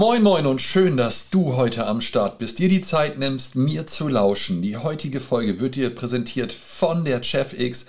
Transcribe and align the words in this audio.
moin 0.00 0.22
moin 0.22 0.46
und 0.46 0.62
schön, 0.62 0.96
dass 0.96 1.28
du 1.28 1.56
heute 1.56 1.86
am 1.86 2.00
Start 2.00 2.38
bist, 2.38 2.58
dir 2.58 2.70
die 2.70 2.80
Zeit 2.80 3.18
nimmst, 3.18 3.54
mir 3.54 3.86
zu 3.86 4.08
lauschen. 4.08 4.62
Die 4.62 4.78
heutige 4.78 5.20
Folge 5.20 5.60
wird 5.60 5.74
dir 5.74 5.94
präsentiert 5.94 6.54
von 6.54 7.04
der 7.04 7.22
Chef 7.22 7.52
X, 7.52 7.84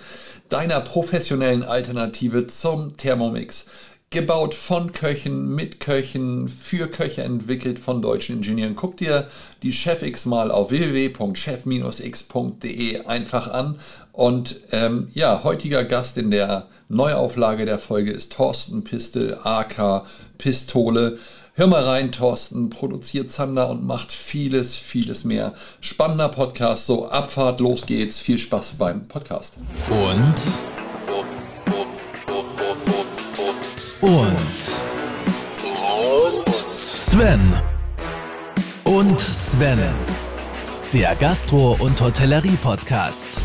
deiner 0.50 0.82
professionellen 0.82 1.62
Alternative 1.62 2.46
zum 2.48 2.98
Thermomix. 2.98 3.64
Gebaut 4.10 4.54
von 4.54 4.92
Köchen, 4.92 5.54
mit 5.54 5.80
Köchen, 5.80 6.50
für 6.50 6.88
Köche 6.88 7.22
entwickelt 7.22 7.78
von 7.78 8.02
deutschen 8.02 8.36
Ingenieuren. 8.36 8.74
Guck 8.74 8.98
dir 8.98 9.28
die 9.62 9.72
Chef 9.72 10.02
X 10.02 10.26
mal 10.26 10.50
auf 10.50 10.68
www.chef-x.de 10.70 11.16
einfach 13.06 13.50
an. 13.50 13.78
Und 14.12 14.60
ähm, 14.70 15.08
ja, 15.14 15.44
heutiger 15.44 15.84
Gast 15.84 16.18
in 16.18 16.30
der 16.30 16.68
Neuauflage 16.90 17.64
der 17.64 17.78
Folge 17.78 18.12
ist 18.12 18.34
Thorsten 18.34 18.84
Pistel, 18.84 19.38
AK 19.42 20.04
Pistole. 20.36 21.18
Hör 21.54 21.66
mal 21.66 21.84
rein, 21.84 22.12
Thorsten 22.12 22.70
produziert 22.70 23.30
Zander 23.30 23.68
und 23.68 23.84
macht 23.86 24.10
vieles, 24.10 24.74
vieles 24.74 25.24
mehr. 25.24 25.52
Spannender 25.82 26.30
Podcast, 26.30 26.86
so 26.86 27.10
Abfahrt, 27.10 27.60
los 27.60 27.84
geht's. 27.84 28.18
Viel 28.18 28.38
Spaß 28.38 28.76
beim 28.78 29.06
Podcast. 29.06 29.56
Und 29.90 30.34
und 34.00 34.48
Sven 36.80 37.54
und 38.84 39.20
Sven, 39.20 39.78
der 40.94 41.14
Gastro- 41.16 41.76
und 41.78 42.00
Hotellerie-Podcast. 42.00 43.42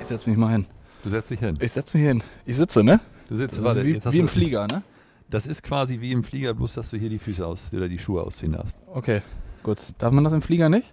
Ich 0.00 0.06
setz 0.06 0.26
mich 0.26 0.38
mal 0.38 0.52
hin. 0.52 0.66
Du 1.02 1.08
setzt 1.08 1.30
dich 1.30 1.40
hin. 1.40 1.58
Ich 1.60 1.72
setz 1.72 1.92
mich 1.94 2.02
hin. 2.02 2.22
Ich 2.46 2.56
sitze, 2.56 2.84
ne? 2.84 3.00
Du 3.28 3.36
sitzt, 3.36 3.56
Das 3.58 3.64
warte, 3.64 3.84
wie, 3.84 4.00
wie 4.04 4.18
im 4.18 4.28
Flieger, 4.28 4.66
ne? 4.66 4.82
Das 5.30 5.46
ist 5.46 5.62
quasi 5.62 6.00
wie 6.00 6.12
im 6.12 6.22
Flieger, 6.22 6.54
bloß 6.54 6.74
dass 6.74 6.90
du 6.90 6.96
hier 6.96 7.08
die 7.08 7.18
Füße 7.18 7.46
aus 7.46 7.72
oder 7.72 7.88
die 7.88 7.98
Schuhe 7.98 8.22
ausziehen 8.22 8.52
darfst. 8.52 8.76
Okay, 8.92 9.22
gut. 9.62 9.78
Darf 9.98 10.12
man 10.12 10.24
das 10.24 10.32
im 10.32 10.42
Flieger 10.42 10.68
nicht? 10.68 10.92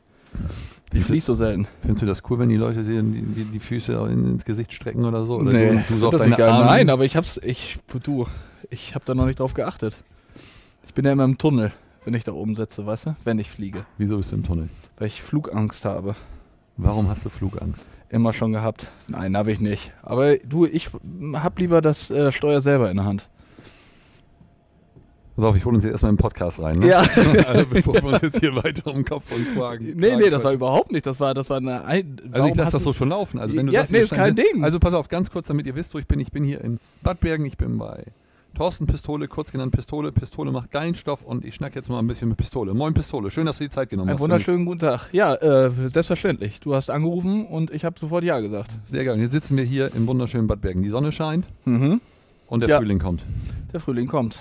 Ich 0.93 1.03
fließ 1.03 1.25
so 1.25 1.35
selten. 1.35 1.67
Findest 1.81 2.01
du 2.01 2.05
das 2.05 2.21
cool, 2.29 2.39
wenn 2.39 2.49
die 2.49 2.55
Leute 2.55 2.81
die, 2.83 3.01
die, 3.01 3.43
die 3.43 3.59
Füße 3.59 3.93
in, 4.09 4.31
ins 4.31 4.45
Gesicht 4.45 4.73
strecken 4.73 5.05
oder 5.05 5.25
so? 5.25 5.35
Oder 5.35 5.51
nee, 5.51 5.83
du, 5.87 5.99
du 5.99 6.09
das 6.09 6.21
deine 6.21 6.35
geil. 6.35 6.49
Arme? 6.49 6.65
Nein, 6.65 6.89
aber 6.89 7.05
ich 7.05 7.15
hab's, 7.15 7.39
ich, 7.43 7.77
du, 8.03 8.25
ich 8.69 8.95
hab 8.95 9.05
da 9.05 9.13
noch 9.13 9.25
nicht 9.25 9.39
drauf 9.39 9.53
geachtet. 9.53 9.95
Ich 10.87 10.93
bin 10.93 11.05
ja 11.05 11.11
immer 11.11 11.25
im 11.25 11.37
Tunnel, 11.37 11.71
wenn 12.05 12.13
ich 12.13 12.23
da 12.23 12.31
oben 12.31 12.55
sitze, 12.55 12.85
weißt 12.85 13.07
du? 13.07 13.15
Wenn 13.23 13.37
ich 13.37 13.49
fliege. 13.49 13.85
Wieso 13.97 14.17
bist 14.17 14.31
du 14.31 14.35
im 14.35 14.43
Tunnel? 14.43 14.69
Weil 14.97 15.07
ich 15.07 15.21
Flugangst 15.21 15.85
habe. 15.85 16.15
Warum 16.81 17.09
hast 17.09 17.25
du 17.25 17.29
Flugangst? 17.29 17.85
Immer 18.09 18.31
schon 18.31 18.53
gehabt. 18.53 18.87
Nein, 19.09 19.35
habe 19.35 19.51
ich 19.51 19.59
nicht. 19.59 19.91
Aber 20.01 20.37
du, 20.37 20.65
ich 20.65 20.89
hab 21.33 21.59
lieber 21.59 21.81
das 21.81 22.09
äh, 22.09 22.31
Steuer 22.31 22.61
selber 22.61 22.89
in 22.89 22.95
der 22.95 23.05
Hand. 23.05 23.27
Pass 25.35 25.43
auf, 25.45 25.55
ich 25.57 25.65
hole 25.65 25.75
uns 25.75 25.83
jetzt 25.83 25.91
erstmal 25.91 26.11
im 26.11 26.17
Podcast 26.17 26.61
rein. 26.61 26.79
Ne? 26.79 26.87
Ja. 26.87 26.99
also, 27.47 27.65
bevor 27.69 27.95
wir 27.95 28.03
uns 28.05 28.21
jetzt 28.21 28.39
hier 28.39 28.55
weiter 28.55 28.93
um 28.93 29.03
Kopf 29.03 29.29
und 29.33 29.53
Kragen. 29.53 29.93
Nee, 29.97 30.15
nee, 30.15 30.29
das 30.29 30.35
war 30.35 30.41
Kragen- 30.41 30.55
überhaupt 30.55 30.91
nicht. 30.93 31.05
Das 31.05 31.19
war, 31.19 31.33
das 31.33 31.49
war 31.49 31.57
eine. 31.57 31.83
Ein 31.83 32.17
Also 32.31 32.47
ich 32.47 32.55
lasse 32.55 32.71
das 32.71 32.83
so 32.83 32.93
schon 32.93 33.09
laufen. 33.09 33.39
Also 33.39 33.55
wenn 33.57 33.67
du 33.67 33.73
Ja, 33.73 33.81
sagst, 33.81 33.91
nee, 33.91 33.99
ist 33.99 34.13
kein 34.13 34.35
Ding. 34.35 34.63
Also 34.63 34.79
pass 34.79 34.93
auf, 34.93 35.09
ganz 35.09 35.29
kurz, 35.29 35.47
damit 35.47 35.67
ihr 35.67 35.75
wisst, 35.75 35.93
wo 35.93 35.99
ich 35.99 36.07
bin. 36.07 36.21
Ich 36.21 36.31
bin 36.31 36.45
hier 36.45 36.61
in 36.61 36.79
Bad 37.03 37.19
Bergen, 37.19 37.45
ich 37.45 37.57
bin 37.57 37.77
bei 37.77 38.05
Thorsten 38.55 38.87
Pistole, 38.87 39.27
kurz 39.27 39.51
genannt 39.51 39.71
Pistole. 39.73 40.11
Pistole 40.11 40.51
macht 40.51 40.71
geilen 40.71 40.93
Stoff 40.95 41.21
und 41.23 41.45
ich 41.45 41.55
schnack 41.55 41.75
jetzt 41.75 41.89
mal 41.89 41.99
ein 41.99 42.07
bisschen 42.07 42.27
mit 42.27 42.37
Pistole. 42.37 42.73
Moin 42.73 42.93
Pistole, 42.93 43.31
schön, 43.31 43.45
dass 43.45 43.57
du 43.57 43.63
die 43.63 43.69
Zeit 43.69 43.89
genommen 43.89 44.09
Einen 44.09 44.17
hast. 44.17 44.21
wunderschönen 44.23 44.65
guten 44.65 44.79
Tag. 44.79 45.09
Ja, 45.13 45.35
äh, 45.35 45.71
selbstverständlich. 45.89 46.59
Du 46.59 46.75
hast 46.75 46.89
angerufen 46.89 47.45
und 47.45 47.71
ich 47.71 47.85
habe 47.85 47.97
sofort 47.99 48.23
Ja 48.25 48.39
gesagt. 48.41 48.71
Sehr 48.85 49.05
geil. 49.05 49.13
Und 49.15 49.21
jetzt 49.21 49.31
sitzen 49.31 49.55
wir 49.55 49.63
hier 49.63 49.93
im 49.95 50.07
wunderschönen 50.07 50.47
Bad 50.47 50.61
Bergen. 50.61 50.81
Die 50.83 50.89
Sonne 50.89 51.11
scheint 51.11 51.45
Mhm. 51.65 52.01
und 52.47 52.61
der 52.61 52.69
Ja. 52.69 52.77
Frühling 52.79 52.99
kommt. 52.99 53.23
Der 53.71 53.79
Frühling 53.79 54.07
kommt. 54.07 54.39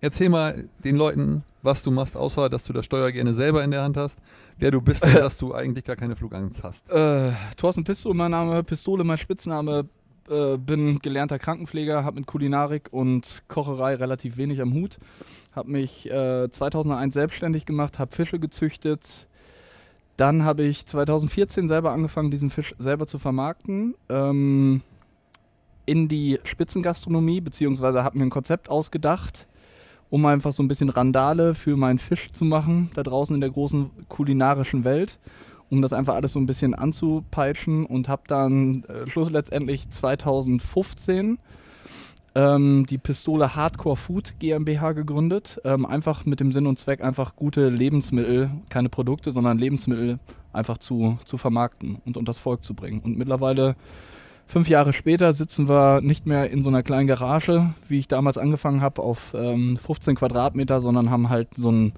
Erzähl 0.00 0.28
mal 0.28 0.64
den 0.82 0.96
Leuten, 0.96 1.44
was 1.62 1.84
du 1.84 1.92
machst, 1.92 2.16
außer 2.16 2.48
dass 2.48 2.64
du 2.64 2.72
das 2.72 2.84
Steuer 2.84 3.12
gerne 3.12 3.32
selber 3.34 3.62
in 3.62 3.70
der 3.70 3.82
Hand 3.82 3.96
hast, 3.96 4.18
wer 4.58 4.72
du 4.72 4.80
bist 4.80 5.04
und 5.04 5.14
dass 5.14 5.36
du 5.38 5.54
eigentlich 5.54 5.84
gar 5.84 5.94
keine 5.94 6.16
Flugangst 6.16 6.64
hast. 6.64 6.90
Äh, 6.90 7.30
Thorsten 7.56 7.84
Pistol, 7.84 8.12
mein 8.14 8.32
Name, 8.32 8.64
Pistole, 8.64 9.04
mein 9.04 9.18
Spitzname. 9.18 9.84
Äh, 10.32 10.56
bin 10.56 10.98
gelernter 11.00 11.38
Krankenpfleger, 11.38 12.04
habe 12.04 12.16
mit 12.16 12.26
Kulinarik 12.26 12.88
und 12.90 13.42
Kocherei 13.48 13.96
relativ 13.96 14.38
wenig 14.38 14.62
am 14.62 14.72
Hut. 14.72 14.98
Habe 15.54 15.70
mich 15.70 16.10
äh, 16.10 16.48
2001 16.48 17.12
selbstständig 17.12 17.66
gemacht, 17.66 17.98
habe 17.98 18.14
Fische 18.14 18.38
gezüchtet. 18.38 19.26
Dann 20.16 20.44
habe 20.44 20.62
ich 20.62 20.86
2014 20.86 21.68
selber 21.68 21.92
angefangen, 21.92 22.30
diesen 22.30 22.48
Fisch 22.48 22.74
selber 22.78 23.06
zu 23.06 23.18
vermarkten. 23.18 23.94
Ähm, 24.08 24.80
in 25.84 26.08
die 26.08 26.38
Spitzengastronomie, 26.44 27.42
beziehungsweise 27.42 28.02
habe 28.02 28.16
mir 28.16 28.24
ein 28.24 28.30
Konzept 28.30 28.70
ausgedacht, 28.70 29.46
um 30.08 30.24
einfach 30.24 30.52
so 30.52 30.62
ein 30.62 30.68
bisschen 30.68 30.88
Randale 30.88 31.54
für 31.54 31.76
meinen 31.76 31.98
Fisch 31.98 32.32
zu 32.32 32.46
machen, 32.46 32.90
da 32.94 33.02
draußen 33.02 33.34
in 33.34 33.40
der 33.42 33.50
großen 33.50 33.90
kulinarischen 34.08 34.84
Welt 34.84 35.18
um 35.72 35.80
das 35.80 35.94
einfach 35.94 36.14
alles 36.14 36.34
so 36.34 36.38
ein 36.38 36.44
bisschen 36.44 36.74
anzupeitschen 36.74 37.86
und 37.86 38.08
habe 38.08 38.22
dann 38.26 38.84
äh, 38.84 39.08
Schluss 39.08 39.30
letztendlich 39.30 39.88
2015 39.88 41.38
ähm, 42.34 42.84
die 42.88 42.98
Pistole 42.98 43.56
Hardcore 43.56 43.96
Food 43.96 44.34
GmbH 44.38 44.92
gegründet. 44.92 45.60
Ähm, 45.64 45.86
einfach 45.86 46.26
mit 46.26 46.40
dem 46.40 46.52
Sinn 46.52 46.66
und 46.66 46.78
Zweck, 46.78 47.02
einfach 47.02 47.36
gute 47.36 47.70
Lebensmittel, 47.70 48.50
keine 48.68 48.90
Produkte, 48.90 49.32
sondern 49.32 49.58
Lebensmittel 49.58 50.18
einfach 50.52 50.76
zu, 50.76 51.18
zu 51.24 51.38
vermarkten 51.38 51.96
und 52.04 52.18
unters 52.18 52.36
Volk 52.36 52.64
zu 52.64 52.74
bringen. 52.74 53.00
Und 53.00 53.16
mittlerweile, 53.16 53.74
fünf 54.46 54.68
Jahre 54.68 54.92
später, 54.92 55.32
sitzen 55.32 55.70
wir 55.70 56.02
nicht 56.02 56.26
mehr 56.26 56.50
in 56.50 56.62
so 56.62 56.68
einer 56.68 56.82
kleinen 56.82 57.06
Garage, 57.06 57.72
wie 57.88 57.98
ich 57.98 58.08
damals 58.08 58.36
angefangen 58.36 58.82
habe, 58.82 59.00
auf 59.00 59.32
ähm, 59.34 59.78
15 59.78 60.16
Quadratmeter, 60.16 60.82
sondern 60.82 61.10
haben 61.10 61.30
halt 61.30 61.48
so 61.56 61.72
ein 61.72 61.94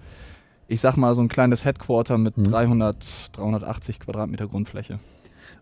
ich 0.69 0.81
sag 0.81 0.97
mal, 0.97 1.15
so 1.15 1.21
ein 1.21 1.29
kleines 1.29 1.65
Headquarter 1.65 2.19
mit 2.19 2.37
Mhm. 2.37 2.45
300, 2.45 3.37
380 3.37 4.01
Quadratmeter 4.01 4.47
Grundfläche. 4.47 4.99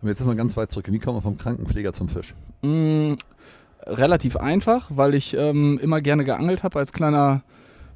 Aber 0.00 0.08
jetzt 0.10 0.18
sind 0.18 0.28
wir 0.28 0.34
ganz 0.34 0.56
weit 0.56 0.70
zurück. 0.70 0.86
Wie 0.90 0.98
kommen 0.98 1.18
wir 1.18 1.22
vom 1.22 1.38
Krankenpfleger 1.38 1.92
zum 1.92 2.08
Fisch? 2.08 2.34
Mm, 2.62 3.14
relativ 3.86 4.36
einfach, 4.36 4.90
weil 4.90 5.14
ich 5.14 5.36
ähm, 5.36 5.78
immer 5.82 6.00
gerne 6.00 6.24
geangelt 6.24 6.62
habe 6.62 6.78
als 6.78 6.92
kleiner 6.92 7.42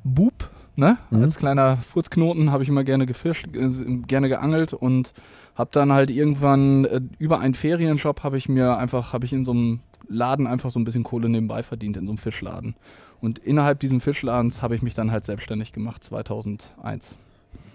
Bub. 0.04 0.50
Ne? 0.74 0.98
Mhm. 1.10 1.22
Als 1.22 1.36
kleiner 1.36 1.78
Furzknoten 1.78 2.50
habe 2.50 2.62
ich 2.62 2.68
immer 2.68 2.84
gerne 2.84 3.06
gefischt, 3.06 3.46
äh, 3.54 3.68
gerne 4.06 4.28
geangelt 4.28 4.74
und 4.74 5.12
habe 5.54 5.70
dann 5.72 5.90
halt 5.92 6.10
irgendwann 6.10 6.84
äh, 6.84 7.00
über 7.18 7.40
einen 7.40 7.54
Ferienjob 7.54 8.22
habe 8.22 8.36
ich 8.36 8.48
mir 8.48 8.76
einfach, 8.76 9.12
habe 9.14 9.24
ich 9.24 9.32
in 9.32 9.44
so 9.44 9.52
einem 9.52 9.80
Laden 10.08 10.46
einfach 10.46 10.70
so 10.70 10.78
ein 10.78 10.84
bisschen 10.84 11.02
Kohle 11.02 11.28
nebenbei 11.28 11.62
verdient, 11.62 11.96
in 11.96 12.04
so 12.04 12.10
einem 12.12 12.18
Fischladen. 12.18 12.76
Und 13.20 13.38
innerhalb 13.38 13.80
diesem 13.80 14.00
Fischladens 14.00 14.62
habe 14.62 14.74
ich 14.74 14.82
mich 14.82 14.94
dann 14.94 15.10
halt 15.10 15.24
selbstständig 15.24 15.72
gemacht, 15.72 16.04
2001. 16.04 17.16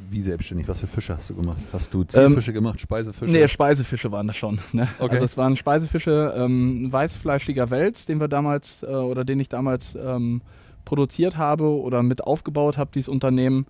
Wie 0.09 0.21
selbstständig? 0.21 0.67
Was 0.67 0.79
für 0.79 0.87
Fische 0.87 1.15
hast 1.15 1.29
du 1.29 1.35
gemacht? 1.35 1.57
Hast 1.71 1.93
du 1.93 2.03
Zielfische 2.03 2.53
gemacht, 2.53 2.81
Speisefische? 2.81 3.31
Nee, 3.31 3.47
Speisefische 3.47 4.11
waren 4.11 4.27
das 4.27 4.35
schon. 4.35 4.59
Ne? 4.73 4.87
Okay. 4.99 5.15
Also 5.15 5.25
es 5.25 5.37
waren 5.37 5.55
Speisefische, 5.55 6.33
ähm, 6.35 6.85
ein 6.85 6.93
weißfleischiger 6.93 7.69
Wels, 7.69 8.05
den 8.05 8.19
wir 8.19 8.27
damals 8.27 8.83
äh, 8.83 8.87
oder 8.87 9.23
den 9.23 9.39
ich 9.39 9.49
damals 9.49 9.95
ähm, 9.95 10.41
produziert 10.85 11.37
habe 11.37 11.65
oder 11.65 12.03
mit 12.03 12.23
aufgebaut 12.23 12.77
habe, 12.77 12.91
dieses 12.93 13.09
Unternehmen. 13.09 13.67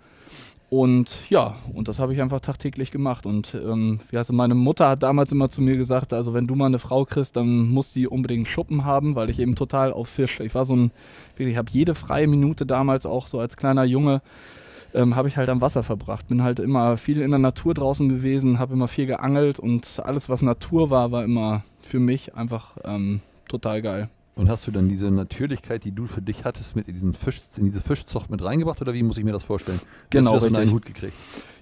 Und 0.73 1.29
ja, 1.29 1.57
und 1.73 1.89
das 1.89 1.99
habe 1.99 2.13
ich 2.13 2.21
einfach 2.21 2.39
tagtäglich 2.39 2.91
gemacht. 2.91 3.25
Und 3.25 3.55
ähm, 3.55 3.99
es, 4.09 4.31
meine 4.31 4.55
Mutter 4.55 4.87
hat 4.87 5.03
damals 5.03 5.33
immer 5.33 5.51
zu 5.51 5.61
mir 5.61 5.75
gesagt, 5.75 6.13
also 6.13 6.33
wenn 6.33 6.47
du 6.47 6.55
mal 6.55 6.67
eine 6.67 6.79
Frau 6.79 7.03
kriegst, 7.03 7.35
dann 7.35 7.67
muss 7.67 7.91
die 7.91 8.07
unbedingt 8.07 8.47
Schuppen 8.47 8.85
haben, 8.85 9.15
weil 9.15 9.29
ich 9.29 9.39
eben 9.39 9.55
total 9.55 9.91
auf 9.91 10.07
Fisch. 10.07 10.39
Ich 10.39 10.55
war 10.55 10.65
so 10.65 10.73
ein, 10.73 10.91
wirklich, 11.35 11.55
ich 11.55 11.57
habe 11.57 11.69
jede 11.73 11.93
freie 11.93 12.25
Minute 12.25 12.65
damals 12.65 13.05
auch 13.05 13.27
so 13.27 13.41
als 13.41 13.57
kleiner 13.57 13.83
Junge 13.83 14.21
ähm, 14.93 15.17
habe 15.17 15.27
ich 15.27 15.35
halt 15.35 15.49
am 15.49 15.59
Wasser 15.59 15.83
verbracht. 15.83 16.29
Bin 16.29 16.41
halt 16.41 16.61
immer 16.61 16.95
viel 16.95 17.19
in 17.19 17.31
der 17.31 17.39
Natur 17.39 17.73
draußen 17.73 18.07
gewesen, 18.07 18.57
habe 18.57 18.71
immer 18.71 18.87
viel 18.87 19.07
geangelt 19.07 19.59
und 19.59 20.01
alles, 20.01 20.29
was 20.29 20.41
Natur 20.41 20.89
war, 20.89 21.11
war 21.11 21.25
immer 21.25 21.65
für 21.81 21.99
mich 21.99 22.35
einfach 22.35 22.77
ähm, 22.85 23.19
total 23.49 23.81
geil. 23.81 24.09
Und 24.35 24.49
hast 24.49 24.65
du 24.65 24.71
dann 24.71 24.87
diese 24.87 25.11
Natürlichkeit, 25.11 25.83
die 25.83 25.91
du 25.91 26.05
für 26.05 26.21
dich 26.21 26.45
hattest, 26.45 26.75
mit 26.75 26.87
in, 26.87 26.93
diesen 26.93 27.13
Fisch, 27.13 27.41
in 27.57 27.65
diese 27.65 27.81
Fischzucht 27.81 28.29
mit 28.29 28.43
reingebracht 28.43 28.81
oder 28.81 28.93
wie 28.93 29.03
muss 29.03 29.17
ich 29.17 29.25
mir 29.25 29.33
das 29.33 29.43
vorstellen? 29.43 29.79
Genau, 30.09 30.33
hast 30.33 30.43
du 30.45 30.49
das 30.49 30.49
in 30.49 30.55
richtig. 30.55 30.61
einen 30.61 30.73
Hut 30.73 30.85
gekriegt? 30.85 31.13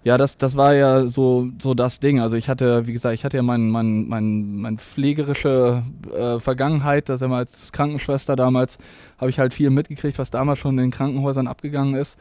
Ja, 0.03 0.17
das, 0.17 0.37
das 0.37 0.55
war 0.55 0.75
ja 0.75 1.07
so, 1.07 1.49
so 1.59 1.73
das 1.73 1.99
Ding. 1.99 2.19
Also 2.19 2.35
ich 2.35 2.47
hatte, 2.47 2.87
wie 2.87 2.93
gesagt, 2.93 3.15
ich 3.15 3.25
hatte 3.25 3.37
ja 3.37 3.43
mein, 3.43 3.69
mein, 3.69 4.07
mein, 4.07 4.55
mein 4.57 4.77
pflegerische 4.77 5.83
äh, 6.15 6.39
Vergangenheit, 6.39 7.09
dass 7.09 7.21
mal 7.21 7.39
als 7.39 7.71
Krankenschwester 7.71 8.35
damals, 8.35 8.77
habe 9.17 9.29
ich 9.29 9.39
halt 9.39 9.53
viel 9.53 9.71
mitgekriegt, 9.71 10.17
was 10.19 10.29
damals 10.29 10.59
schon 10.59 10.77
in 10.77 10.85
den 10.85 10.91
Krankenhäusern 10.91 11.47
abgegangen 11.47 11.95
ist. 11.95 12.17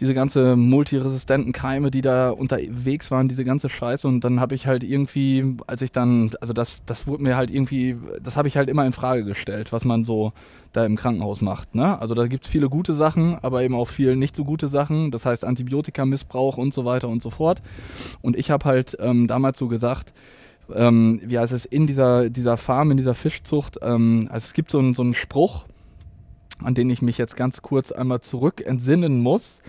Diese 0.00 0.14
ganze 0.14 0.56
multiresistenten 0.56 1.52
Keime, 1.52 1.90
die 1.90 2.00
da 2.00 2.30
unterwegs 2.30 3.10
waren, 3.10 3.28
diese 3.28 3.44
ganze 3.44 3.68
Scheiße. 3.68 4.08
Und 4.08 4.24
dann 4.24 4.40
habe 4.40 4.54
ich 4.54 4.66
halt 4.66 4.84
irgendwie, 4.84 5.56
als 5.66 5.82
ich 5.82 5.92
dann, 5.92 6.32
also 6.40 6.52
das, 6.52 6.84
das 6.84 7.06
wurde 7.06 7.22
mir 7.22 7.36
halt 7.36 7.50
irgendwie, 7.50 7.96
das 8.22 8.36
habe 8.36 8.48
ich 8.48 8.56
halt 8.56 8.68
immer 8.68 8.86
in 8.86 8.92
Frage 8.92 9.24
gestellt, 9.24 9.72
was 9.72 9.84
man 9.84 10.04
so 10.04 10.32
da 10.72 10.84
im 10.86 10.96
Krankenhaus 10.96 11.40
macht. 11.40 11.74
Ne? 11.74 12.00
Also 12.00 12.14
da 12.14 12.26
gibt 12.26 12.44
es 12.44 12.50
viele 12.50 12.68
gute 12.68 12.94
Sachen, 12.94 13.36
aber 13.42 13.62
eben 13.62 13.74
auch 13.74 13.88
viel 13.88 14.16
nicht 14.16 14.34
so 14.34 14.44
gute 14.44 14.68
Sachen. 14.68 15.10
Das 15.10 15.26
heißt 15.26 15.44
Antibiotikamissbrauch 15.44 16.56
und 16.56 16.72
so 16.72 16.84
weiter 16.84 17.08
und 17.08 17.22
so 17.22 17.30
fort. 17.30 17.62
Und 18.22 18.36
ich 18.36 18.50
habe 18.50 18.64
halt 18.64 18.96
ähm, 19.00 19.26
damals 19.26 19.58
so 19.58 19.68
gesagt, 19.68 20.12
ähm, 20.74 21.20
wie 21.24 21.38
heißt 21.38 21.52
es, 21.52 21.64
in 21.64 21.86
dieser, 21.86 22.30
dieser 22.30 22.56
Farm, 22.56 22.90
in 22.90 22.96
dieser 22.96 23.14
Fischzucht, 23.14 23.78
ähm, 23.82 24.28
also 24.30 24.46
es 24.46 24.54
gibt 24.54 24.70
so, 24.70 24.78
einen 24.78 24.94
so 24.94 25.02
einen 25.02 25.14
Spruch, 25.14 25.66
an 26.62 26.74
den 26.74 26.90
ich 26.90 27.02
mich 27.02 27.18
jetzt 27.18 27.36
ganz 27.36 27.62
kurz 27.62 27.92
einmal 27.92 28.20
zurück 28.20 28.62
entsinnen 28.64 29.20
muss. 29.20 29.60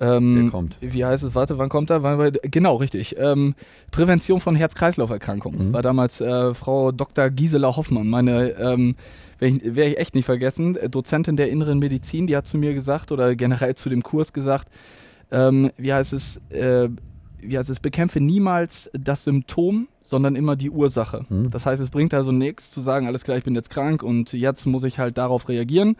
Ähm, 0.00 0.34
Der 0.34 0.50
kommt. 0.50 0.76
Wie 0.80 1.04
heißt 1.04 1.22
es? 1.22 1.34
Warte, 1.34 1.58
wann 1.58 1.68
kommt 1.68 1.90
er? 1.90 2.02
Wann, 2.02 2.32
genau, 2.42 2.76
richtig. 2.76 3.16
Ähm, 3.18 3.54
Prävention 3.90 4.40
von 4.40 4.56
Herz-Kreislauf-Erkrankungen. 4.56 5.68
Mhm. 5.68 5.72
War 5.72 5.82
damals 5.82 6.20
äh, 6.20 6.54
Frau 6.54 6.92
Dr. 6.92 7.30
Gisela 7.30 7.76
Hoffmann, 7.76 8.08
meine, 8.08 8.50
ähm, 8.58 8.96
werde 9.38 9.84
ich, 9.90 9.98
echt 9.98 10.14
nicht 10.14 10.24
vergessen, 10.24 10.78
Dozentin 10.90 11.36
der 11.36 11.50
inneren 11.50 11.78
Medizin, 11.78 12.26
die 12.26 12.36
hat 12.36 12.46
zu 12.46 12.58
mir 12.58 12.74
gesagt 12.74 13.10
oder 13.10 13.34
generell 13.34 13.74
zu 13.74 13.88
dem 13.88 14.02
Kurs 14.02 14.32
gesagt, 14.32 14.68
ähm, 15.32 15.70
wie 15.76 15.92
heißt 15.92 16.12
es, 16.12 16.40
äh, 16.50 16.88
wie 17.40 17.58
heißt 17.58 17.70
es, 17.70 17.80
bekämpfe 17.80 18.20
niemals 18.20 18.88
das 18.92 19.24
Symptom, 19.24 19.88
sondern 20.02 20.36
immer 20.36 20.56
die 20.56 20.70
Ursache. 20.70 21.24
Mhm. 21.28 21.50
Das 21.50 21.66
heißt, 21.66 21.82
es 21.82 21.90
bringt 21.90 22.14
also 22.14 22.32
nichts 22.32 22.70
zu 22.70 22.80
sagen, 22.80 23.06
alles 23.06 23.24
klar, 23.24 23.36
ich 23.36 23.44
bin 23.44 23.54
jetzt 23.54 23.70
krank 23.70 24.02
und 24.02 24.32
jetzt 24.32 24.66
muss 24.66 24.84
ich 24.84 24.98
halt 24.98 25.18
darauf 25.18 25.48
reagieren. 25.48 25.96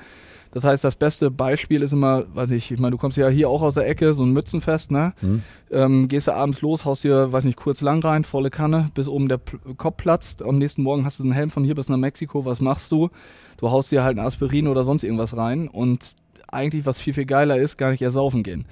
Das 0.52 0.64
heißt, 0.64 0.84
das 0.84 0.96
beste 0.96 1.30
Beispiel 1.30 1.82
ist 1.82 1.92
immer, 1.92 2.24
weiß 2.34 2.50
ich, 2.52 2.70
ich 2.70 2.78
meine, 2.78 2.92
du 2.92 2.98
kommst 2.98 3.16
ja 3.16 3.28
hier 3.28 3.48
auch 3.48 3.62
aus 3.62 3.74
der 3.74 3.88
Ecke, 3.88 4.12
so 4.12 4.22
ein 4.22 4.32
Mützenfest, 4.32 4.90
ne? 4.90 5.14
Mhm. 5.22 5.42
Ähm, 5.70 6.08
gehst 6.08 6.28
du 6.28 6.34
abends 6.34 6.60
los, 6.60 6.84
haust 6.84 7.04
dir, 7.04 7.32
weiß 7.32 7.44
nicht, 7.44 7.56
kurz 7.56 7.80
lang 7.80 8.04
rein, 8.04 8.24
volle 8.24 8.50
Kanne, 8.50 8.90
bis 8.94 9.08
oben 9.08 9.28
der 9.28 9.38
P 9.38 9.56
Kopf 9.76 9.96
platzt. 9.96 10.42
Am 10.42 10.58
nächsten 10.58 10.82
Morgen 10.82 11.04
hast 11.04 11.18
du 11.18 11.24
einen 11.24 11.32
Helm 11.32 11.50
von 11.50 11.64
hier 11.64 11.74
bis 11.74 11.88
nach 11.88 11.96
Mexiko. 11.96 12.44
Was 12.44 12.60
machst 12.60 12.92
du? 12.92 13.08
Du 13.56 13.70
haust 13.70 13.90
dir 13.90 14.04
halt 14.04 14.18
ein 14.18 14.24
Aspirin 14.24 14.68
oder 14.68 14.84
sonst 14.84 15.04
irgendwas 15.04 15.36
rein 15.36 15.68
und 15.68 16.16
eigentlich, 16.48 16.84
was 16.84 17.00
viel, 17.00 17.14
viel 17.14 17.24
geiler 17.24 17.56
ist, 17.56 17.78
gar 17.78 17.90
nicht 17.90 18.02
ersaufen 18.02 18.42
gehen. 18.42 18.66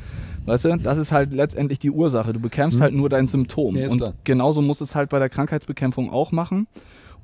Weißt 0.44 0.67
du, 0.67 0.76
das 0.76 0.99
ist 0.99 1.12
halt 1.12 1.33
letztendlich 1.33 1.79
die 1.79 1.91
Ursache. 1.91 2.33
Du 2.33 2.41
bekämpfst 2.41 2.79
mhm. 2.79 2.83
halt 2.83 2.94
nur 2.94 3.09
dein 3.09 3.26
Symptom. 3.26 3.76
Ja, 3.76 3.88
und 3.88 4.03
genauso 4.25 4.61
muss 4.61 4.81
es 4.81 4.94
halt 4.94 5.09
bei 5.09 5.19
der 5.19 5.31
Krankheitsbekämpfung 5.31 6.11
auch 6.11 6.31
machen. 6.33 6.67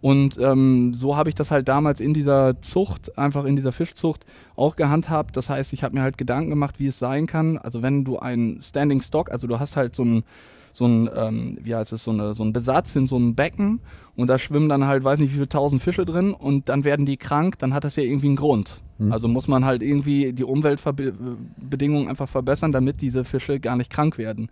Und 0.01 0.39
ähm, 0.39 0.95
so 0.95 1.17
habe 1.17 1.29
ich 1.29 1.35
das 1.35 1.51
halt 1.51 1.69
damals 1.69 2.01
in 2.01 2.15
dieser 2.15 2.61
Zucht, 2.61 3.19
einfach 3.19 3.45
in 3.45 3.57
dieser 3.57 3.73
Fischzucht 3.73 4.25
auch 4.55 4.77
gehandhabt. 4.77 5.37
Das 5.37 5.51
heißt, 5.51 5.73
ich 5.73 5.83
habe 5.83 5.95
mir 5.95 6.03
halt 6.03 6.19
Gedanken 6.19 6.51
gemacht, 6.51 6.79
wie 6.79 6.87
es 6.87 6.99
sein 6.99 7.27
kann. 7.27 7.59
Also 7.59 7.83
wenn 7.83 8.05
du 8.05 8.19
einen 8.19 8.61
Standing 8.61 9.01
Stock, 9.01 9.31
also 9.31 9.47
du 9.47 9.59
hast 9.59 9.77
halt 9.77 9.97
so 9.97 10.05
ein 10.05 10.25
so 10.77 10.85
ein, 10.87 11.09
ähm, 11.17 11.59
wie 11.63 11.75
heißt 11.75 11.95
es, 11.95 12.05
so, 12.05 12.11
eine, 12.11 12.35
so 12.35 12.45
ein 12.45 12.53
Besatz 12.53 12.95
in 12.97 13.07
so 13.07 13.17
einem 13.17 13.35
Becken 13.35 13.81
und 14.15 14.29
da 14.29 14.37
schwimmen 14.37 14.69
dann 14.69 14.87
halt, 14.87 15.05
weiß 15.05 15.19
nicht 15.21 15.31
wie 15.31 15.37
viele 15.37 15.49
tausend 15.49 15.83
Fische 15.83 16.05
drin 16.05 16.35
und 16.35 16.69
dann 16.69 16.85
werden 16.85 17.07
die 17.07 17.17
krank, 17.17 17.59
dann 17.59 17.73
hat 17.73 17.85
das 17.85 17.97
ja 17.97 18.03
irgendwie 18.03 18.27
einen 18.27 18.37
Grund. 18.37 18.83
Mhm. 18.99 19.11
Also 19.11 19.27
muss 19.27 19.49
man 19.49 19.65
halt 19.65 19.83
irgendwie 19.83 20.35
die 20.35 20.45
Umweltbedingungen 20.45 22.09
einfach 22.09 22.29
verbessern, 22.29 22.73
damit 22.73 23.01
diese 23.01 23.25
Fische 23.25 23.59
gar 23.59 23.77
nicht 23.77 23.91
krank 23.91 24.19
werden. 24.19 24.51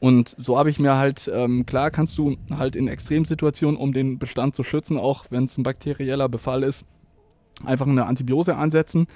Und 0.00 0.36
so 0.38 0.58
habe 0.58 0.70
ich 0.70 0.78
mir 0.78 0.96
halt, 0.96 1.30
ähm, 1.32 1.66
klar 1.66 1.90
kannst 1.90 2.18
du 2.18 2.36
halt 2.50 2.76
in 2.76 2.88
Extremsituationen, 2.88 3.76
um 3.76 3.92
den 3.92 4.18
Bestand 4.18 4.54
zu 4.54 4.62
schützen, 4.62 4.96
auch 4.96 5.26
wenn 5.30 5.44
es 5.44 5.58
ein 5.58 5.64
bakterieller 5.64 6.28
Befall 6.28 6.62
ist, 6.62 6.84
einfach 7.64 7.86
eine 7.86 8.06
Antibiose 8.06 8.56
ansetzen. 8.56 9.08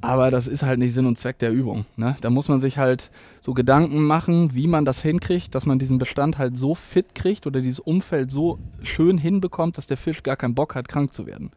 Aber 0.00 0.30
das 0.30 0.48
ist 0.48 0.62
halt 0.62 0.78
nicht 0.78 0.92
Sinn 0.92 1.06
und 1.06 1.16
Zweck 1.16 1.38
der 1.38 1.50
Übung. 1.50 1.86
Ne? 1.96 2.14
Da 2.20 2.28
muss 2.28 2.48
man 2.48 2.58
sich 2.58 2.76
halt 2.76 3.10
so 3.40 3.54
Gedanken 3.54 4.04
machen, 4.04 4.54
wie 4.54 4.66
man 4.66 4.84
das 4.84 5.00
hinkriegt, 5.00 5.54
dass 5.54 5.64
man 5.64 5.78
diesen 5.78 5.96
Bestand 5.96 6.36
halt 6.36 6.58
so 6.58 6.74
fit 6.74 7.14
kriegt 7.14 7.46
oder 7.46 7.62
dieses 7.62 7.80
Umfeld 7.80 8.30
so 8.30 8.58
schön 8.82 9.16
hinbekommt, 9.16 9.78
dass 9.78 9.86
der 9.86 9.96
Fisch 9.96 10.22
gar 10.22 10.36
keinen 10.36 10.54
Bock 10.54 10.74
hat, 10.74 10.88
krank 10.88 11.14
zu 11.14 11.26
werden. 11.26 11.52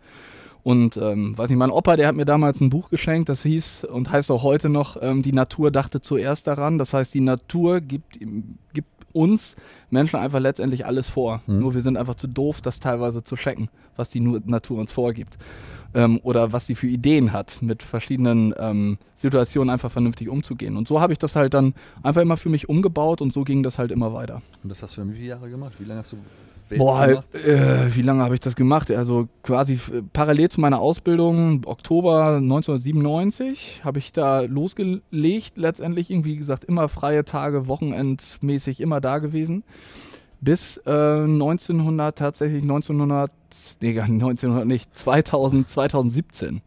Und 0.63 0.97
ähm, 0.97 1.37
weiß 1.37 1.49
nicht, 1.49 1.57
mein 1.57 1.71
Opa, 1.71 1.95
der 1.95 2.07
hat 2.07 2.15
mir 2.15 2.25
damals 2.25 2.59
ein 2.59 2.69
Buch 2.69 2.89
geschenkt, 2.89 3.29
das 3.29 3.43
hieß 3.43 3.85
und 3.85 4.11
heißt 4.11 4.31
auch 4.31 4.43
heute 4.43 4.69
noch, 4.69 4.97
ähm, 5.01 5.21
die 5.21 5.31
Natur 5.31 5.71
dachte 5.71 6.01
zuerst 6.01 6.47
daran. 6.47 6.77
Das 6.77 6.93
heißt, 6.93 7.13
die 7.13 7.21
Natur 7.21 7.79
gibt, 7.79 8.19
gibt 8.73 8.89
uns 9.13 9.55
Menschen 9.89 10.17
einfach 10.17 10.39
letztendlich 10.39 10.85
alles 10.85 11.07
vor. 11.07 11.41
Mhm. 11.47 11.59
Nur 11.59 11.73
wir 11.73 11.81
sind 11.81 11.97
einfach 11.97 12.15
zu 12.15 12.27
doof, 12.27 12.61
das 12.61 12.79
teilweise 12.79 13.23
zu 13.23 13.35
checken, 13.35 13.69
was 13.95 14.09
die 14.09 14.19
Natur 14.19 14.79
uns 14.79 14.91
vorgibt 14.91 15.37
ähm, 15.93 16.19
oder 16.23 16.53
was 16.53 16.67
sie 16.67 16.75
für 16.75 16.87
Ideen 16.87 17.33
hat, 17.33 17.61
mit 17.61 17.83
verschiedenen 17.83 18.53
ähm, 18.57 18.97
Situationen 19.15 19.69
einfach 19.69 19.91
vernünftig 19.91 20.29
umzugehen. 20.29 20.77
Und 20.77 20.87
so 20.87 21.01
habe 21.01 21.13
ich 21.13 21.19
das 21.19 21.35
halt 21.35 21.53
dann 21.53 21.73
einfach 22.03 22.21
immer 22.21 22.37
für 22.37 22.49
mich 22.49 22.69
umgebaut 22.69 23.21
und 23.21 23.33
so 23.33 23.43
ging 23.43 23.63
das 23.63 23.79
halt 23.79 23.91
immer 23.91 24.13
weiter. 24.13 24.41
Und 24.63 24.69
das 24.69 24.83
hast 24.83 24.97
du 24.97 25.01
dann 25.01 25.11
wie 25.11 25.17
viele 25.17 25.29
Jahre 25.29 25.49
gemacht? 25.49 25.73
Wie 25.79 25.85
lange 25.85 26.01
hast 26.01 26.13
du 26.13 26.17
Boah, 26.75 27.23
äh, 27.33 27.95
wie 27.95 28.01
lange 28.01 28.23
habe 28.23 28.33
ich 28.33 28.39
das 28.39 28.55
gemacht? 28.55 28.91
Also 28.91 29.27
quasi 29.43 29.79
parallel 30.13 30.49
zu 30.49 30.61
meiner 30.61 30.79
Ausbildung, 30.79 31.61
Oktober 31.65 32.37
1997, 32.37 33.81
habe 33.83 33.99
ich 33.99 34.11
da 34.11 34.41
losgelegt. 34.41 35.57
Letztendlich 35.57 36.09
irgendwie 36.09 36.35
gesagt, 36.35 36.65
immer 36.65 36.89
freie 36.89 37.25
Tage, 37.25 37.67
wochenendmäßig 37.67 38.81
immer 38.81 39.01
da 39.01 39.19
gewesen 39.19 39.63
bis 40.41 40.77
äh, 40.85 40.91
1900, 40.91 42.17
tatsächlich 42.17 42.61
1900, 42.61 43.31
nee, 43.81 43.99
1900 43.99 44.67
nicht, 44.67 44.95
2000, 44.97 45.67
2017. 45.67 46.61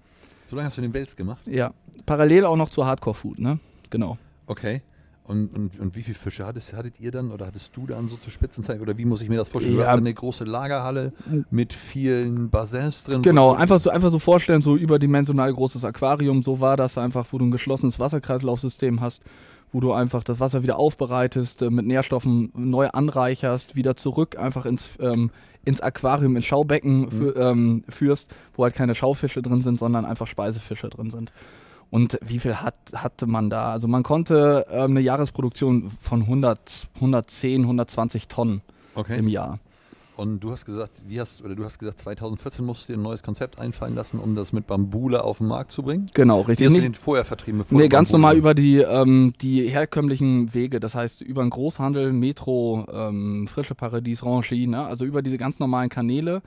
So 0.47 0.57
lange 0.57 0.67
hast 0.67 0.79
du 0.79 0.83
den 0.83 0.95
Wels 0.95 1.17
gemacht? 1.17 1.41
Ja, 1.47 1.73
parallel 2.07 2.45
auch 2.45 2.57
noch 2.57 2.71
zur 2.71 2.87
Hardcore 2.87 3.15
Food, 3.15 3.39
ne? 3.39 3.59
Genau. 3.91 4.19
Okay. 4.47 4.83
Und, 5.25 5.55
und, 5.55 5.79
und 5.79 5.95
wie 5.95 6.03
viele 6.03 6.17
Fische 6.17 6.45
hattest, 6.45 6.73
hattet 6.73 6.99
ihr 6.99 7.13
dann 7.13 7.31
oder 7.31 7.47
hattest 7.47 7.77
du 7.77 7.87
dann 7.87 8.09
so 8.09 8.17
zur 8.17 8.33
Spitzenzeit? 8.33 8.81
Oder 8.81 8.99
wie 8.99 9.05
muss 9.05 9.23
ich 9.23 9.29
mir 9.29 9.37
das 9.37 9.49
vorstellen? 9.49 9.77
Ja. 9.77 9.85
Du 9.85 9.89
hast 9.89 9.99
eine 9.99 10.15
große 10.15 10.45
Lagerhalle 10.45 11.13
mit 11.51 11.73
vielen 11.73 12.51
Bassins 12.51 13.05
drin. 13.05 13.23
Genau, 13.23 13.53
einfach 13.55 13.79
so, 13.79 13.91
einfach 13.91 14.11
so 14.11 14.19
vorstellen, 14.19 14.61
so 14.61 14.77
überdimensional 14.77 15.53
großes 15.53 15.85
Aquarium, 15.85 16.43
so 16.43 16.61
war 16.61 16.77
das 16.77 16.99
einfach, 16.99 17.27
wo 17.31 17.39
du 17.39 17.45
ein 17.45 17.51
geschlossenes 17.53 18.01
Wasserkreislaufsystem 18.01 19.01
hast 19.01 19.23
wo 19.73 19.81
du 19.81 19.93
einfach 19.93 20.25
das 20.25 20.41
Wasser 20.41 20.63
wieder 20.63 20.79
aufbereitest, 20.79 21.63
äh, 21.63 21.71
mit 21.71 21.87
Nährstoffen 21.87 22.51
neu 22.55 22.89
anreicherst, 22.89 23.77
wieder 23.77 23.97
zurück 23.97 24.37
einfach 24.39 24.67
ins, 24.67 24.91
ähm, 25.01 25.31
ins 25.65 25.81
Aquarium, 25.81 26.37
ins 26.37 26.47
Schaubecken 26.47 27.03
mhm. 27.03 27.11
für, 27.11 27.37
ähm, 27.37 27.85
führst, 27.89 28.31
wo 28.55 28.65
halt 28.65 28.75
keine 28.75 28.95
Schaufische 28.95 29.43
drin 29.43 29.63
sind, 29.63 29.79
sondern 29.79 30.05
einfach 30.05 30.27
Speisefische 30.27 30.89
drin 30.89 31.11
sind. 31.11 31.33
Und 31.91 32.19
wie 32.25 32.39
viel 32.39 32.57
hat, 32.57 32.77
hatte 32.95 33.27
man 33.27 33.51
da? 33.51 33.73
Also 33.73 33.89
man 33.89 34.03
konnte 34.03 34.67
ähm, 34.71 34.93
eine 34.93 35.01
Jahresproduktion 35.01 35.91
von 36.01 36.23
100, 36.23 36.89
110, 36.97 37.63
120 37.63 38.29
Tonnen 38.29 38.63
okay. 38.95 39.19
im 39.19 39.29
Jahr. 39.29 39.59
Und 40.21 40.41
du 40.41 40.51
hast 40.51 40.67
gesagt, 40.67 41.01
wie 41.09 41.19
hast 41.19 41.43
oder 41.43 41.55
du 41.55 41.65
hast 41.65 41.79
gesagt, 41.79 41.99
2014 42.01 42.63
musst 42.63 42.87
du 42.87 42.93
dir 42.93 42.99
ein 42.99 43.03
neues 43.03 43.23
Konzept 43.23 43.59
einfallen 43.59 43.95
lassen, 43.95 44.21
um 44.21 44.35
das 44.35 44.53
mit 44.53 44.67
Bambule 44.67 45.25
auf 45.25 45.39
den 45.39 45.47
Markt 45.47 45.73
zu 45.73 45.83
bringen. 45.83 46.05
Genau, 46.13 46.43
richtig. 46.43 46.67
Wie 46.67 46.71
hast 46.71 46.77
du 46.77 46.83
den 46.83 46.95
vorher 46.95 47.25
vertrieben? 47.25 47.61
Bevor 47.61 47.79
nee, 47.81 47.89
ganz 47.89 48.13
normal 48.13 48.37
über 48.37 48.53
die, 48.53 48.81
ähm, 48.81 49.33
die 49.41 49.67
herkömmlichen 49.67 50.53
Wege, 50.53 50.79
das 50.79 50.95
heißt 50.95 51.23
über 51.23 51.43
den 51.43 51.49
Großhandel, 51.49 52.13
Metro, 52.13 52.87
ähm, 52.93 53.49
Frische 53.49 53.75
Paradies, 53.75 54.23
Rangie, 54.23 54.67
ne? 54.67 54.85
also 54.85 55.07
über 55.07 55.23
diese 55.23 55.39
ganz 55.39 55.59
normalen 55.59 55.89
Kanäle. 55.89 56.43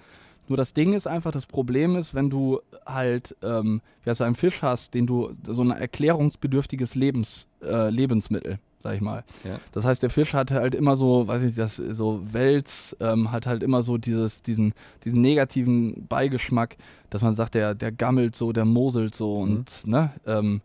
Nur 0.47 0.57
das 0.57 0.73
Ding 0.73 0.93
ist 0.93 1.07
einfach, 1.07 1.31
das 1.31 1.45
Problem 1.45 1.95
ist, 1.95 2.13
wenn 2.13 2.29
du 2.29 2.59
halt 2.85 3.35
ähm, 3.41 3.81
wie 4.03 4.09
heißt, 4.09 4.21
einen 4.21 4.35
Fisch 4.35 4.61
hast, 4.61 4.93
den 4.93 5.07
du 5.07 5.33
so 5.47 5.61
ein 5.63 5.71
erklärungsbedürftiges 5.71 6.95
Lebens, 6.95 7.47
äh, 7.61 7.89
Lebensmittel 7.89 8.59
sag 8.83 8.95
ich 8.95 9.01
mal. 9.01 9.23
Ja. 9.45 9.59
Das 9.71 9.85
heißt, 9.85 10.03
der 10.03 10.09
Fisch 10.09 10.33
hat 10.33 10.51
halt 10.51 10.75
immer 10.75 10.97
so, 10.97 11.25
weiß 11.25 11.43
ich, 11.43 11.55
das 11.55 11.77
so 11.77 12.21
Wels 12.25 12.95
ähm, 12.99 13.31
hat 13.31 13.47
halt 13.47 13.63
immer 13.63 13.81
so 13.81 13.97
dieses, 13.97 14.43
diesen, 14.43 14.73
diesen 15.05 15.21
negativen 15.21 16.05
Beigeschmack, 16.07 16.75
dass 17.09 17.21
man 17.21 17.33
sagt, 17.33 17.55
der, 17.55 17.75
der 17.75 17.93
gammelt 17.93 18.35
so, 18.35 18.51
der 18.51 18.65
moselt 18.65 19.15
so 19.15 19.37
mhm. 19.37 19.41
und 19.41 19.87
ne, 19.87 20.11
ähm, 20.27 20.61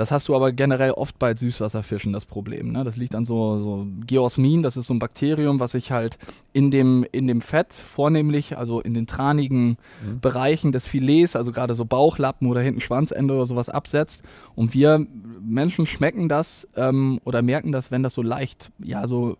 das 0.00 0.10
hast 0.10 0.28
du 0.28 0.34
aber 0.34 0.50
generell 0.50 0.92
oft 0.92 1.18
bei 1.18 1.34
Süßwasserfischen 1.34 2.14
das 2.14 2.24
Problem. 2.24 2.72
Ne? 2.72 2.84
Das 2.84 2.96
liegt 2.96 3.14
an 3.14 3.26
so, 3.26 3.58
so 3.58 3.86
Geosmin, 4.06 4.62
das 4.62 4.78
ist 4.78 4.86
so 4.86 4.94
ein 4.94 4.98
Bakterium, 4.98 5.60
was 5.60 5.72
sich 5.72 5.92
halt 5.92 6.16
in 6.54 6.70
dem, 6.70 7.04
in 7.12 7.26
dem 7.26 7.42
Fett 7.42 7.74
vornehmlich, 7.74 8.56
also 8.56 8.80
in 8.80 8.94
den 8.94 9.06
tranigen 9.06 9.76
mhm. 10.02 10.20
Bereichen 10.22 10.72
des 10.72 10.86
Filets, 10.86 11.36
also 11.36 11.52
gerade 11.52 11.74
so 11.74 11.84
Bauchlappen 11.84 12.48
oder 12.48 12.62
hinten 12.62 12.80
Schwanzende 12.80 13.34
oder 13.34 13.44
sowas 13.44 13.68
absetzt. 13.68 14.22
Und 14.54 14.72
wir 14.72 15.06
Menschen 15.42 15.84
schmecken 15.84 16.30
das 16.30 16.66
ähm, 16.76 17.20
oder 17.24 17.42
merken 17.42 17.70
das, 17.70 17.90
wenn 17.90 18.02
das 18.02 18.14
so 18.14 18.22
leicht, 18.22 18.72
ja, 18.78 19.06
so, 19.06 19.36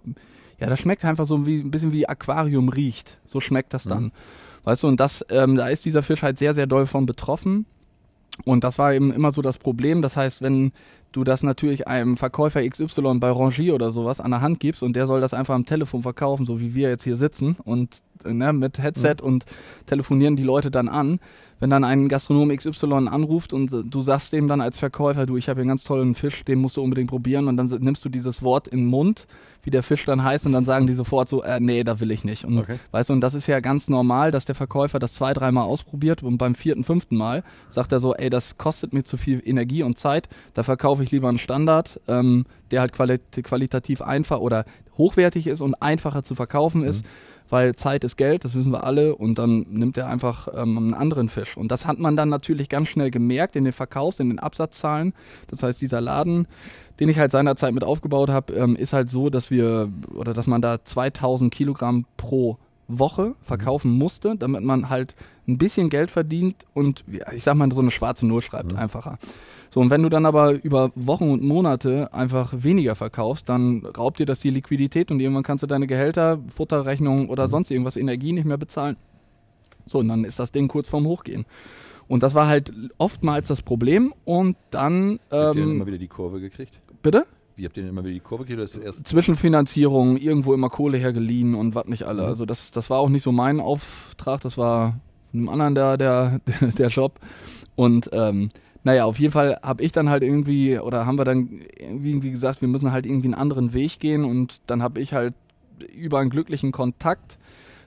ja, 0.58 0.68
das 0.68 0.78
schmeckt 0.78 1.06
einfach 1.06 1.24
so 1.24 1.46
wie 1.46 1.60
ein 1.60 1.70
bisschen 1.70 1.94
wie 1.94 2.06
Aquarium 2.06 2.68
riecht. 2.68 3.18
So 3.24 3.40
schmeckt 3.40 3.72
das 3.72 3.84
dann. 3.84 4.02
Mhm. 4.02 4.12
Weißt 4.64 4.82
du, 4.82 4.88
und 4.88 5.00
das, 5.00 5.24
ähm, 5.30 5.56
da 5.56 5.68
ist 5.68 5.86
dieser 5.86 6.02
Fisch 6.02 6.22
halt 6.22 6.38
sehr, 6.38 6.52
sehr 6.52 6.66
doll 6.66 6.84
von 6.84 7.06
betroffen. 7.06 7.64
Und 8.44 8.64
das 8.64 8.78
war 8.78 8.94
eben 8.94 9.12
immer 9.12 9.32
so 9.32 9.42
das 9.42 9.58
Problem. 9.58 10.02
Das 10.02 10.16
heißt, 10.16 10.42
wenn 10.42 10.72
du 11.12 11.24
das 11.24 11.42
natürlich 11.42 11.88
einem 11.88 12.16
Verkäufer 12.16 12.66
XY 12.66 13.18
bei 13.18 13.30
Rangier 13.30 13.74
oder 13.74 13.90
sowas 13.90 14.20
an 14.20 14.30
der 14.30 14.40
Hand 14.40 14.60
gibst 14.60 14.82
und 14.82 14.94
der 14.94 15.06
soll 15.06 15.20
das 15.20 15.34
einfach 15.34 15.54
am 15.54 15.66
Telefon 15.66 16.02
verkaufen, 16.02 16.46
so 16.46 16.60
wie 16.60 16.74
wir 16.74 16.88
jetzt 16.88 17.04
hier 17.04 17.16
sitzen 17.16 17.56
und 17.64 18.02
ne, 18.24 18.52
mit 18.52 18.78
Headset 18.78 19.16
mhm. 19.20 19.26
und 19.26 19.44
telefonieren 19.86 20.36
die 20.36 20.42
Leute 20.42 20.70
dann 20.70 20.88
an, 20.88 21.18
wenn 21.60 21.70
dann 21.70 21.84
ein 21.84 22.08
Gastronom 22.08 22.48
XY 22.48 23.08
anruft 23.08 23.52
und 23.52 23.70
du 23.70 24.02
sagst 24.02 24.32
dem 24.32 24.48
dann 24.48 24.60
als 24.60 24.78
Verkäufer, 24.78 25.26
du, 25.26 25.36
ich 25.36 25.48
habe 25.48 25.58
hier 25.58 25.62
einen 25.62 25.68
ganz 25.68 25.84
tollen 25.84 26.14
Fisch, 26.14 26.42
den 26.44 26.58
musst 26.58 26.78
du 26.78 26.82
unbedingt 26.82 27.10
probieren 27.10 27.48
und 27.48 27.56
dann 27.58 27.66
nimmst 27.66 28.04
du 28.04 28.08
dieses 28.08 28.42
Wort 28.42 28.66
in 28.66 28.80
den 28.80 28.86
Mund, 28.86 29.26
wie 29.62 29.70
der 29.70 29.82
Fisch 29.82 30.06
dann 30.06 30.24
heißt 30.24 30.46
und 30.46 30.52
dann 30.52 30.64
sagen 30.64 30.86
die 30.86 30.94
sofort 30.94 31.28
so, 31.28 31.42
äh, 31.42 31.60
nee, 31.60 31.84
da 31.84 32.00
will 32.00 32.10
ich 32.10 32.24
nicht. 32.24 32.46
Und 32.46 32.58
okay. 32.58 32.78
weißt 32.92 33.10
du, 33.10 33.12
und 33.12 33.20
das 33.20 33.34
ist 33.34 33.46
ja 33.46 33.60
ganz 33.60 33.90
normal, 33.90 34.30
dass 34.30 34.46
der 34.46 34.54
Verkäufer 34.54 34.98
das 34.98 35.14
zwei, 35.14 35.34
dreimal 35.34 35.64
ausprobiert 35.64 36.22
und 36.22 36.38
beim 36.38 36.54
vierten, 36.54 36.82
fünften 36.82 37.16
Mal 37.16 37.44
sagt 37.68 37.92
er 37.92 38.00
so, 38.00 38.14
ey, 38.14 38.30
das 38.30 38.56
kostet 38.56 38.94
mir 38.94 39.04
zu 39.04 39.18
viel 39.18 39.42
Energie 39.44 39.82
und 39.82 39.98
Zeit, 39.98 40.28
da 40.54 40.62
verkaufe 40.62 41.04
ich 41.04 41.10
lieber 41.10 41.28
einen 41.28 41.38
Standard, 41.38 42.00
ähm, 42.08 42.46
der 42.70 42.80
halt 42.80 42.92
qualit 42.92 43.20
qualitativ 43.42 44.00
einfach 44.00 44.40
oder 44.40 44.64
hochwertig 44.96 45.46
ist 45.46 45.60
und 45.60 45.74
einfacher 45.74 46.22
zu 46.22 46.34
verkaufen 46.34 46.84
ist. 46.84 47.04
Mhm 47.04 47.29
weil 47.50 47.74
Zeit 47.74 48.04
ist 48.04 48.16
Geld, 48.16 48.44
das 48.44 48.54
wissen 48.54 48.72
wir 48.72 48.84
alle, 48.84 49.14
und 49.14 49.38
dann 49.38 49.66
nimmt 49.68 49.98
er 49.98 50.08
einfach 50.08 50.48
ähm, 50.54 50.78
einen 50.78 50.94
anderen 50.94 51.28
Fisch. 51.28 51.56
Und 51.56 51.70
das 51.70 51.86
hat 51.86 51.98
man 51.98 52.16
dann 52.16 52.28
natürlich 52.28 52.68
ganz 52.68 52.88
schnell 52.88 53.10
gemerkt 53.10 53.56
in 53.56 53.64
den 53.64 53.72
Verkaufs-, 53.72 54.20
in 54.20 54.28
den 54.28 54.38
Absatzzahlen. 54.38 55.12
Das 55.48 55.62
heißt, 55.62 55.80
dieser 55.80 56.00
Laden, 56.00 56.46
den 57.00 57.08
ich 57.08 57.18
halt 57.18 57.32
seinerzeit 57.32 57.74
mit 57.74 57.84
aufgebaut 57.84 58.30
habe, 58.30 58.52
ähm, 58.54 58.76
ist 58.76 58.92
halt 58.92 59.10
so, 59.10 59.30
dass 59.30 59.50
wir 59.50 59.90
oder 60.14 60.32
dass 60.32 60.46
man 60.46 60.62
da 60.62 60.82
2000 60.82 61.52
Kilogramm 61.52 62.06
pro 62.16 62.58
Woche 62.86 63.34
verkaufen 63.42 63.92
musste, 63.92 64.36
damit 64.36 64.62
man 64.62 64.88
halt 64.88 65.14
ein 65.46 65.58
bisschen 65.58 65.90
Geld 65.90 66.10
verdient 66.10 66.66
und 66.74 67.04
ich 67.32 67.42
sag 67.42 67.54
mal 67.54 67.70
so 67.72 67.80
eine 67.80 67.90
schwarze 67.90 68.26
Null 68.26 68.42
schreibt, 68.42 68.72
mhm. 68.72 68.78
einfacher. 68.78 69.18
So, 69.72 69.80
und 69.80 69.90
wenn 69.90 70.02
du 70.02 70.08
dann 70.08 70.26
aber 70.26 70.62
über 70.64 70.90
Wochen 70.96 71.30
und 71.30 71.42
Monate 71.42 72.12
einfach 72.12 72.52
weniger 72.56 72.96
verkaufst, 72.96 73.48
dann 73.48 73.86
raubt 73.86 74.18
dir 74.18 74.26
das 74.26 74.40
die 74.40 74.50
Liquidität 74.50 75.12
und 75.12 75.20
irgendwann 75.20 75.44
kannst 75.44 75.62
du 75.62 75.68
deine 75.68 75.86
Gehälter, 75.86 76.40
Futterrechnungen 76.52 77.28
oder 77.28 77.46
mhm. 77.46 77.50
sonst 77.50 77.70
irgendwas 77.70 77.96
Energie 77.96 78.32
nicht 78.32 78.46
mehr 78.46 78.58
bezahlen. 78.58 78.96
So, 79.86 80.00
und 80.00 80.08
dann 80.08 80.24
ist 80.24 80.40
das 80.40 80.50
Ding 80.50 80.66
kurz 80.66 80.88
vorm 80.88 81.06
Hochgehen. 81.06 81.46
Und 82.08 82.24
das 82.24 82.34
war 82.34 82.48
halt 82.48 82.72
oftmals 82.98 83.46
das 83.46 83.62
Problem. 83.62 84.12
Und 84.24 84.56
dann. 84.70 85.20
Ähm, 85.30 85.38
Habt 85.38 85.56
ihr 85.56 85.62
ähm, 85.62 85.70
immer 85.76 85.86
wieder 85.86 85.98
die 85.98 86.08
Kurve 86.08 86.40
gekriegt? 86.40 86.74
Bitte? 87.02 87.24
Wie 87.54 87.64
habt 87.64 87.76
ihr 87.76 87.84
denn 87.84 87.90
immer 87.90 88.02
wieder 88.02 88.14
die 88.14 88.20
Kurve 88.20 88.44
gekriegt? 88.44 88.68
Zwischenfinanzierung, 88.68 90.16
irgendwo 90.16 90.52
immer 90.52 90.70
Kohle 90.70 90.98
hergeliehen 90.98 91.54
und 91.54 91.76
was 91.76 91.86
nicht 91.86 92.02
alle. 92.02 92.22
Mhm. 92.22 92.28
Also 92.28 92.46
das, 92.46 92.72
das 92.72 92.90
war 92.90 92.98
auch 92.98 93.08
nicht 93.08 93.22
so 93.22 93.30
mein 93.30 93.60
Auftrag, 93.60 94.40
das 94.40 94.58
war 94.58 94.98
einem 95.32 95.48
anderen 95.48 95.76
der, 95.76 95.96
der, 95.96 96.40
der 96.78 96.88
Job. 96.88 97.20
Und 97.76 98.10
ähm, 98.12 98.48
naja, 98.82 99.04
auf 99.04 99.18
jeden 99.18 99.32
Fall 99.32 99.58
habe 99.62 99.82
ich 99.82 99.92
dann 99.92 100.08
halt 100.08 100.22
irgendwie, 100.22 100.78
oder 100.78 101.06
haben 101.06 101.18
wir 101.18 101.24
dann 101.24 101.60
irgendwie 101.78 102.30
gesagt, 102.30 102.60
wir 102.60 102.68
müssen 102.68 102.92
halt 102.92 103.06
irgendwie 103.06 103.26
einen 103.26 103.34
anderen 103.34 103.74
Weg 103.74 104.00
gehen 104.00 104.24
und 104.24 104.62
dann 104.66 104.82
habe 104.82 105.00
ich 105.00 105.12
halt 105.12 105.34
über 105.94 106.18
einen 106.18 106.30
glücklichen 106.30 106.72
Kontakt 106.72 107.38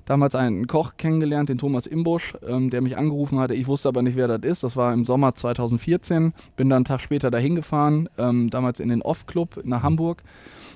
damals 0.05 0.35
einen 0.35 0.67
Koch 0.67 0.93
kennengelernt, 0.97 1.49
den 1.49 1.57
Thomas 1.57 1.87
Imbusch, 1.87 2.35
ähm, 2.45 2.69
der 2.69 2.81
mich 2.81 2.97
angerufen 2.97 3.39
hatte. 3.39 3.53
Ich 3.53 3.67
wusste 3.67 3.87
aber 3.87 4.01
nicht, 4.01 4.17
wer 4.17 4.27
das 4.27 4.41
ist. 4.41 4.63
Das 4.63 4.75
war 4.75 4.93
im 4.93 5.05
Sommer 5.05 5.33
2014. 5.33 6.33
Bin 6.57 6.69
dann 6.69 6.77
einen 6.77 6.85
Tag 6.85 6.99
später 7.01 7.31
dahin 7.31 7.55
gefahren, 7.55 8.09
ähm, 8.17 8.49
damals 8.49 8.79
in 8.79 8.89
den 8.89 9.01
Off-Club 9.01 9.61
nach 9.63 9.83
Hamburg 9.83 10.23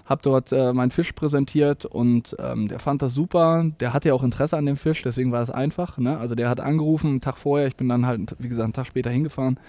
habe 0.07 0.21
dort 0.23 0.53
äh, 0.53 0.73
meinen 0.73 0.89
Fisch 0.89 1.11
präsentiert 1.11 1.85
und 1.85 2.35
ähm, 2.39 2.69
der 2.69 2.79
fand 2.79 3.01
das 3.01 3.13
super. 3.13 3.65
Der 3.79 3.93
hatte 3.93 4.07
ja 4.09 4.13
auch 4.13 4.23
Interesse 4.23 4.57
an 4.57 4.65
dem 4.65 4.77
Fisch, 4.77 5.03
deswegen 5.03 5.31
war 5.31 5.41
es 5.41 5.51
einfach. 5.51 5.97
Ne? 5.97 6.17
Also 6.17 6.33
der 6.33 6.49
hat 6.49 6.61
angerufen, 6.61 7.09
einen 7.09 7.21
Tag 7.21 7.37
vorher, 7.37 7.67
ich 7.67 7.75
bin 7.75 7.89
dann 7.89 8.05
halt, 8.05 8.35
wie 8.39 8.47
gesagt, 8.47 8.63
einen 8.63 8.73
Tag 8.73 8.87
später 8.87 9.09
hingefahren, 9.09 9.59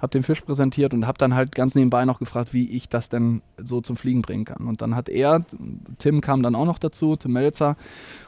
habe 0.00 0.10
den 0.10 0.22
Fisch 0.22 0.40
präsentiert 0.40 0.94
und 0.94 1.06
habe 1.06 1.18
dann 1.18 1.34
halt 1.34 1.54
ganz 1.54 1.74
nebenbei 1.74 2.04
noch 2.04 2.18
gefragt, 2.18 2.52
wie 2.52 2.68
ich 2.70 2.88
das 2.88 3.08
denn 3.08 3.42
so 3.58 3.80
zum 3.80 3.96
Fliegen 3.96 4.22
bringen 4.22 4.44
kann. 4.44 4.66
Und 4.66 4.82
dann 4.82 4.96
hat 4.96 5.08
er, 5.08 5.44
Tim 5.98 6.20
kam 6.20 6.42
dann 6.42 6.54
auch 6.54 6.64
noch 6.64 6.78
dazu, 6.78 7.16
Tim 7.16 7.32
Melzer, 7.32 7.76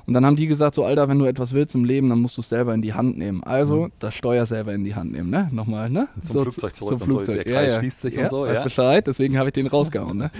und 0.06 0.14
dann 0.14 0.26
haben 0.26 0.36
die 0.36 0.46
gesagt, 0.46 0.74
so 0.74 0.84
Alter, 0.84 1.08
wenn 1.08 1.18
du 1.18 1.26
etwas 1.26 1.52
willst 1.52 1.74
im 1.74 1.84
Leben, 1.84 2.08
dann 2.08 2.20
musst 2.20 2.36
du 2.36 2.40
es 2.40 2.48
selber 2.48 2.74
in 2.74 2.82
die 2.82 2.92
Hand 2.92 3.16
nehmen. 3.16 3.42
Also 3.44 3.84
mhm. 3.84 3.92
das 4.00 4.14
Steuer 4.14 4.46
selber 4.46 4.74
in 4.74 4.84
die 4.84 4.94
Hand 4.94 5.12
nehmen, 5.12 5.30
ne? 5.30 5.48
Nochmal, 5.52 5.88
ne? 5.90 6.08
Zum 6.20 6.34
so, 6.34 6.42
Flugzeug 6.42 6.74
zurück 6.74 6.98
zum 6.98 7.08
Flugzeug. 7.08 7.38
So. 7.38 7.44
Der 7.44 7.52
Kreis 7.52 7.72
ja, 7.72 7.78
schließt 7.78 8.00
sich 8.00 8.14
ja, 8.14 8.24
und 8.24 8.30
so, 8.30 8.46
ja. 8.46 8.62
Bescheid, 8.62 9.06
deswegen 9.06 9.38
habe 9.38 9.48
ich 9.48 9.52
den 9.52 9.66
rausgehauen, 9.66 10.18
ne? 10.18 10.30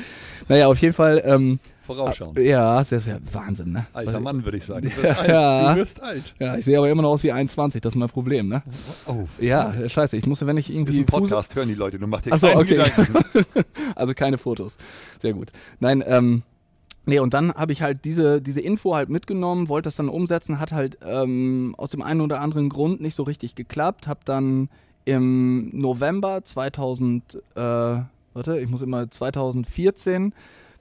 Naja, 0.49 0.67
auf 0.67 0.79
jeden 0.79 0.95
Fall. 0.95 1.23
Ähm, 1.25 1.59
Vorausschauen. 1.83 2.37
Ja, 2.41 2.83
sehr, 2.85 3.01
sehr 3.01 3.19
Wahnsinn, 3.33 3.73
ne? 3.73 3.87
Alter 3.93 4.21
Mann, 4.21 4.45
würde 4.45 4.59
ich 4.59 4.65
sagen. 4.65 4.89
Du 4.89 5.03
wirst, 5.03 5.23
ja, 5.29 5.67
alt. 5.67 5.77
du 5.77 5.81
wirst 5.81 6.03
alt. 6.03 6.35
Ja, 6.39 6.57
ich 6.57 6.65
sehe 6.65 6.79
aber 6.79 6.89
immer 6.89 7.03
noch 7.03 7.11
aus 7.11 7.25
wie 7.25 7.33
21, 7.33 7.81
das 7.81 7.93
ist 7.93 7.97
mein 7.97 8.09
Problem, 8.09 8.49
ne? 8.49 8.63
Oh. 9.07 9.25
Ja, 9.41 9.75
scheiße, 9.89 10.17
ich 10.17 10.27
muss, 10.27 10.45
wenn 10.47 10.57
ich 10.57 10.73
irgendwie. 10.73 10.93
Ist 10.93 10.99
ein 10.99 11.07
Podcast, 11.07 11.55
hören 11.57 11.69
die 11.69 11.75
Leute, 11.75 11.99
du 11.99 12.07
machst 12.07 12.27
dir 12.27 12.33
Achso, 12.33 12.49
okay. 12.55 12.81
also 13.97 14.15
keine 14.15 14.39
Fotos. 14.39 14.77
Sehr 15.21 15.33
gut. 15.33 15.51
Nein, 15.81 16.05
ähm, 16.07 16.43
Nee, 17.05 17.19
und 17.19 17.35
dann 17.35 17.53
habe 17.55 17.73
ich 17.73 17.83
halt 17.83 18.05
diese, 18.05 18.41
diese 18.41 18.61
Info 18.61 18.95
halt 18.95 19.09
mitgenommen, 19.09 19.69
wollte 19.69 19.89
das 19.89 19.97
dann 19.97 20.09
umsetzen, 20.09 20.61
hat 20.61 20.71
halt 20.71 20.99
ähm, 21.05 21.75
aus 21.77 21.91
dem 21.91 22.01
einen 22.01 22.21
oder 22.21 22.41
anderen 22.41 22.69
Grund 22.69 23.01
nicht 23.01 23.17
so 23.17 23.25
richtig 23.25 23.57
geklappt, 23.57 24.07
habe 24.07 24.21
dann 24.25 24.69
im 25.05 25.71
November 25.73 26.45
2000, 26.45 27.35
äh, 27.35 27.59
warte, 27.59 28.61
ich 28.61 28.71
muss 28.71 28.83
immer 28.83 29.11
2014 29.11 30.33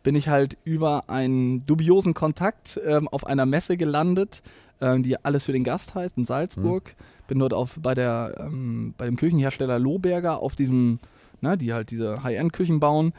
bin 0.03 0.15
ich 0.15 0.29
halt 0.29 0.57
über 0.63 1.09
einen 1.09 1.65
dubiosen 1.65 2.13
Kontakt 2.13 2.79
ähm, 2.85 3.07
auf 3.07 3.25
einer 3.25 3.45
Messe 3.45 3.77
gelandet, 3.77 4.41
ähm, 4.79 5.03
die 5.03 5.23
alles 5.23 5.43
für 5.43 5.53
den 5.53 5.63
Gast 5.63 5.95
heißt 5.95 6.17
in 6.17 6.25
Salzburg. 6.25 6.95
Mhm. 6.97 7.27
Bin 7.27 7.39
dort 7.39 7.53
auf 7.53 7.79
bei 7.81 7.93
der 7.95 8.35
ähm, 8.39 8.93
bei 8.97 9.05
dem 9.05 9.15
Küchenhersteller 9.15 9.79
Lohberger 9.79 10.39
auf 10.39 10.55
diesem, 10.55 10.99
ne, 11.39 11.57
die 11.57 11.73
halt 11.73 11.91
diese 11.91 12.23
High-End-Küchen 12.23 12.79
bauen 12.79 13.13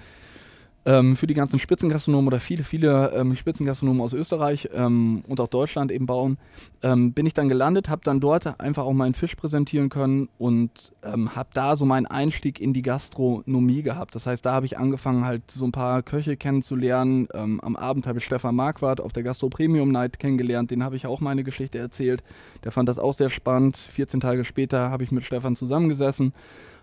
ähm, 0.85 1.17
für 1.17 1.27
die 1.27 1.35
ganzen 1.35 1.59
Spitzengastronomen 1.59 2.27
oder 2.27 2.41
viele, 2.41 2.65
viele 2.65 3.13
ähm, 3.15 3.37
Spitzengastronomen 3.37 4.03
aus 4.03 4.15
Österreich 4.15 4.69
ähm, 4.75 5.23
und 5.29 5.39
auch 5.39 5.47
Deutschland 5.47 5.93
eben 5.93 6.07
bauen, 6.07 6.39
ähm, 6.83 7.13
bin 7.13 7.25
ich 7.27 7.35
dann 7.35 7.49
gelandet, 7.49 7.89
habe 7.89 8.03
dann 8.05 8.19
dort 8.19 8.61
einfach 8.61 8.85
auch 8.85 8.93
meinen 8.93 9.15
Fisch 9.15 9.37
präsentieren 9.37 9.89
können 9.91 10.29
und 10.39 10.93
ähm, 11.05 11.37
habe 11.37 11.51
da 11.53 11.77
so 11.77 11.85
meinen 11.85 12.07
Einstieg 12.07 12.61
in 12.61 12.73
die 12.73 12.83
Gastronomie 12.83 13.83
gehabt. 13.83 14.15
Das 14.15 14.27
heißt, 14.27 14.45
da 14.45 14.53
habe 14.53 14.67
ich 14.67 14.79
angefangen 14.79 15.25
halt 15.25 15.51
so 15.51 15.65
ein 15.65 15.73
paar 15.73 16.03
Köche 16.03 16.37
kennenzulernen. 16.37 17.29
Ähm, 17.33 17.61
am 17.61 17.77
Abend 17.77 18.07
habe 18.07 18.19
ich 18.19 18.25
Stefan 18.25 18.57
Marquardt 18.57 19.01
auf 19.01 19.13
der 19.13 19.23
Gastro 19.23 19.49
Premium 19.49 19.93
Night 19.93 20.19
kennengelernt, 20.19 20.71
den 20.71 20.83
habe 20.83 20.97
ich 20.97 21.07
auch 21.07 21.21
meine 21.21 21.45
Geschichte 21.45 21.79
erzählt. 21.79 22.25
Der 22.65 22.73
fand 22.73 22.89
das 22.89 22.99
auch 22.99 23.15
sehr 23.15 23.29
spannend. 23.29 23.77
14 23.77 24.21
Tage 24.21 24.45
später 24.45 24.91
habe 24.91 25.05
ich 25.05 25.13
mit 25.13 25.23
Stefan 25.23 25.55
zusammengesessen, 25.55 26.33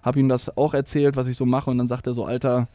habe 0.01 0.19
ihm 0.19 0.29
das 0.29 0.55
auch 0.57 0.73
erzählt, 0.73 1.17
was 1.17 1.27
ich 1.27 1.35
so 1.35 1.45
mache 1.45 1.69
und 1.69 1.77
dann 1.77 1.87
sagt 1.87 2.07
er 2.07 2.13
so, 2.13 2.23
Alter, 2.25 2.69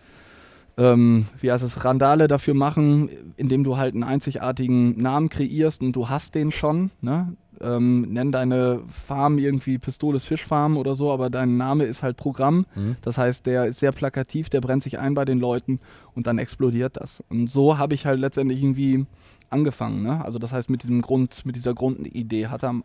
ähm, 0.76 1.26
wie 1.40 1.52
heißt 1.52 1.64
es, 1.64 1.85
Randale 1.85 2.28
dafür 2.28 2.54
machen, 2.54 3.09
indem 3.37 3.64
du 3.64 3.76
halt 3.76 3.95
einen 3.95 4.02
einzigartigen 4.02 5.00
Namen 5.00 5.28
kreierst 5.28 5.83
und 5.83 5.93
du 5.95 6.09
hast 6.09 6.35
den 6.35 6.50
schon. 6.50 6.90
Ne? 7.00 7.37
Ähm, 7.61 8.02
nenn 8.02 8.33
deine 8.33 8.83
Farm 8.88 9.38
irgendwie 9.38 9.78
Pistoles 9.78 10.25
Fischfarm 10.25 10.76
oder 10.76 10.95
so, 10.95 11.12
aber 11.12 11.31
dein 11.31 11.57
Name 11.57 11.85
ist 11.85 12.02
halt 12.02 12.16
Programm. 12.16 12.66
Mhm. 12.75 12.97
Das 13.02 13.19
heißt, 13.19 13.47
der 13.47 13.66
ist 13.66 13.78
sehr 13.78 13.93
plakativ, 13.93 14.49
der 14.49 14.61
brennt 14.61 14.83
sich 14.83 14.99
ein 14.99 15.14
bei 15.14 15.25
den 15.25 15.38
Leuten 15.38 15.78
und 16.14 16.26
dann 16.26 16.38
explodiert 16.38 16.97
das. 16.97 17.23
Und 17.31 17.49
so 17.49 17.78
habe 17.78 17.95
ich 17.95 18.07
halt 18.07 18.19
letztendlich 18.19 18.61
irgendwie 18.61 19.07
angefangen. 19.50 20.02
Ne? 20.02 20.25
Also 20.25 20.40
das 20.40 20.52
heißt, 20.52 20.69
mit 20.69 20.83
diesem 20.83 21.00
Grund, 21.00 21.47
mit 21.47 21.54
dieser 21.54 21.75
Grundidee 21.75 22.49
hatte 22.49 22.69
am 22.69 22.85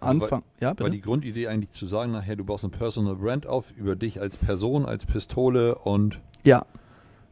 Anfang. 0.00 0.42
War, 0.42 0.60
ja, 0.60 0.70
bitte? 0.70 0.82
war 0.84 0.90
die 0.90 1.00
Grundidee 1.00 1.46
eigentlich 1.46 1.70
zu 1.70 1.86
sagen, 1.86 2.12
nachher 2.12 2.36
du 2.36 2.44
baust 2.44 2.64
ein 2.64 2.70
Personal 2.70 3.16
Brand 3.16 3.46
auf 3.46 3.72
über 3.72 3.94
dich 3.94 4.20
als 4.20 4.36
Person, 4.36 4.84
als 4.84 5.06
Pistole 5.06 5.76
und 5.76 6.20
ja, 6.44 6.64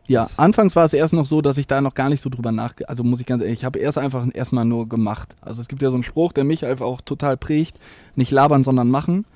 ja, 0.09 0.29
anfangs 0.37 0.77
war 0.77 0.85
es 0.85 0.93
erst 0.93 1.13
noch 1.13 1.27
so, 1.27 1.41
dass 1.43 1.59
ich 1.59 1.67
da 1.67 1.81
noch 1.81 1.95
gar 1.95 2.09
nicht 2.09 2.21
so 2.21 2.31
drüber 2.31 2.53
nach, 2.53 2.75
also 2.87 3.05
muss 3.05 3.21
ich 3.21 3.27
ganz 3.27 3.43
ehrlich, 3.43 3.61
ich 3.61 3.65
habe 3.65 3.79
erst 3.79 3.99
einfach 3.99 4.27
erstmal 4.33 4.65
nur 4.65 4.89
gemacht. 4.89 5.37
Also 5.41 5.61
es 5.61 5.69
gibt 5.69 5.83
ja 5.83 5.91
so 5.91 5.95
einen 5.95 6.03
Spruch, 6.03 6.33
der 6.33 6.45
mich 6.45 6.65
einfach 6.65 6.87
auch 6.87 7.01
total 7.01 7.37
prägt, 7.37 7.79
nicht 8.15 8.31
labern, 8.31 8.65
sondern 8.65 8.89
machen. 8.89 9.27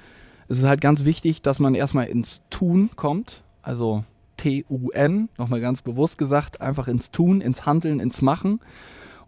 Es 0.48 0.58
ist 0.58 0.64
halt 0.64 0.80
ganz 0.80 1.04
wichtig, 1.04 1.42
dass 1.42 1.58
man 1.58 1.74
erstmal 1.74 2.06
ins 2.06 2.42
Tun 2.50 2.90
kommt, 2.96 3.42
also 3.62 4.04
T-U-N, 4.36 5.28
nochmal 5.38 5.60
ganz 5.60 5.82
bewusst 5.82 6.18
gesagt, 6.18 6.60
einfach 6.60 6.88
ins 6.88 7.10
Tun, 7.10 7.40
ins 7.40 7.66
Handeln, 7.66 8.00
ins 8.00 8.22
Machen. 8.22 8.60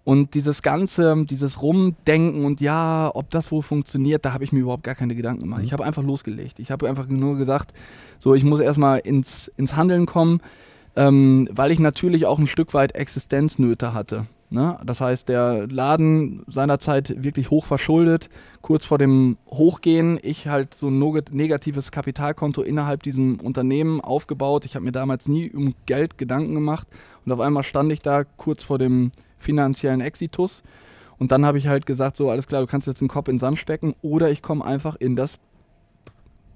Und 0.04 0.34
dieses 0.34 0.62
ganze, 0.62 1.24
dieses 1.26 1.62
Rumdenken 1.62 2.44
und 2.44 2.60
ja, 2.60 3.08
ob 3.14 3.30
das 3.30 3.52
wohl 3.52 3.62
funktioniert, 3.62 4.24
da 4.24 4.32
habe 4.32 4.42
ich 4.42 4.50
mir 4.50 4.60
überhaupt 4.60 4.82
gar 4.82 4.96
keine 4.96 5.14
Gedanken 5.14 5.42
gemacht. 5.42 5.60
Mhm. 5.60 5.66
Ich 5.66 5.72
habe 5.72 5.84
einfach 5.84 6.02
losgelegt. 6.02 6.58
Ich 6.58 6.72
habe 6.72 6.88
einfach 6.88 7.06
nur 7.06 7.36
gesagt, 7.36 7.72
so, 8.18 8.34
ich 8.34 8.42
muss 8.42 8.58
erstmal 8.58 8.98
ins, 8.98 9.46
ins 9.56 9.76
Handeln 9.76 10.06
kommen 10.06 10.40
ähm, 10.96 11.48
weil 11.52 11.70
ich 11.70 11.78
natürlich 11.78 12.26
auch 12.26 12.38
ein 12.38 12.46
Stück 12.46 12.74
weit 12.74 12.94
Existenznöte 12.94 13.94
hatte. 13.94 14.26
Ne? 14.52 14.78
Das 14.84 15.00
heißt, 15.00 15.30
der 15.30 15.66
Laden 15.68 16.44
seinerzeit 16.46 17.24
wirklich 17.24 17.50
hoch 17.50 17.64
verschuldet, 17.64 18.28
kurz 18.60 18.84
vor 18.84 18.98
dem 18.98 19.38
Hochgehen, 19.50 20.20
ich 20.22 20.46
halt 20.46 20.74
so 20.74 20.88
ein 20.88 21.22
negatives 21.30 21.90
Kapitalkonto 21.90 22.60
innerhalb 22.60 23.02
diesem 23.02 23.40
Unternehmen 23.40 24.02
aufgebaut. 24.02 24.66
Ich 24.66 24.74
habe 24.74 24.84
mir 24.84 24.92
damals 24.92 25.26
nie 25.26 25.50
um 25.50 25.74
Geld 25.86 26.18
Gedanken 26.18 26.54
gemacht 26.54 26.86
und 27.24 27.32
auf 27.32 27.40
einmal 27.40 27.62
stand 27.62 27.90
ich 27.92 28.02
da 28.02 28.24
kurz 28.24 28.62
vor 28.62 28.78
dem 28.78 29.10
finanziellen 29.38 30.02
Exitus. 30.02 30.62
Und 31.18 31.32
dann 31.32 31.46
habe 31.46 31.56
ich 31.56 31.68
halt 31.68 31.86
gesagt, 31.86 32.18
so 32.18 32.30
alles 32.30 32.46
klar, 32.46 32.60
du 32.60 32.66
kannst 32.66 32.86
jetzt 32.86 33.00
den 33.00 33.08
Kopf 33.08 33.28
in 33.28 33.36
den 33.36 33.40
Sand 33.40 33.56
stecken 33.56 33.94
oder 34.02 34.30
ich 34.30 34.42
komme 34.42 34.64
einfach 34.64 34.96
in 34.96 35.16
das 35.16 35.38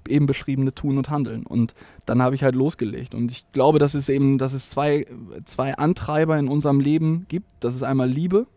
eben 0.07 0.25
beschriebene 0.25 0.73
Tun 0.73 0.97
und 0.97 1.09
Handeln. 1.09 1.45
Und 1.45 1.73
dann 2.05 2.21
habe 2.21 2.35
ich 2.35 2.43
halt 2.43 2.55
losgelegt. 2.55 3.15
Und 3.15 3.31
ich 3.31 3.49
glaube, 3.51 3.79
dass 3.79 3.93
es 3.93 4.09
eben, 4.09 4.37
dass 4.37 4.53
es 4.53 4.69
zwei, 4.69 5.05
zwei 5.45 5.77
Antreiber 5.77 6.37
in 6.37 6.47
unserem 6.47 6.79
Leben 6.79 7.25
gibt. 7.27 7.47
Das 7.59 7.75
ist 7.75 7.83
einmal 7.83 8.09
Liebe 8.09 8.47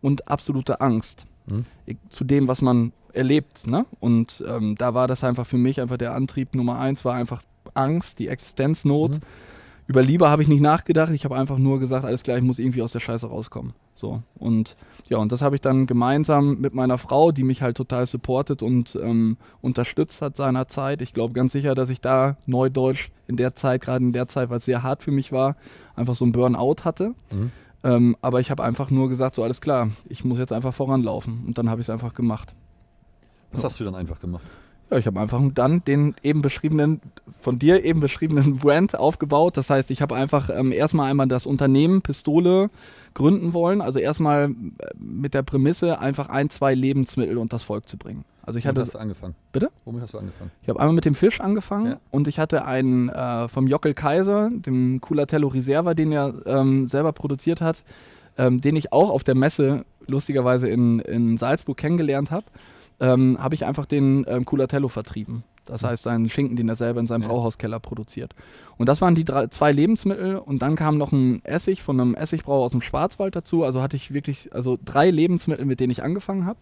und 0.00 0.28
absolute 0.28 0.80
Angst 0.80 1.26
mhm. 1.46 1.64
zu 2.08 2.24
dem, 2.24 2.48
was 2.48 2.62
man 2.62 2.92
erlebt. 3.12 3.66
Ne? 3.66 3.86
Und 4.00 4.42
ähm, 4.46 4.76
da 4.76 4.94
war 4.94 5.08
das 5.08 5.24
einfach 5.24 5.46
für 5.46 5.58
mich 5.58 5.80
einfach 5.80 5.98
der 5.98 6.14
Antrieb 6.14 6.54
Nummer 6.54 6.78
eins, 6.78 7.04
war 7.04 7.14
einfach 7.14 7.42
Angst, 7.74 8.18
die 8.18 8.28
Existenznot. 8.28 9.16
Mhm 9.16 9.51
über 9.86 10.02
Liebe 10.02 10.28
habe 10.28 10.42
ich 10.42 10.48
nicht 10.48 10.60
nachgedacht. 10.60 11.12
Ich 11.12 11.24
habe 11.24 11.36
einfach 11.36 11.58
nur 11.58 11.80
gesagt, 11.80 12.04
alles 12.04 12.22
klar, 12.22 12.36
ich 12.36 12.42
muss 12.42 12.58
irgendwie 12.58 12.82
aus 12.82 12.92
der 12.92 13.00
Scheiße 13.00 13.26
rauskommen. 13.26 13.72
So. 13.94 14.22
Und 14.36 14.76
ja, 15.08 15.18
und 15.18 15.32
das 15.32 15.42
habe 15.42 15.56
ich 15.56 15.60
dann 15.60 15.86
gemeinsam 15.86 16.60
mit 16.60 16.74
meiner 16.74 16.98
Frau, 16.98 17.32
die 17.32 17.42
mich 17.42 17.62
halt 17.62 17.76
total 17.76 18.06
supportet 18.06 18.62
und 18.62 18.98
ähm, 19.02 19.36
unterstützt 19.60 20.22
hat 20.22 20.36
seinerzeit. 20.36 21.02
Ich 21.02 21.12
glaube 21.12 21.34
ganz 21.34 21.52
sicher, 21.52 21.74
dass 21.74 21.90
ich 21.90 22.00
da 22.00 22.36
Neudeutsch 22.46 23.10
in 23.26 23.36
der 23.36 23.54
Zeit, 23.54 23.82
gerade 23.82 24.04
in 24.04 24.12
der 24.12 24.28
Zeit, 24.28 24.50
weil 24.50 24.58
es 24.58 24.64
sehr 24.64 24.82
hart 24.82 25.02
für 25.02 25.10
mich 25.10 25.32
war, 25.32 25.56
einfach 25.96 26.14
so 26.14 26.24
ein 26.24 26.32
Burnout 26.32 26.84
hatte. 26.84 27.14
Mhm. 27.30 27.50
Ähm, 27.84 28.16
aber 28.20 28.40
ich 28.40 28.50
habe 28.50 28.62
einfach 28.62 28.90
nur 28.90 29.08
gesagt, 29.08 29.34
so 29.34 29.42
alles 29.42 29.60
klar, 29.60 29.90
ich 30.08 30.24
muss 30.24 30.38
jetzt 30.38 30.52
einfach 30.52 30.72
voranlaufen. 30.72 31.42
Und 31.46 31.58
dann 31.58 31.68
habe 31.68 31.80
ich 31.80 31.86
es 31.86 31.90
einfach 31.90 32.14
gemacht. 32.14 32.54
Was 33.50 33.64
hast 33.64 33.80
du 33.80 33.84
dann 33.84 33.94
einfach 33.94 34.20
gemacht? 34.20 34.44
Ja, 34.92 34.98
ich 34.98 35.06
habe 35.06 35.18
einfach 35.18 35.40
dann 35.54 35.82
den 35.86 36.14
eben 36.22 36.42
beschriebenen, 36.42 37.00
von 37.40 37.58
dir 37.58 37.82
eben 37.82 38.00
beschriebenen 38.00 38.56
Brand 38.58 38.98
aufgebaut. 38.98 39.56
Das 39.56 39.70
heißt, 39.70 39.90
ich 39.90 40.02
habe 40.02 40.14
einfach 40.14 40.50
ähm, 40.50 40.70
erstmal 40.70 41.10
einmal 41.10 41.26
das 41.28 41.46
Unternehmen 41.46 42.02
Pistole 42.02 42.68
gründen 43.14 43.54
wollen. 43.54 43.80
Also 43.80 43.98
erstmal 43.98 44.50
äh, 44.50 44.50
mit 44.98 45.32
der 45.32 45.42
Prämisse, 45.42 45.98
einfach 45.98 46.28
ein, 46.28 46.50
zwei 46.50 46.74
Lebensmittel 46.74 47.38
unter 47.38 47.54
das 47.54 47.62
Volk 47.62 47.88
zu 47.88 47.96
bringen. 47.96 48.24
Also 48.42 48.58
ich 48.58 48.64
Womit 48.66 48.76
hatte. 48.76 48.80
hast 48.82 48.94
du 48.94 48.98
angefangen? 48.98 49.34
Bitte? 49.52 49.70
Womit 49.86 50.02
hast 50.02 50.12
du 50.12 50.18
angefangen? 50.18 50.50
Ich 50.62 50.68
habe 50.68 50.78
einmal 50.80 50.94
mit 50.94 51.06
dem 51.06 51.14
Fisch 51.14 51.40
angefangen 51.40 51.92
Ja. 51.92 52.00
und 52.10 52.28
ich 52.28 52.38
hatte 52.38 52.66
einen 52.66 53.08
äh, 53.08 53.48
vom 53.48 53.66
Jockel 53.66 53.94
Kaiser, 53.94 54.50
dem 54.52 55.00
Culatello 55.00 55.48
Reserva, 55.48 55.94
den 55.94 56.12
er 56.12 56.34
ähm, 56.44 56.86
selber 56.86 57.12
produziert 57.12 57.62
hat, 57.62 57.82
ähm, 58.36 58.60
den 58.60 58.76
ich 58.76 58.92
auch 58.92 59.08
auf 59.08 59.24
der 59.24 59.36
Messe 59.36 59.86
lustigerweise 60.06 60.68
in, 60.68 60.98
in 60.98 61.38
Salzburg 61.38 61.78
kennengelernt 61.78 62.30
habe, 62.30 62.44
ähm, 63.02 63.36
habe 63.40 63.56
ich 63.56 63.66
einfach 63.66 63.84
den 63.84 64.24
ähm, 64.28 64.44
Culatello 64.44 64.86
vertrieben. 64.86 65.42
Das 65.64 65.84
heißt, 65.84 66.08
einen 66.08 66.28
Schinken, 66.28 66.56
den 66.56 66.68
er 66.68 66.76
selber 66.76 67.00
in 67.00 67.06
seinem. 67.06 67.22
Brauhauskeller 67.22 67.78
produziert. 67.78 68.34
Und 68.78 68.88
das 68.88 69.00
waren 69.00 69.14
die 69.14 69.24
drei, 69.24 69.46
zwei 69.46 69.70
Lebensmittel 69.70 70.36
und 70.38 70.60
dann 70.60 70.74
kam 70.74 70.98
noch 70.98 71.12
ein 71.12 71.44
Essig 71.44 71.82
von 71.82 72.00
einem 72.00 72.14
Essigbrauer 72.14 72.64
aus 72.64 72.72
dem 72.72 72.80
Schwarzwald 72.80 73.36
dazu. 73.36 73.62
Also 73.62 73.80
hatte 73.80 73.96
ich 73.96 74.12
wirklich 74.12 74.52
also 74.52 74.76
drei 74.84 75.10
Lebensmittel, 75.10 75.64
mit 75.64 75.78
denen 75.78 75.92
ich 75.92 76.02
angefangen 76.02 76.46
habe 76.46 76.58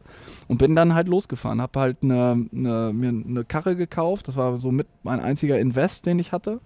und 0.49 0.59
bin 0.59 0.75
dann 0.75 0.95
halt 0.95 1.09
losgefahren. 1.09 1.63
Habe 1.63 1.81
halt 1.81 1.99
eine, 2.03 2.47
eine, 2.55 2.93
mir 2.93 3.09
eine 3.09 3.45
Karre 3.45 3.75
gekauft. 3.75 4.29
Das 4.29 4.37
war 4.37 4.61
so 4.61 4.71
mit 4.71 4.87
mein 5.03 5.21
einziger 5.21 5.59
Invest, 5.59 6.05
den 6.05 6.19
ich 6.19 6.33
hatte. 6.33 6.61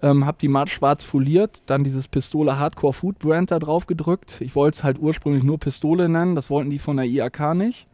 Ähm, 0.00 0.26
hab 0.26 0.38
die 0.38 0.48
matt 0.48 0.70
schwarz 0.70 1.02
foliert, 1.02 1.62
dann 1.66 1.82
dieses 1.82 2.06
Pistole 2.06 2.56
Hardcore 2.56 2.92
Food 2.92 3.18
Brand 3.18 3.50
da 3.50 3.58
drauf 3.58 3.86
gedrückt. 3.86 4.40
Ich 4.40 4.54
wollte 4.54 4.76
es 4.76 4.84
halt 4.84 5.00
ursprünglich 5.00 5.42
nur 5.42 5.58
Pistole 5.58 6.08
nennen, 6.08 6.36
das 6.36 6.50
wollten 6.50 6.70
die 6.70 6.78
von 6.78 6.96
der 6.96 7.06
IAK 7.06 7.54
nicht. 7.54 7.88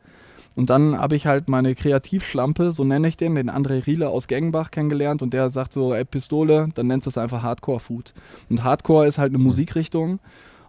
Und 0.57 0.71
dann 0.71 0.99
habe 0.99 1.17
ich 1.17 1.27
halt 1.27 1.49
meine 1.49 1.75
Kreativschlampe, 1.75 2.71
so 2.71 2.85
nenne 2.85 3.09
ich 3.09 3.17
den, 3.17 3.35
den 3.35 3.51
André 3.51 3.87
Riele 3.87 4.09
aus 4.09 4.29
Gengenbach 4.29 4.71
kennengelernt 4.71 5.21
und 5.21 5.35
der 5.35 5.51
sagt 5.51 5.73
so, 5.73 5.93
ey, 5.93 6.05
Pistole, 6.05 6.69
dann 6.75 6.87
nennst 6.87 7.07
du 7.07 7.11
es 7.11 7.19
einfach 7.19 7.43
Hardcore 7.43 7.81
Food. 7.81 8.15
Und 8.49 8.63
Hardcore 8.63 9.07
ist 9.07 9.19
halt 9.19 9.31
eine 9.31 9.43
Musikrichtung 9.43 10.21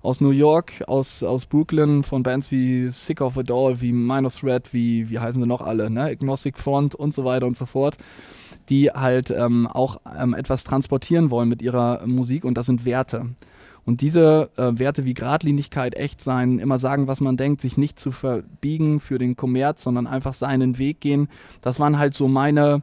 aus 0.01 0.21
New 0.21 0.31
York, 0.31 0.83
aus, 0.87 1.23
aus 1.23 1.45
Brooklyn, 1.45 2.03
von 2.03 2.23
Bands 2.23 2.51
wie 2.51 2.89
Sick 2.89 3.21
of 3.21 3.37
It 3.37 3.51
All, 3.51 3.81
wie 3.81 3.91
Minor 3.91 4.31
Threat, 4.31 4.73
wie, 4.73 5.09
wie 5.09 5.19
heißen 5.19 5.41
sie 5.41 5.47
noch 5.47 5.61
alle, 5.61 5.89
ne? 5.89 6.03
Agnostic 6.03 6.57
Front 6.59 6.95
und 6.95 7.13
so 7.13 7.25
weiter 7.25 7.47
und 7.47 7.57
so 7.57 7.65
fort, 7.65 7.97
die 8.69 8.91
halt 8.91 9.31
ähm, 9.31 9.67
auch 9.67 9.99
ähm, 10.17 10.33
etwas 10.33 10.63
transportieren 10.63 11.31
wollen 11.31 11.49
mit 11.49 11.61
ihrer 11.61 12.05
Musik 12.05 12.45
und 12.45 12.55
das 12.55 12.67
sind 12.67 12.85
Werte. 12.85 13.27
Und 13.85 14.01
diese 14.01 14.49
äh, 14.57 14.71
Werte 14.79 15.05
wie 15.05 15.13
Gradlinigkeit, 15.13 15.95
Echtsein, 15.95 16.57
immer 16.57 16.79
sagen, 16.79 17.07
was 17.07 17.21
man 17.21 17.37
denkt, 17.37 17.61
sich 17.61 17.77
nicht 17.77 17.99
zu 17.99 18.11
verbiegen 18.11 18.99
für 18.99 19.19
den 19.19 19.35
Kommerz, 19.35 19.83
sondern 19.83 20.07
einfach 20.07 20.33
seinen 20.33 20.79
Weg 20.79 21.01
gehen, 21.01 21.27
das 21.61 21.79
waren 21.79 21.99
halt 21.99 22.15
so 22.15 22.27
meine, 22.27 22.81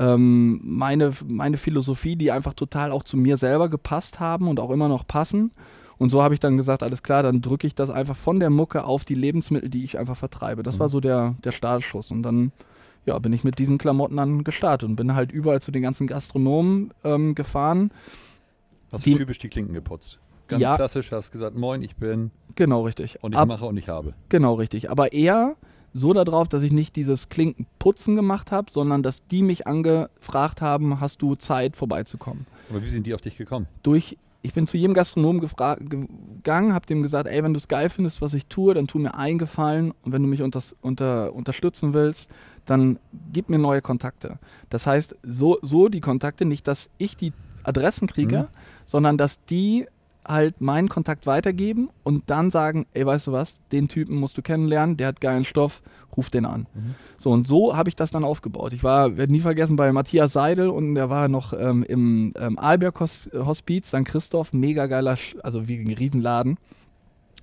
ähm, 0.00 0.60
meine, 0.64 1.12
meine 1.26 1.56
Philosophie, 1.56 2.16
die 2.16 2.32
einfach 2.32 2.54
total 2.54 2.90
auch 2.90 3.04
zu 3.04 3.16
mir 3.16 3.36
selber 3.36 3.68
gepasst 3.68 4.18
haben 4.18 4.48
und 4.48 4.58
auch 4.58 4.70
immer 4.70 4.88
noch 4.88 5.06
passen. 5.06 5.52
Und 5.96 6.10
so 6.10 6.24
habe 6.24 6.34
ich 6.34 6.40
dann 6.40 6.56
gesagt, 6.56 6.82
alles 6.82 7.04
klar, 7.04 7.22
dann 7.22 7.40
drücke 7.40 7.68
ich 7.68 7.76
das 7.76 7.88
einfach 7.88 8.16
von 8.16 8.40
der 8.40 8.50
Mucke 8.50 8.82
auf 8.82 9.04
die 9.04 9.14
Lebensmittel, 9.14 9.68
die 9.68 9.84
ich 9.84 9.96
einfach 9.96 10.16
vertreibe. 10.16 10.64
Das 10.64 10.80
war 10.80 10.88
so 10.88 10.98
der, 10.98 11.36
der 11.44 11.52
Startschuss. 11.52 12.10
Und 12.10 12.24
dann 12.24 12.50
ja, 13.06 13.16
bin 13.20 13.32
ich 13.32 13.44
mit 13.44 13.60
diesen 13.60 13.78
Klamotten 13.78 14.16
dann 14.16 14.42
gestartet 14.42 14.88
und 14.88 14.96
bin 14.96 15.14
halt 15.14 15.30
überall 15.30 15.62
zu 15.62 15.70
den 15.70 15.82
ganzen 15.82 16.08
Gastronomen 16.08 16.92
ähm, 17.04 17.36
gefahren. 17.36 17.92
Hast 18.90 19.06
du 19.06 19.16
typisch 19.16 19.38
die 19.38 19.48
Klinken 19.48 19.74
geputzt? 19.74 20.18
Ganz 20.52 20.62
Ja. 20.62 20.76
klassisch, 20.76 21.10
hast 21.12 21.30
gesagt, 21.32 21.56
moin, 21.56 21.82
ich 21.82 21.96
bin 21.96 22.30
Genau, 22.54 22.82
richtig. 22.82 23.22
und 23.22 23.32
ich 23.32 23.38
Ab- 23.38 23.48
mache 23.48 23.64
und 23.66 23.76
ich 23.76 23.88
habe. 23.88 24.14
Genau, 24.28 24.54
richtig. 24.54 24.90
Aber 24.90 25.12
eher 25.12 25.56
so 25.94 26.12
darauf, 26.14 26.48
dass 26.48 26.62
ich 26.62 26.72
nicht 26.72 26.96
dieses 26.96 27.28
Klinkenputzen 27.28 28.16
gemacht 28.16 28.50
habe, 28.52 28.70
sondern 28.72 29.02
dass 29.02 29.26
die 29.26 29.42
mich 29.42 29.66
angefragt 29.66 30.62
haben, 30.62 31.00
hast 31.00 31.20
du 31.22 31.34
Zeit 31.34 31.76
vorbeizukommen. 31.76 32.46
Aber 32.70 32.82
wie 32.82 32.88
sind 32.88 33.06
die 33.06 33.14
auf 33.14 33.20
dich 33.20 33.36
gekommen? 33.36 33.66
Durch, 33.82 34.16
ich 34.42 34.54
bin 34.54 34.66
zu 34.66 34.76
jedem 34.78 34.94
Gastronomen 34.94 35.40
gegangen, 35.40 36.74
habe 36.74 36.86
dem 36.86 37.02
gesagt, 37.02 37.28
ey, 37.28 37.42
wenn 37.42 37.52
du 37.52 37.58
es 37.58 37.68
geil 37.68 37.88
findest, 37.90 38.22
was 38.22 38.34
ich 38.34 38.46
tue, 38.46 38.74
dann 38.74 38.86
tu 38.86 38.98
mir 38.98 39.14
einen 39.14 39.38
Gefallen 39.38 39.92
und 40.02 40.12
wenn 40.12 40.22
du 40.22 40.28
mich 40.28 40.42
unters, 40.42 40.76
unter, 40.80 41.32
unterstützen 41.34 41.92
willst, 41.94 42.30
dann 42.64 42.98
gib 43.32 43.48
mir 43.50 43.58
neue 43.58 43.82
Kontakte. 43.82 44.38
Das 44.70 44.86
heißt, 44.86 45.16
so, 45.22 45.58
so 45.62 45.88
die 45.88 46.00
Kontakte, 46.00 46.44
nicht, 46.44 46.66
dass 46.68 46.90
ich 46.98 47.16
die 47.16 47.32
Adressen 47.64 48.08
kriege, 48.08 48.38
Mhm. 48.38 48.46
sondern 48.84 49.16
dass 49.18 49.44
die 49.44 49.86
halt 50.26 50.60
meinen 50.60 50.88
Kontakt 50.88 51.26
weitergeben 51.26 51.90
und 52.04 52.30
dann 52.30 52.50
sagen, 52.50 52.86
ey, 52.94 53.04
weißt 53.04 53.26
du 53.26 53.32
was, 53.32 53.60
den 53.72 53.88
Typen 53.88 54.16
musst 54.16 54.38
du 54.38 54.42
kennenlernen, 54.42 54.96
der 54.96 55.08
hat 55.08 55.20
geilen 55.20 55.44
Stoff, 55.44 55.82
ruf 56.16 56.30
den 56.30 56.44
an. 56.44 56.66
Mhm. 56.74 56.94
So, 57.16 57.30
und 57.30 57.48
so 57.48 57.76
habe 57.76 57.88
ich 57.88 57.96
das 57.96 58.10
dann 58.10 58.22
aufgebaut. 58.22 58.72
Ich 58.72 58.84
war, 58.84 59.16
werde 59.16 59.32
nie 59.32 59.40
vergessen, 59.40 59.76
bei 59.76 59.90
Matthias 59.92 60.32
Seidel 60.32 60.68
und 60.68 60.94
der 60.94 61.10
war 61.10 61.28
noch 61.28 61.52
ähm, 61.52 61.82
im 61.82 62.34
ähm, 62.38 62.58
Arlberg 62.58 63.00
Hos 63.00 63.28
Hospiz, 63.34 63.88
St. 63.88 64.04
Christoph, 64.04 64.52
mega 64.52 64.86
geiler, 64.86 65.16
also 65.42 65.66
wie 65.66 65.78
ein 65.78 65.92
Riesenladen. 65.92 66.58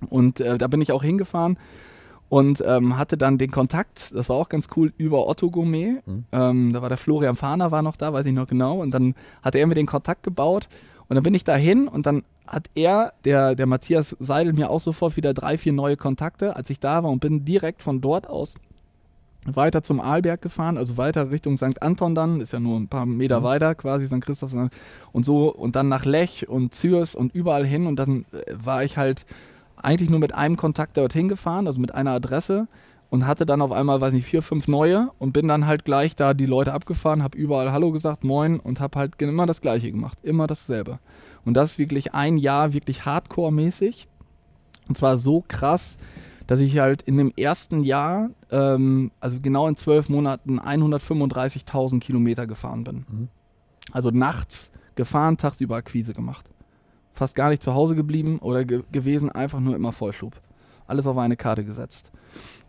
Und 0.08 0.40
äh, 0.40 0.56
da 0.56 0.66
bin 0.68 0.80
ich 0.80 0.92
auch 0.92 1.02
hingefahren 1.02 1.58
und 2.30 2.62
ähm, 2.64 2.96
hatte 2.96 3.18
dann 3.18 3.36
den 3.36 3.50
Kontakt, 3.50 4.14
das 4.14 4.28
war 4.30 4.36
auch 4.36 4.48
ganz 4.48 4.68
cool, 4.76 4.94
über 4.96 5.28
Otto 5.28 5.50
Gourmet. 5.50 6.00
Mhm. 6.06 6.24
Ähm, 6.32 6.72
da 6.72 6.80
war 6.80 6.88
der 6.88 6.96
Florian 6.96 7.36
Fahner, 7.36 7.70
war 7.72 7.82
noch 7.82 7.96
da, 7.96 8.12
weiß 8.12 8.24
ich 8.24 8.32
noch 8.32 8.46
genau. 8.46 8.80
Und 8.80 8.92
dann 8.92 9.14
hatte 9.42 9.58
er 9.58 9.66
mir 9.66 9.74
den 9.74 9.86
Kontakt 9.86 10.22
gebaut 10.22 10.68
und 11.10 11.16
dann 11.16 11.24
bin 11.24 11.34
ich 11.34 11.42
dahin 11.42 11.88
und 11.88 12.06
dann 12.06 12.22
hat 12.46 12.68
er, 12.76 13.12
der, 13.24 13.56
der 13.56 13.66
Matthias 13.66 14.16
Seidel, 14.20 14.52
mir 14.52 14.70
auch 14.70 14.78
sofort 14.78 15.16
wieder 15.16 15.34
drei, 15.34 15.58
vier 15.58 15.72
neue 15.72 15.96
Kontakte, 15.96 16.54
als 16.54 16.70
ich 16.70 16.78
da 16.78 17.02
war 17.02 17.10
und 17.10 17.18
bin 17.18 17.44
direkt 17.44 17.82
von 17.82 18.00
dort 18.00 18.28
aus 18.28 18.54
weiter 19.44 19.82
zum 19.82 20.00
Arlberg 20.00 20.40
gefahren, 20.40 20.78
also 20.78 20.96
weiter 20.96 21.32
Richtung 21.32 21.56
St. 21.56 21.82
Anton 21.82 22.14
dann, 22.14 22.40
ist 22.40 22.52
ja 22.52 22.60
nur 22.60 22.78
ein 22.78 22.86
paar 22.86 23.06
Meter 23.06 23.40
Mhm. 23.40 23.44
weiter 23.44 23.74
quasi, 23.74 24.06
St. 24.06 24.20
Christoph 24.20 24.54
und 25.10 25.24
so 25.24 25.52
und 25.52 25.74
dann 25.74 25.88
nach 25.88 26.04
Lech 26.04 26.48
und 26.48 26.74
Zürs 26.74 27.16
und 27.16 27.34
überall 27.34 27.66
hin 27.66 27.88
und 27.88 27.96
dann 27.96 28.24
äh, 28.32 28.42
war 28.52 28.84
ich 28.84 28.96
halt 28.96 29.26
eigentlich 29.76 30.10
nur 30.10 30.20
mit 30.20 30.32
einem 30.32 30.56
Kontakt 30.56 30.96
dorthin 30.96 31.28
gefahren, 31.28 31.66
also 31.66 31.80
mit 31.80 31.92
einer 31.92 32.12
Adresse 32.12 32.68
und 33.10 33.26
hatte 33.26 33.44
dann 33.44 33.60
auf 33.60 33.72
einmal, 33.72 34.00
weiß 34.00 34.12
nicht, 34.12 34.24
vier, 34.24 34.40
fünf 34.40 34.68
neue 34.68 35.10
und 35.18 35.32
bin 35.32 35.48
dann 35.48 35.66
halt 35.66 35.84
gleich 35.84 36.16
da 36.16 36.32
die 36.32 36.46
Leute 36.46 36.72
abgefahren, 36.72 37.22
habe 37.22 37.36
überall 37.36 37.72
Hallo 37.72 37.90
gesagt, 37.90 38.24
Moin 38.24 38.60
und 38.60 38.80
habe 38.80 38.98
halt 38.98 39.20
immer 39.20 39.46
das 39.46 39.60
Gleiche 39.60 39.90
gemacht, 39.90 40.18
immer 40.22 40.46
dasselbe. 40.46 41.00
Und 41.44 41.54
das 41.54 41.78
wirklich 41.78 42.14
ein 42.14 42.38
Jahr 42.38 42.72
wirklich 42.72 43.04
Hardcore-mäßig 43.04 44.06
und 44.88 44.96
zwar 44.96 45.18
so 45.18 45.44
krass, 45.46 45.98
dass 46.46 46.58
ich 46.58 46.78
halt 46.80 47.02
in 47.02 47.16
dem 47.16 47.32
ersten 47.36 47.84
Jahr, 47.84 48.30
ähm, 48.50 49.12
also 49.20 49.38
genau 49.40 49.68
in 49.68 49.76
zwölf 49.76 50.08
Monaten, 50.08 50.58
135.000 50.58 52.00
Kilometer 52.00 52.48
gefahren 52.48 52.82
bin. 52.82 53.06
Mhm. 53.08 53.28
Also 53.92 54.10
nachts 54.10 54.72
gefahren, 54.96 55.36
tagsüber 55.36 55.76
Akquise 55.76 56.12
gemacht. 56.12 56.50
Fast 57.12 57.36
gar 57.36 57.50
nicht 57.50 57.62
zu 57.62 57.74
Hause 57.74 57.94
geblieben 57.94 58.40
oder 58.40 58.64
ge 58.64 58.82
gewesen, 58.90 59.30
einfach 59.30 59.60
nur 59.60 59.76
immer 59.76 59.92
Vollschub. 59.92 60.40
Alles 60.88 61.06
auf 61.06 61.16
eine 61.18 61.36
Karte 61.36 61.64
gesetzt. 61.64 62.10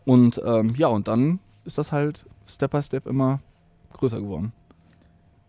Und 0.06 0.42
ähm, 0.44 0.76
ja, 0.76 0.88
und 0.88 1.08
dann 1.08 1.40
ist 1.66 1.78
das 1.78 1.92
halt 1.92 2.26
Step 2.48 2.72
by 2.72 2.82
Step 2.82 3.08
immer 3.08 3.40
größer 3.94 4.20
geworden. 4.20 4.54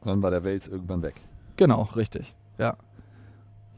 Und 0.01 0.09
dann 0.09 0.23
war 0.23 0.31
der 0.31 0.45
Wels 0.45 0.69
irgendwann 0.69 1.03
weg. 1.03 1.15
Genau, 1.57 1.83
richtig. 1.97 2.35
Ja. 2.59 2.77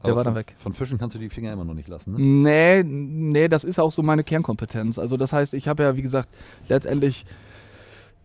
Der 0.02 0.12
Aber 0.12 0.16
war 0.16 0.24
dann 0.24 0.34
von, 0.34 0.40
weg. 0.40 0.54
Von 0.56 0.72
Fischen 0.74 0.98
kannst 0.98 1.14
du 1.14 1.18
die 1.18 1.28
Finger 1.28 1.52
immer 1.52 1.64
noch 1.64 1.74
nicht 1.74 1.88
lassen, 1.88 2.12
ne? 2.12 2.18
Nee, 2.20 2.82
nee, 2.82 3.48
das 3.48 3.64
ist 3.64 3.78
auch 3.78 3.92
so 3.92 4.02
meine 4.02 4.24
Kernkompetenz. 4.24 4.98
Also 4.98 5.16
das 5.16 5.32
heißt, 5.32 5.54
ich 5.54 5.68
habe 5.68 5.82
ja, 5.82 5.96
wie 5.96 6.02
gesagt, 6.02 6.28
letztendlich 6.68 7.24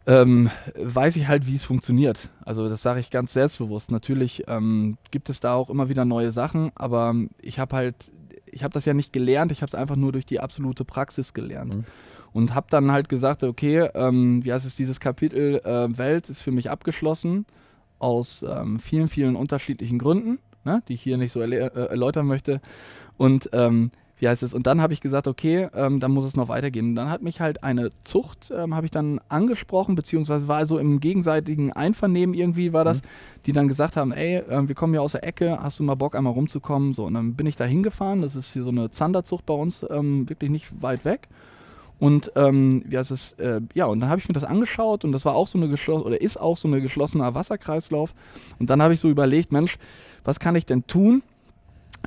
ähm, 0.06 0.50
weiß 0.76 1.16
ich 1.16 1.28
halt, 1.28 1.48
wie 1.48 1.56
es 1.56 1.64
funktioniert. 1.64 2.30
Also 2.44 2.68
das 2.68 2.82
sage 2.82 3.00
ich 3.00 3.12
ganz 3.12 3.34
selbstbewusst. 3.34 3.92
Natürlich 3.92 4.44
ähm, 4.48 4.98
gibt 5.12 5.30
es 5.30 5.40
da 5.40 5.54
auch 5.54 5.70
immer 5.70 5.88
wieder 5.88 6.04
neue 6.04 6.32
Sachen, 6.32 6.72
aber 6.76 7.16
ich 7.42 7.60
habe 7.60 7.76
halt, 7.76 8.12
ich 8.46 8.64
habe 8.64 8.74
das 8.74 8.86
ja 8.86 8.94
nicht 8.94 9.14
gelernt, 9.14 9.52
ich 9.52 9.62
habe 9.62 9.70
es 9.70 9.76
einfach 9.76 9.96
nur 9.96 10.12
durch 10.12 10.26
die 10.26 10.40
absolute 10.40 10.84
Praxis 10.84 11.34
gelernt. 11.34 11.76
Mhm. 11.76 11.86
Und 12.32 12.54
habe 12.54 12.68
dann 12.70 12.92
halt 12.92 13.10
gesagt, 13.10 13.44
okay, 13.44 13.90
ähm, 13.96 14.44
wie 14.46 14.54
heißt 14.54 14.66
es, 14.66 14.76
dieses 14.76 15.00
Kapitel 15.00 15.60
äh, 15.66 15.98
Welt 15.98 16.30
ist 16.30 16.42
für 16.42 16.52
mich 16.52 16.70
abgeschlossen 16.70 17.46
aus 17.98 18.46
ähm, 18.48 18.80
vielen, 18.80 19.08
vielen 19.08 19.36
unterschiedlichen 19.36 19.98
Gründen, 19.98 20.40
ne, 20.64 20.84
die 20.88 20.94
ich 20.94 21.02
hier 21.02 21.18
nicht 21.18 21.32
so 21.32 21.40
erle- 21.40 21.74
äh, 21.74 21.90
erläutern 21.90 22.28
möchte. 22.28 22.62
Und 23.18 23.50
ähm, 23.54 23.92
wie 24.20 24.28
heißt 24.28 24.44
es? 24.44 24.54
Und 24.54 24.68
dann 24.68 24.82
habe 24.82 24.94
ich 24.94 25.02
gesagt, 25.02 25.28
okay, 25.28 25.70
ähm, 25.74 26.00
dann 26.00 26.12
muss 26.12 26.26
es 26.26 26.36
noch 26.36 26.50
weitergehen. 26.50 26.90
Und 26.90 26.96
dann 26.96 27.10
hat 27.10 27.22
mich 27.22 27.40
halt 27.40 27.64
eine 27.64 27.90
Zucht, 28.04 28.52
ähm, 28.56 28.76
habe 28.76 28.86
ich 28.86 28.92
dann 28.92 29.20
angesprochen, 29.30 29.96
beziehungsweise 29.96 30.48
war 30.48 30.58
also 30.58 30.78
im 30.78 31.00
gegenseitigen 31.00 31.72
Einvernehmen 31.72 32.36
irgendwie 32.36 32.74
war 32.74 32.84
das, 32.84 33.02
die 33.46 33.54
dann 33.54 33.68
gesagt 33.68 33.96
haben, 33.98 34.12
ey, 34.12 34.38
äh, 34.38 34.68
wir 34.68 34.76
kommen 34.76 34.94
hier 34.94 35.02
aus 35.02 35.14
der 35.14 35.24
Ecke, 35.24 35.60
hast 35.62 35.80
du 35.80 35.84
mal 35.84 35.96
Bock 35.96 36.16
einmal 36.16 36.34
rumzukommen? 36.34 36.94
So, 36.94 37.06
und 37.06 37.14
dann 37.14 37.36
bin 37.36 37.48
ich 37.48 37.56
da 37.56 37.64
hingefahren, 37.64 38.22
das 38.22 38.36
ist 38.36 38.54
hier 38.54 38.64
so 38.64 38.72
eine 38.72 38.92
Zanderzucht 38.92 39.46
bei 39.46 39.54
uns, 39.54 39.86
ähm, 39.90 40.30
wirklich 40.30 40.52
nicht 40.52 40.82
weit 40.82 41.06
weg. 41.06 41.28
Und 42.00 42.32
ähm, 42.36 42.84
wie 42.86 42.98
heißt 42.98 43.12
es, 43.12 43.34
äh, 43.34 43.62
ja, 43.74 43.86
und 43.86 44.00
dann 44.00 44.10
habe 44.10 44.20
ich 44.22 44.28
mir 44.28 44.34
das 44.34 44.46
angeschaut 44.46 45.04
und 45.04 45.12
das 45.12 45.26
war 45.26 45.36
auch 45.36 45.48
so 45.48 45.58
eine 45.58 45.68
geschlossene, 45.68 46.08
oder 46.08 46.22
ist 46.22 46.40
auch 46.40 46.58
so 46.58 46.68
eine 46.68 46.82
geschlossener 46.82 47.34
Wasserkreislauf. 47.36 48.14
Und 48.58 48.70
dann 48.70 48.82
habe 48.82 48.94
ich 48.94 49.00
so 49.00 49.10
überlegt, 49.10 49.52
Mensch, 49.52 49.78
was 50.24 50.40
kann 50.40 50.56
ich 50.56 50.66
denn 50.66 50.88
tun? 50.88 51.24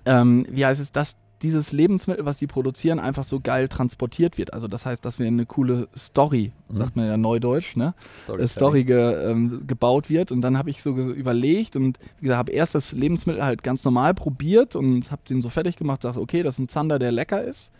Ähm, 0.06 0.46
wie 0.50 0.64
heißt 0.64 0.80
es, 0.80 0.92
dass 0.92 1.18
dieses 1.42 1.72
Lebensmittel, 1.72 2.24
was 2.24 2.38
sie 2.38 2.46
produzieren, 2.46 3.00
einfach 3.00 3.24
so 3.24 3.40
geil 3.40 3.68
transportiert 3.68 4.38
wird. 4.38 4.54
Also 4.54 4.68
das 4.68 4.86
heißt, 4.86 5.04
dass 5.04 5.18
wir 5.18 5.26
eine 5.26 5.44
coole 5.44 5.88
Story, 5.96 6.52
mhm. 6.68 6.74
sagt 6.74 6.96
man 6.96 7.06
ja 7.06 7.16
neudeutsch, 7.16 7.76
ne? 7.76 7.94
Story, 8.16 8.48
Story 8.48 8.84
ge, 8.84 9.30
ähm, 9.30 9.64
gebaut 9.66 10.08
wird. 10.08 10.30
Und 10.30 10.40
dann 10.40 10.56
habe 10.56 10.70
ich 10.70 10.82
so 10.82 10.90
überlegt 10.90 11.74
und 11.74 11.98
wie 12.20 12.26
gesagt, 12.26 12.38
habe 12.38 12.52
erst 12.52 12.74
das 12.74 12.92
Lebensmittel 12.92 13.44
halt 13.44 13.62
ganz 13.62 13.84
normal 13.84 14.14
probiert 14.14 14.76
und 14.76 15.10
habe 15.10 15.22
den 15.28 15.42
so 15.42 15.48
fertig 15.48 15.76
gemacht, 15.76 16.04
dachte, 16.04 16.20
okay, 16.20 16.42
das 16.42 16.54
ist 16.54 16.60
ein 16.60 16.68
Zander, 16.68 16.98
der 16.98 17.12
lecker 17.12 17.42
ist. 17.42 17.72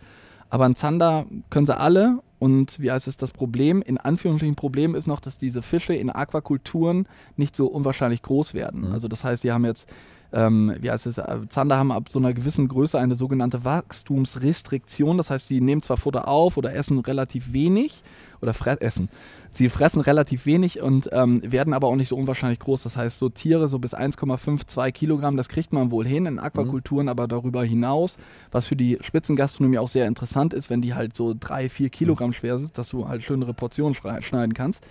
Aber 0.52 0.66
ein 0.66 0.74
Zander 0.74 1.24
können 1.48 1.64
sie 1.64 1.74
alle. 1.74 2.18
Und 2.38 2.78
wie 2.78 2.90
heißt 2.90 3.08
es 3.08 3.16
das 3.16 3.30
Problem? 3.30 3.80
In 3.80 3.96
Anführungsstrichen 3.96 4.54
Problem 4.54 4.94
ist 4.94 5.06
noch, 5.06 5.18
dass 5.18 5.38
diese 5.38 5.62
Fische 5.62 5.94
in 5.94 6.10
Aquakulturen 6.10 7.08
nicht 7.38 7.56
so 7.56 7.68
unwahrscheinlich 7.68 8.20
groß 8.20 8.52
werden. 8.52 8.88
Mhm. 8.88 8.92
Also 8.92 9.08
das 9.08 9.24
heißt, 9.24 9.40
sie 9.40 9.50
haben 9.50 9.64
jetzt 9.64 9.88
ähm, 10.34 10.74
wie 10.80 10.90
heißt 10.90 11.06
es, 11.06 11.18
äh, 11.18 11.38
Zander 11.48 11.76
haben 11.76 11.92
ab 11.92 12.08
so 12.10 12.18
einer 12.18 12.32
gewissen 12.32 12.68
Größe 12.68 12.98
eine 12.98 13.14
sogenannte 13.14 13.64
Wachstumsrestriktion. 13.64 15.16
Das 15.16 15.30
heißt, 15.30 15.48
sie 15.48 15.60
nehmen 15.60 15.82
zwar 15.82 15.96
Futter 15.96 16.28
auf 16.28 16.56
oder 16.56 16.74
essen 16.74 16.98
relativ 16.98 17.52
wenig 17.52 18.02
oder 18.42 18.54
essen. 18.82 19.08
Sie 19.50 19.68
fressen 19.68 20.00
relativ 20.00 20.46
wenig 20.46 20.80
und 20.80 21.10
ähm, 21.12 21.40
werden 21.44 21.74
aber 21.74 21.88
auch 21.88 21.96
nicht 21.96 22.08
so 22.08 22.16
unwahrscheinlich 22.16 22.58
groß. 22.58 22.82
Das 22.82 22.96
heißt, 22.96 23.18
so 23.18 23.28
Tiere 23.28 23.68
so 23.68 23.78
bis 23.78 23.94
1,5, 23.94 24.66
2 24.66 24.92
Kilogramm, 24.92 25.36
das 25.36 25.48
kriegt 25.48 25.72
man 25.72 25.90
wohl 25.90 26.06
hin 26.06 26.26
in 26.26 26.38
Aquakulturen, 26.38 27.06
mhm. 27.06 27.10
aber 27.10 27.28
darüber 27.28 27.62
hinaus, 27.64 28.16
was 28.50 28.66
für 28.66 28.76
die 28.76 28.98
Spitzengastronomie 29.00 29.78
auch 29.78 29.88
sehr 29.88 30.06
interessant 30.06 30.54
ist, 30.54 30.70
wenn 30.70 30.80
die 30.80 30.94
halt 30.94 31.14
so 31.14 31.34
3, 31.38 31.68
4 31.68 31.90
Kilogramm 31.90 32.32
schwer 32.32 32.58
sind, 32.58 32.76
dass 32.78 32.88
du 32.88 33.08
halt 33.08 33.22
schönere 33.22 33.54
Portionen 33.54 33.94
schneiden 33.94 34.54
kannst 34.54 34.84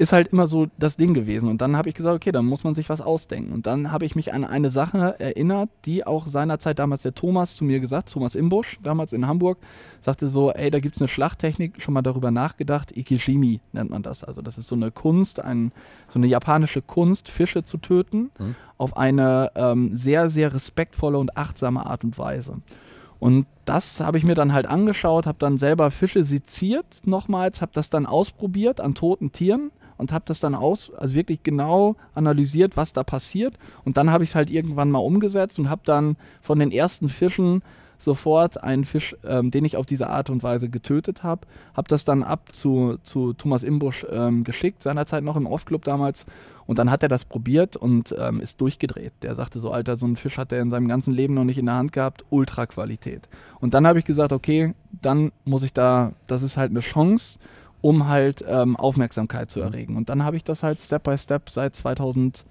ist 0.00 0.14
halt 0.14 0.28
immer 0.28 0.46
so 0.46 0.66
das 0.78 0.96
Ding 0.96 1.12
gewesen. 1.12 1.46
Und 1.50 1.60
dann 1.60 1.76
habe 1.76 1.90
ich 1.90 1.94
gesagt, 1.94 2.16
okay, 2.16 2.32
dann 2.32 2.46
muss 2.46 2.64
man 2.64 2.74
sich 2.74 2.88
was 2.88 3.02
ausdenken. 3.02 3.52
Und 3.52 3.66
dann 3.66 3.92
habe 3.92 4.06
ich 4.06 4.16
mich 4.16 4.32
an 4.32 4.46
eine 4.46 4.70
Sache 4.70 5.20
erinnert, 5.20 5.68
die 5.84 6.06
auch 6.06 6.26
seinerzeit 6.26 6.78
damals 6.78 7.02
der 7.02 7.14
Thomas 7.14 7.54
zu 7.54 7.66
mir 7.66 7.80
gesagt, 7.80 8.10
Thomas 8.10 8.34
Imbusch, 8.34 8.78
damals 8.82 9.12
in 9.12 9.26
Hamburg, 9.26 9.58
sagte 10.00 10.30
so, 10.30 10.52
ey, 10.52 10.70
da 10.70 10.80
gibt 10.80 10.96
es 10.96 11.02
eine 11.02 11.08
Schlachttechnik, 11.08 11.82
schon 11.82 11.92
mal 11.92 12.00
darüber 12.00 12.30
nachgedacht, 12.30 12.79
Ikishimi 12.96 13.60
nennt 13.72 13.90
man 13.90 14.02
das. 14.02 14.24
Also 14.24 14.42
das 14.42 14.58
ist 14.58 14.68
so 14.68 14.74
eine 14.74 14.90
Kunst, 14.90 15.40
ein, 15.40 15.72
so 16.08 16.18
eine 16.18 16.26
japanische 16.26 16.82
Kunst, 16.82 17.28
Fische 17.28 17.62
zu 17.62 17.78
töten, 17.78 18.30
mhm. 18.38 18.54
auf 18.78 18.96
eine 18.96 19.52
ähm, 19.54 19.94
sehr, 19.96 20.30
sehr 20.30 20.52
respektvolle 20.54 21.18
und 21.18 21.36
achtsame 21.36 21.86
Art 21.86 22.04
und 22.04 22.18
Weise. 22.18 22.62
Und 23.18 23.46
das 23.66 24.00
habe 24.00 24.16
ich 24.18 24.24
mir 24.24 24.34
dann 24.34 24.52
halt 24.52 24.66
angeschaut, 24.66 25.26
habe 25.26 25.38
dann 25.38 25.58
selber 25.58 25.90
Fische 25.90 26.24
seziert 26.24 27.02
nochmals, 27.04 27.60
habe 27.60 27.72
das 27.74 27.90
dann 27.90 28.06
ausprobiert 28.06 28.80
an 28.80 28.94
toten 28.94 29.30
Tieren 29.30 29.70
und 29.98 30.12
habe 30.12 30.24
das 30.26 30.40
dann 30.40 30.54
aus, 30.54 30.90
also 30.94 31.14
wirklich 31.14 31.42
genau 31.42 31.96
analysiert, 32.14 32.78
was 32.78 32.94
da 32.94 33.04
passiert. 33.04 33.58
Und 33.84 33.98
dann 33.98 34.10
habe 34.10 34.24
ich 34.24 34.30
es 34.30 34.34
halt 34.34 34.50
irgendwann 34.50 34.90
mal 34.90 35.00
umgesetzt 35.00 35.58
und 35.58 35.68
habe 35.68 35.82
dann 35.84 36.16
von 36.40 36.58
den 36.58 36.72
ersten 36.72 37.10
Fischen 37.10 37.62
sofort 38.00 38.62
einen 38.62 38.84
Fisch, 38.84 39.16
ähm, 39.24 39.50
den 39.50 39.64
ich 39.64 39.76
auf 39.76 39.86
diese 39.86 40.08
Art 40.08 40.30
und 40.30 40.42
Weise 40.42 40.68
getötet 40.68 41.22
habe, 41.22 41.46
habe 41.74 41.88
das 41.88 42.04
dann 42.04 42.22
ab 42.22 42.50
zu, 42.52 42.98
zu 43.02 43.32
Thomas 43.34 43.62
Imbusch 43.62 44.06
ähm, 44.10 44.44
geschickt, 44.44 44.82
seinerzeit 44.82 45.22
noch 45.22 45.36
im 45.36 45.46
Off-Club 45.46 45.84
damals. 45.84 46.26
Und 46.66 46.78
dann 46.78 46.90
hat 46.90 47.02
er 47.02 47.08
das 47.08 47.24
probiert 47.24 47.76
und 47.76 48.14
ähm, 48.18 48.40
ist 48.40 48.60
durchgedreht. 48.60 49.12
Der 49.22 49.34
sagte 49.34 49.58
so, 49.58 49.72
Alter, 49.72 49.96
so 49.96 50.06
einen 50.06 50.16
Fisch 50.16 50.38
hat 50.38 50.52
er 50.52 50.60
in 50.60 50.70
seinem 50.70 50.86
ganzen 50.86 51.12
Leben 51.12 51.34
noch 51.34 51.44
nicht 51.44 51.58
in 51.58 51.66
der 51.66 51.74
Hand 51.74 51.92
gehabt, 51.92 52.24
Ultra-Qualität. 52.30 53.28
Und 53.58 53.74
dann 53.74 53.86
habe 53.86 53.98
ich 53.98 54.04
gesagt, 54.04 54.32
okay, 54.32 54.74
dann 55.02 55.32
muss 55.44 55.64
ich 55.64 55.72
da, 55.72 56.12
das 56.26 56.42
ist 56.42 56.56
halt 56.56 56.70
eine 56.70 56.80
Chance 56.80 57.38
um 57.82 58.08
halt 58.08 58.44
ähm, 58.46 58.76
Aufmerksamkeit 58.76 59.50
zu 59.50 59.60
erregen. 59.60 59.96
Und 59.96 60.10
dann 60.10 60.22
habe 60.22 60.36
ich 60.36 60.44
das 60.44 60.62
halt 60.62 60.80
Step 60.80 61.04
by 61.04 61.16
Step 61.16 61.48
seit 61.48 61.74
2000, 61.74 62.44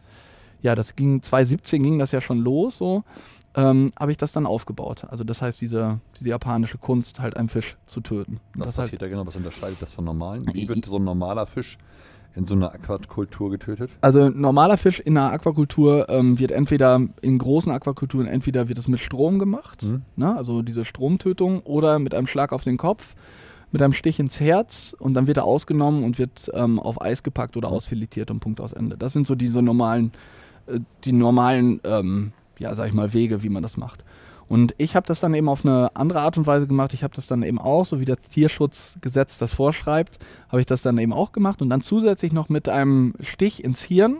ja, 0.61 0.75
das 0.75 0.95
ging 0.95 1.21
2017 1.21 1.83
ging 1.83 1.99
das 1.99 2.11
ja 2.11 2.21
schon 2.21 2.39
los, 2.39 2.77
so 2.77 3.03
ähm, 3.59 3.89
habe 3.99 4.11
ich 4.11 4.17
das 4.17 4.31
dann 4.31 4.45
aufgebaut. 4.45 5.05
Also 5.09 5.23
das 5.23 5.41
heißt, 5.41 5.59
diese, 5.59 5.99
diese 6.17 6.29
japanische 6.29 6.77
Kunst, 6.77 7.19
halt 7.19 7.35
einen 7.37 7.49
Fisch 7.49 7.77
zu 7.85 8.01
töten. 8.01 8.39
Was 8.55 8.67
das 8.67 8.75
passiert 8.75 9.01
halt, 9.01 9.11
da 9.11 9.15
genau? 9.15 9.27
Was 9.27 9.35
unterscheidet 9.35 9.81
das 9.81 9.93
von 9.93 10.05
normalen? 10.05 10.45
Wie 10.53 10.67
wird 10.67 10.85
so 10.85 10.97
ein 10.97 11.03
normaler 11.03 11.45
Fisch 11.45 11.77
in 12.35 12.47
so 12.47 12.53
einer 12.53 12.73
Aquakultur 12.73 13.49
getötet? 13.49 13.91
Also 14.01 14.29
normaler 14.29 14.77
Fisch 14.77 14.99
in 14.99 15.17
einer 15.17 15.31
Aquakultur 15.31 16.07
ähm, 16.09 16.39
wird 16.39 16.51
entweder 16.51 17.01
in 17.21 17.37
großen 17.37 17.71
Aquakulturen 17.71 18.27
entweder 18.27 18.69
wird 18.69 18.77
es 18.77 18.87
mit 18.87 18.99
Strom 18.99 19.39
gemacht, 19.39 19.83
mhm. 19.83 20.03
ne? 20.15 20.35
also 20.35 20.61
diese 20.61 20.85
Stromtötung, 20.85 21.61
oder 21.61 21.99
mit 21.99 22.13
einem 22.13 22.27
Schlag 22.27 22.53
auf 22.53 22.63
den 22.63 22.77
Kopf 22.77 23.15
mit 23.71 23.83
einem 23.83 23.93
Stich 23.93 24.19
ins 24.19 24.39
Herz 24.39 24.95
und 24.97 25.13
dann 25.13 25.27
wird 25.27 25.37
er 25.37 25.43
ausgenommen 25.43 26.03
und 26.03 26.17
wird 26.17 26.49
ähm, 26.55 26.79
auf 26.79 27.01
Eis 27.01 27.21
gepackt 27.21 27.55
oder 27.55 27.69
ausfiletiert 27.69 28.31
und 28.31 28.39
Punkt 28.39 28.61
aus 28.61 28.73
Ende. 28.73 28.97
Das 28.97 29.13
sind 29.13 29.27
so 29.27 29.35
diese 29.35 29.61
normalen, 29.61 30.11
äh, 30.65 30.79
die 31.03 31.11
normalen, 31.11 31.79
ähm, 31.83 32.31
ja, 32.59 32.73
sag 32.75 32.87
ich 32.87 32.93
mal, 32.93 33.13
Wege, 33.13 33.43
wie 33.43 33.49
man 33.49 33.63
das 33.63 33.77
macht. 33.77 34.03
Und 34.47 34.73
ich 34.79 34.95
habe 34.95 35.05
das 35.05 35.19
dann 35.19 35.35
eben 35.35 35.47
auf 35.47 35.63
eine 35.63 35.95
andere 35.95 36.21
Art 36.21 36.37
und 36.37 36.47
Weise 36.47 36.65
gemacht. 36.65 36.93
Ich 36.93 37.03
habe 37.03 37.13
das 37.13 37.27
dann 37.27 37.43
eben 37.43 37.59
auch, 37.59 37.85
so 37.85 37.99
wie 37.99 38.05
das 38.05 38.17
Tierschutzgesetz 38.29 39.37
das 39.37 39.53
vorschreibt, 39.53 40.17
habe 40.49 40.59
ich 40.59 40.65
das 40.65 40.81
dann 40.81 40.97
eben 40.97 41.13
auch 41.13 41.31
gemacht 41.31 41.61
und 41.61 41.69
dann 41.69 41.81
zusätzlich 41.81 42.33
noch 42.33 42.49
mit 42.49 42.67
einem 42.67 43.13
Stich 43.21 43.63
ins 43.63 43.83
Hirn, 43.83 44.17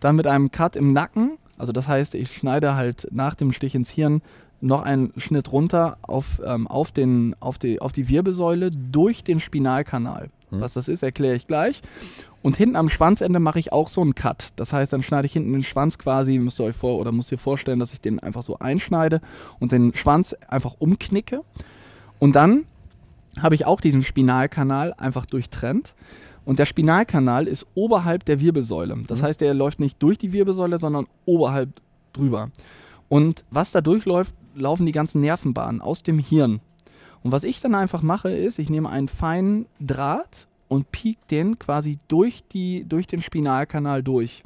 dann 0.00 0.16
mit 0.16 0.26
einem 0.26 0.50
Cut 0.52 0.76
im 0.76 0.92
Nacken. 0.92 1.38
Also 1.56 1.72
das 1.72 1.88
heißt, 1.88 2.14
ich 2.14 2.34
schneide 2.34 2.74
halt 2.74 3.08
nach 3.12 3.34
dem 3.34 3.50
Stich 3.50 3.74
ins 3.74 3.90
Hirn 3.90 4.20
noch 4.60 4.82
einen 4.82 5.12
Schnitt 5.16 5.50
runter 5.50 5.96
auf, 6.02 6.40
ähm, 6.44 6.68
auf, 6.68 6.92
den, 6.92 7.34
auf, 7.40 7.58
die, 7.58 7.80
auf 7.80 7.92
die 7.92 8.10
Wirbelsäule 8.10 8.70
durch 8.70 9.24
den 9.24 9.40
Spinalkanal. 9.40 10.28
Hm. 10.52 10.60
Was 10.60 10.74
das 10.74 10.88
ist, 10.88 11.02
erkläre 11.02 11.34
ich 11.34 11.46
gleich. 11.46 11.82
Und 12.42 12.56
hinten 12.56 12.76
am 12.76 12.88
Schwanzende 12.88 13.40
mache 13.40 13.58
ich 13.58 13.72
auch 13.72 13.88
so 13.88 14.00
einen 14.00 14.14
Cut. 14.14 14.48
Das 14.56 14.72
heißt, 14.72 14.92
dann 14.92 15.02
schneide 15.02 15.26
ich 15.26 15.32
hinten 15.32 15.52
den 15.52 15.62
Schwanz 15.62 15.98
quasi, 15.98 16.38
müsst 16.38 16.60
ihr 16.60 16.64
euch 16.64 16.76
vor 16.76 16.98
oder 16.98 17.12
müsst 17.12 17.32
ihr 17.32 17.38
vorstellen, 17.38 17.78
dass 17.80 17.92
ich 17.92 18.00
den 18.00 18.20
einfach 18.20 18.42
so 18.42 18.58
einschneide 18.58 19.20
und 19.58 19.72
den 19.72 19.94
Schwanz 19.94 20.36
einfach 20.48 20.74
umknicke. 20.78 21.42
Und 22.18 22.36
dann 22.36 22.66
habe 23.40 23.54
ich 23.54 23.66
auch 23.66 23.80
diesen 23.80 24.02
Spinalkanal 24.02 24.92
einfach 24.94 25.26
durchtrennt. 25.26 25.94
Und 26.44 26.58
der 26.58 26.64
Spinalkanal 26.64 27.46
ist 27.46 27.66
oberhalb 27.74 28.24
der 28.24 28.40
Wirbelsäule. 28.40 28.96
Das 29.06 29.20
mhm. 29.20 29.26
heißt, 29.26 29.40
der 29.40 29.54
läuft 29.54 29.80
nicht 29.80 30.02
durch 30.02 30.18
die 30.18 30.32
Wirbelsäule, 30.32 30.78
sondern 30.78 31.06
oberhalb 31.24 31.80
drüber. 32.12 32.50
Und 33.08 33.44
was 33.50 33.72
da 33.72 33.80
durchläuft, 33.80 34.34
laufen 34.54 34.86
die 34.86 34.92
ganzen 34.92 35.20
Nervenbahnen 35.20 35.80
aus 35.80 36.02
dem 36.02 36.18
Hirn. 36.18 36.60
Und 37.22 37.32
was 37.32 37.44
ich 37.44 37.60
dann 37.60 37.74
einfach 37.74 38.02
mache, 38.02 38.30
ist, 38.30 38.58
ich 38.58 38.70
nehme 38.70 38.88
einen 38.88 39.08
feinen 39.08 39.66
Draht 39.80 40.48
und 40.68 40.90
piek 40.90 41.18
den 41.28 41.58
quasi 41.58 41.98
durch, 42.08 42.44
die, 42.48 42.84
durch 42.84 43.06
den 43.06 43.20
Spinalkanal 43.20 44.02
durch 44.02 44.42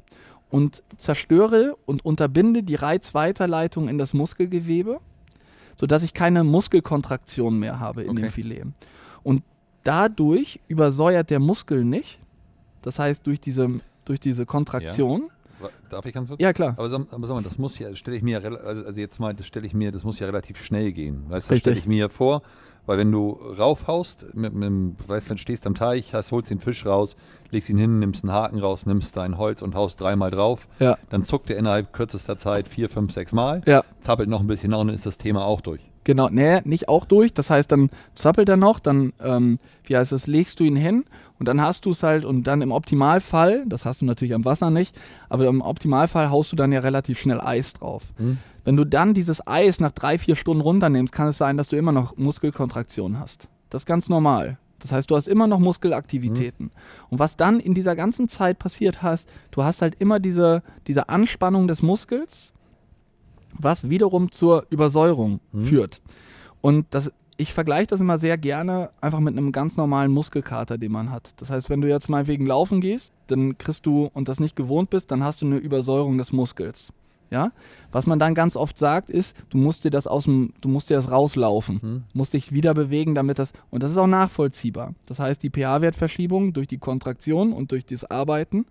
und 0.50 0.82
zerstöre 0.96 1.76
und 1.86 2.04
unterbinde 2.04 2.62
die 2.62 2.74
Reizweiterleitung 2.74 3.88
in 3.88 3.98
das 3.98 4.14
Muskelgewebe, 4.14 5.00
sodass 5.76 6.02
ich 6.02 6.14
keine 6.14 6.44
Muskelkontraktion 6.44 7.58
mehr 7.58 7.80
habe 7.80 8.02
in 8.02 8.10
okay. 8.10 8.22
dem 8.22 8.30
Filet. 8.30 8.64
Und 9.22 9.42
dadurch 9.82 10.60
übersäuert 10.68 11.30
der 11.30 11.40
Muskel 11.40 11.84
nicht. 11.84 12.18
Das 12.82 12.98
heißt, 12.98 13.26
durch 13.26 13.40
diese, 13.40 13.80
durch 14.04 14.20
diese 14.20 14.46
Kontraktion 14.46 15.22
ja. 15.22 15.28
Darf 15.88 16.04
ich 16.06 16.12
ganz 16.12 16.28
kurz? 16.28 16.40
Ja, 16.40 16.52
klar. 16.52 16.74
Aber 16.76 16.88
sag, 16.88 17.12
aber 17.12 17.26
sag 17.26 17.34
mal, 17.34 17.42
das 17.42 17.58
muss 17.58 17.78
ja, 17.78 17.94
stelle 17.94 18.16
ich 18.16 18.22
mir, 18.22 18.44
also, 18.44 18.90
jetzt 18.92 19.18
mal, 19.18 19.34
das 19.34 19.46
stelle 19.46 19.66
ich 19.66 19.74
mir, 19.74 19.90
das 19.92 20.04
muss 20.04 20.18
ja 20.18 20.26
relativ 20.26 20.62
schnell 20.62 20.92
gehen. 20.92 21.24
Weißt 21.28 21.48
du, 21.48 21.54
das 21.54 21.60
stelle 21.60 21.78
ich 21.78 21.86
mir 21.86 22.10
vor, 22.10 22.42
weil 22.86 22.98
wenn 22.98 23.12
du 23.12 23.32
raufhaust, 23.58 24.34
mit, 24.34 24.54
mit, 24.54 25.08
weißt, 25.08 25.28
wenn 25.28 25.36
du 25.36 25.42
stehst 25.42 25.66
am 25.66 25.74
Teich, 25.74 26.14
hast, 26.14 26.32
holst 26.32 26.50
den 26.50 26.60
Fisch 26.60 26.86
raus, 26.86 27.16
legst 27.50 27.68
ihn 27.68 27.78
hin, 27.78 27.98
nimmst 27.98 28.24
einen 28.24 28.32
Haken 28.32 28.58
raus, 28.58 28.86
nimmst 28.86 29.16
dein 29.16 29.38
Holz 29.38 29.62
und 29.62 29.74
haust 29.74 30.00
dreimal 30.00 30.30
drauf, 30.30 30.68
ja. 30.78 30.96
dann 31.10 31.24
zuckt 31.24 31.50
er 31.50 31.56
innerhalb 31.56 31.92
kürzester 31.92 32.38
Zeit 32.38 32.68
vier, 32.68 32.88
fünf, 32.88 33.12
sechs 33.12 33.32
Mal, 33.32 33.62
ja. 33.66 33.82
zappelt 34.00 34.28
noch 34.28 34.40
ein 34.40 34.46
bisschen 34.46 34.70
nach 34.70 34.78
und 34.78 34.88
dann 34.88 34.94
ist 34.94 35.06
das 35.06 35.18
Thema 35.18 35.44
auch 35.44 35.60
durch. 35.60 35.80
Genau, 36.06 36.28
nee, 36.30 36.60
nicht 36.62 36.88
auch 36.88 37.04
durch. 37.04 37.34
Das 37.34 37.50
heißt, 37.50 37.72
dann 37.72 37.90
zappelt 38.14 38.48
er 38.48 38.56
noch, 38.56 38.78
dann, 38.78 39.12
ähm, 39.20 39.58
wie 39.82 39.96
heißt 39.96 40.12
es, 40.12 40.28
legst 40.28 40.60
du 40.60 40.64
ihn 40.64 40.76
hin 40.76 41.04
und 41.40 41.48
dann 41.48 41.60
hast 41.60 41.84
du 41.84 41.90
es 41.90 42.04
halt 42.04 42.24
und 42.24 42.44
dann 42.44 42.62
im 42.62 42.70
Optimalfall, 42.70 43.64
das 43.66 43.84
hast 43.84 44.02
du 44.02 44.04
natürlich 44.04 44.32
am 44.32 44.44
Wasser 44.44 44.70
nicht, 44.70 44.96
aber 45.28 45.48
im 45.48 45.60
Optimalfall 45.60 46.30
haust 46.30 46.52
du 46.52 46.56
dann 46.56 46.70
ja 46.70 46.78
relativ 46.78 47.18
schnell 47.18 47.40
Eis 47.40 47.72
drauf. 47.72 48.04
Mhm. 48.18 48.38
Wenn 48.62 48.76
du 48.76 48.84
dann 48.84 49.14
dieses 49.14 49.44
Eis 49.48 49.80
nach 49.80 49.90
drei, 49.90 50.16
vier 50.16 50.36
Stunden 50.36 50.60
runternimmst, 50.60 51.12
kann 51.12 51.26
es 51.26 51.38
sein, 51.38 51.56
dass 51.56 51.70
du 51.70 51.76
immer 51.76 51.90
noch 51.90 52.16
Muskelkontraktion 52.16 53.18
hast. 53.18 53.48
Das 53.68 53.82
ist 53.82 53.86
ganz 53.86 54.08
normal. 54.08 54.58
Das 54.78 54.92
heißt, 54.92 55.10
du 55.10 55.16
hast 55.16 55.26
immer 55.26 55.48
noch 55.48 55.58
Muskelaktivitäten. 55.58 56.66
Mhm. 56.66 56.72
Und 57.10 57.18
was 57.18 57.36
dann 57.36 57.58
in 57.58 57.74
dieser 57.74 57.96
ganzen 57.96 58.28
Zeit 58.28 58.60
passiert 58.60 59.02
hast, 59.02 59.28
du 59.50 59.64
hast 59.64 59.82
halt 59.82 59.96
immer 59.98 60.20
diese, 60.20 60.62
diese 60.86 61.08
Anspannung 61.08 61.66
des 61.66 61.82
Muskels, 61.82 62.52
was 63.60 63.88
wiederum 63.90 64.30
zur 64.30 64.66
Übersäuerung 64.70 65.40
mhm. 65.52 65.64
führt. 65.64 66.00
Und 66.60 66.86
das 66.90 67.12
ich 67.36 67.52
vergleiche 67.52 67.88
das 67.88 68.00
immer 68.00 68.18
sehr 68.18 68.38
gerne 68.38 68.90
einfach 69.00 69.20
mit 69.20 69.36
einem 69.36 69.52
ganz 69.52 69.76
normalen 69.76 70.10
Muskelkater, 70.10 70.78
den 70.78 70.92
man 70.92 71.10
hat. 71.10 71.34
Das 71.36 71.50
heißt, 71.50 71.68
wenn 71.68 71.80
du 71.80 71.88
jetzt 71.88 72.08
mal 72.08 72.26
wegen 72.26 72.46
Laufen 72.46 72.80
gehst, 72.80 73.12
dann 73.26 73.58
kriegst 73.58 73.84
du 73.84 74.10
und 74.14 74.28
das 74.28 74.40
nicht 74.40 74.56
gewohnt 74.56 74.90
bist, 74.90 75.10
dann 75.10 75.22
hast 75.22 75.42
du 75.42 75.46
eine 75.46 75.58
Übersäuerung 75.58 76.16
des 76.18 76.32
Muskels. 76.32 76.92
Ja? 77.30 77.52
Was 77.92 78.06
man 78.06 78.18
dann 78.18 78.34
ganz 78.34 78.56
oft 78.56 78.78
sagt, 78.78 79.10
ist, 79.10 79.36
du 79.50 79.58
musst 79.58 79.84
dir 79.84 79.90
das 79.90 80.06
aus 80.06 80.24
dem, 80.24 80.52
du 80.60 80.68
musst 80.68 80.88
dir 80.90 80.96
das 80.96 81.10
rauslaufen, 81.10 81.80
mhm. 81.82 82.04
musst 82.14 82.32
dich 82.32 82.52
wieder 82.52 82.72
bewegen, 82.72 83.14
damit 83.14 83.38
das, 83.38 83.52
und 83.70 83.82
das 83.82 83.90
ist 83.90 83.98
auch 83.98 84.06
nachvollziehbar. 84.06 84.94
Das 85.06 85.18
heißt, 85.18 85.42
die 85.42 85.50
pH-Wertverschiebung 85.50 86.52
durch 86.52 86.68
die 86.68 86.78
Kontraktion 86.78 87.52
und 87.52 87.72
durch 87.72 87.84
das 87.84 88.04
Arbeiten 88.10 88.66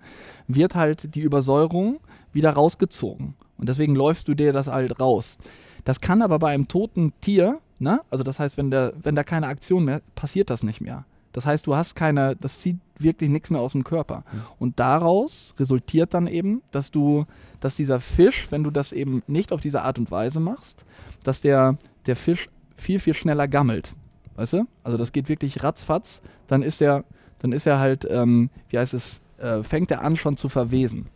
wird 0.47 0.75
halt 0.75 1.15
die 1.15 1.21
Übersäuerung 1.21 1.99
wieder 2.35 2.51
rausgezogen. 2.51 3.33
Und 3.57 3.69
deswegen 3.69 3.95
läufst 3.95 4.27
du 4.27 4.35
dir 4.35 4.53
das 4.53 4.67
halt 4.67 4.99
raus. 4.99 5.37
Das 5.85 6.01
kann 6.01 6.21
aber 6.21 6.37
bei 6.37 6.53
einem 6.53 6.67
toten 6.67 7.13
Tier, 7.21 7.59
ne? 7.79 8.01
also 8.09 8.23
das 8.23 8.39
heißt, 8.39 8.57
wenn, 8.57 8.69
der, 8.69 8.93
wenn 9.01 9.15
da 9.15 9.23
keine 9.23 9.47
Aktion 9.47 9.85
mehr, 9.85 10.01
passiert 10.13 10.49
das 10.49 10.63
nicht 10.63 10.81
mehr. 10.81 11.05
Das 11.31 11.45
heißt, 11.45 11.67
du 11.67 11.75
hast 11.75 11.95
keine, 11.95 12.35
das 12.35 12.61
zieht 12.61 12.77
wirklich 12.97 13.29
nichts 13.29 13.49
mehr 13.49 13.59
aus 13.59 13.73
dem 13.73 13.83
Körper. 13.83 14.23
Mhm. 14.31 14.41
Und 14.57 14.79
daraus 14.79 15.53
resultiert 15.59 16.13
dann 16.13 16.27
eben, 16.27 16.61
dass 16.71 16.91
du, 16.91 17.25
dass 17.59 17.75
dieser 17.75 17.99
Fisch, 17.99 18.47
wenn 18.51 18.63
du 18.63 18.71
das 18.71 18.93
eben 18.93 19.21
nicht 19.27 19.51
auf 19.51 19.61
diese 19.61 19.81
Art 19.81 19.99
und 19.99 20.11
Weise 20.11 20.39
machst, 20.39 20.85
dass 21.23 21.41
der, 21.41 21.77
der 22.05 22.15
Fisch 22.15 22.49
viel, 22.77 22.99
viel 22.99 23.13
schneller 23.13 23.47
gammelt. 23.47 23.93
Weißt 24.35 24.53
du? 24.53 24.67
Also 24.83 24.97
das 24.97 25.11
geht 25.11 25.29
wirklich 25.29 25.63
ratzfatz, 25.63 26.21
dann 26.47 26.61
ist 26.61 26.81
er, 26.81 27.03
dann 27.39 27.51
ist 27.51 27.65
er 27.65 27.79
halt, 27.79 28.07
ähm, 28.09 28.49
wie 28.69 28.77
heißt 28.77 28.93
es, 28.93 29.21
äh, 29.37 29.63
fängt 29.63 29.91
er 29.91 30.01
an 30.03 30.15
schon 30.15 30.37
zu 30.37 30.49
verwesen. 30.49 31.09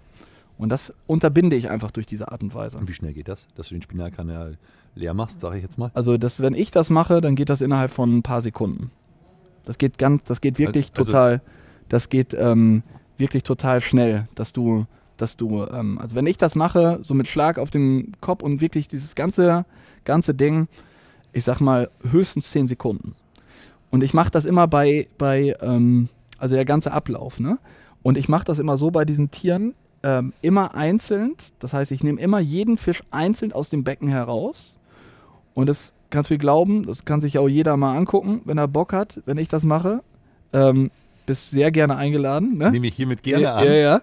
Und 0.60 0.67
das 0.67 0.93
unterbinde 1.08 1.56
ich 1.56 1.69
einfach 1.69 1.89
durch 1.89 2.06
diese 2.06 2.32
Art 2.34 2.43
und 2.43 2.54
Weise. 2.54 2.78
Und 2.78 2.89
wie 2.89 2.93
schnell 2.93 3.13
geht 3.13 3.30
das, 3.30 3.48
dass 3.56 3.69
du 3.69 3.76
den 3.76 3.82
Spinalkanal 3.82 4.58
leer 4.93 5.13
machst, 5.13 5.39
sage 5.39 5.56
ich 5.56 5.63
jetzt 5.63 5.78
mal? 5.78 5.89
Also 5.93 6.17
das, 6.17 6.41
wenn 6.41 6.54
ich 6.54 6.69
das 6.69 6.89
mache, 6.89 7.22
dann 7.22 7.36
geht 7.36 7.50
das 7.50 7.62
innerhalb 7.62 7.91
von 7.91 8.17
ein 8.17 8.24
paar 8.24 8.41
Sekunden. 8.41 8.91
Das 9.63 9.78
geht 9.78 9.98
ganz, 9.98 10.24
das 10.26 10.41
geht 10.41 10.60
wirklich 10.60 10.91
also, 10.91 11.06
total, 11.06 11.41
das 11.88 12.10
geht 12.10 12.34
ähm, 12.34 12.84
wirklich 13.17 13.43
total 13.43 13.80
schnell, 13.80 14.28
dass 14.36 14.52
du, 14.52 14.86
dass 15.15 15.38
du, 15.38 15.65
ähm, 15.65 15.98
also 15.98 16.17
wenn 16.17 16.28
ich 16.28 16.38
das 16.38 16.56
mache, 16.56 17.00
so 17.04 17.13
mit 17.13 17.28
Schlag 17.28 17.58
auf 17.58 17.69
den 17.69 18.12
Kopf 18.19 18.43
und 18.43 18.60
wirklich 18.60 18.89
dieses 18.89 19.15
ganze, 19.15 19.65
ganze 20.04 20.34
Ding, 20.34 20.67
ich 21.32 21.45
sag 21.45 21.62
mal 21.62 21.89
höchstens 22.12 22.52
zehn 22.52 22.67
Sekunden. 22.67 23.15
Und 23.91 24.04
ich 24.04 24.13
mache 24.13 24.30
das 24.30 24.43
immer 24.43 24.67
bei, 24.67 25.08
bei 25.17 25.56
ähm, 25.62 26.10
also 26.38 26.56
der 26.56 26.65
ganze 26.65 26.91
Ablauf, 26.91 27.39
ne? 27.39 27.60
Und 28.04 28.17
ich 28.17 28.28
mache 28.28 28.43
das 28.43 28.60
immer 28.60 28.78
so 28.78 28.91
bei 28.91 29.06
diesen 29.06 29.32
Tieren, 29.32 29.74
ähm, 30.03 30.33
immer 30.41 30.75
einzeln. 30.75 31.35
Das 31.59 31.73
heißt, 31.73 31.91
ich 31.91 32.03
nehme 32.03 32.19
immer 32.19 32.39
jeden 32.39 32.77
Fisch 32.77 33.03
einzeln 33.12 33.51
aus 33.53 33.69
dem 33.69 33.83
Becken 33.83 34.07
heraus. 34.07 34.77
Und 35.53 35.67
das 35.67 35.93
kannst 36.09 36.29
du 36.29 36.35
mir 36.35 36.39
glauben, 36.39 36.85
das 36.85 37.05
kann 37.05 37.21
sich 37.21 37.38
auch 37.38 37.47
jeder 37.47 37.77
mal 37.77 37.97
angucken, 37.97 38.41
wenn 38.45 38.57
er 38.57 38.67
Bock 38.67 38.93
hat, 38.93 39.21
wenn 39.25 39.38
ich 39.38 39.47
das 39.47 39.63
mache. 39.63 40.01
Ähm, 40.53 40.91
bist 41.25 41.51
sehr 41.51 41.71
gerne 41.71 41.95
eingeladen. 41.95 42.57
Ne? 42.57 42.71
Nehme 42.71 42.88
ich 42.88 42.95
hiermit 42.95 43.21
gerne 43.21 43.43
ja, 43.43 43.55
an. 43.55 43.65
Ja, 43.65 43.73
ja. 43.73 44.01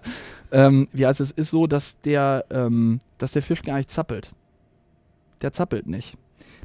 Ähm, 0.51 0.87
wie 0.93 1.05
heißt 1.05 1.19
es? 1.19 1.31
ist 1.31 1.51
so, 1.51 1.67
dass 1.67 1.99
der, 2.01 2.45
ähm, 2.49 2.99
dass 3.17 3.33
der 3.33 3.41
Fisch 3.41 3.63
gar 3.63 3.77
nicht 3.77 3.91
zappelt. 3.91 4.31
Der 5.41 5.51
zappelt 5.51 5.87
nicht. 5.87 6.17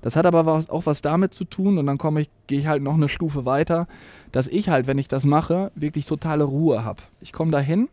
Das 0.02 0.16
hat 0.16 0.26
aber 0.26 0.64
auch 0.68 0.86
was 0.86 1.00
damit 1.00 1.32
zu 1.32 1.44
tun, 1.44 1.78
und 1.78 1.86
dann 1.86 1.96
komme 1.96 2.22
ich, 2.22 2.30
gehe 2.48 2.58
ich 2.58 2.66
halt 2.66 2.82
noch 2.82 2.94
eine 2.94 3.08
Stufe 3.08 3.44
weiter, 3.44 3.86
dass 4.32 4.48
ich 4.48 4.68
halt, 4.68 4.86
wenn 4.86 4.98
ich 4.98 5.08
das 5.08 5.24
mache, 5.24 5.70
wirklich 5.74 6.06
totale 6.06 6.44
Ruhe 6.44 6.84
habe. 6.84 7.02
Ich 7.20 7.32
komme 7.32 7.52
da 7.52 7.60
hin, 7.60 7.88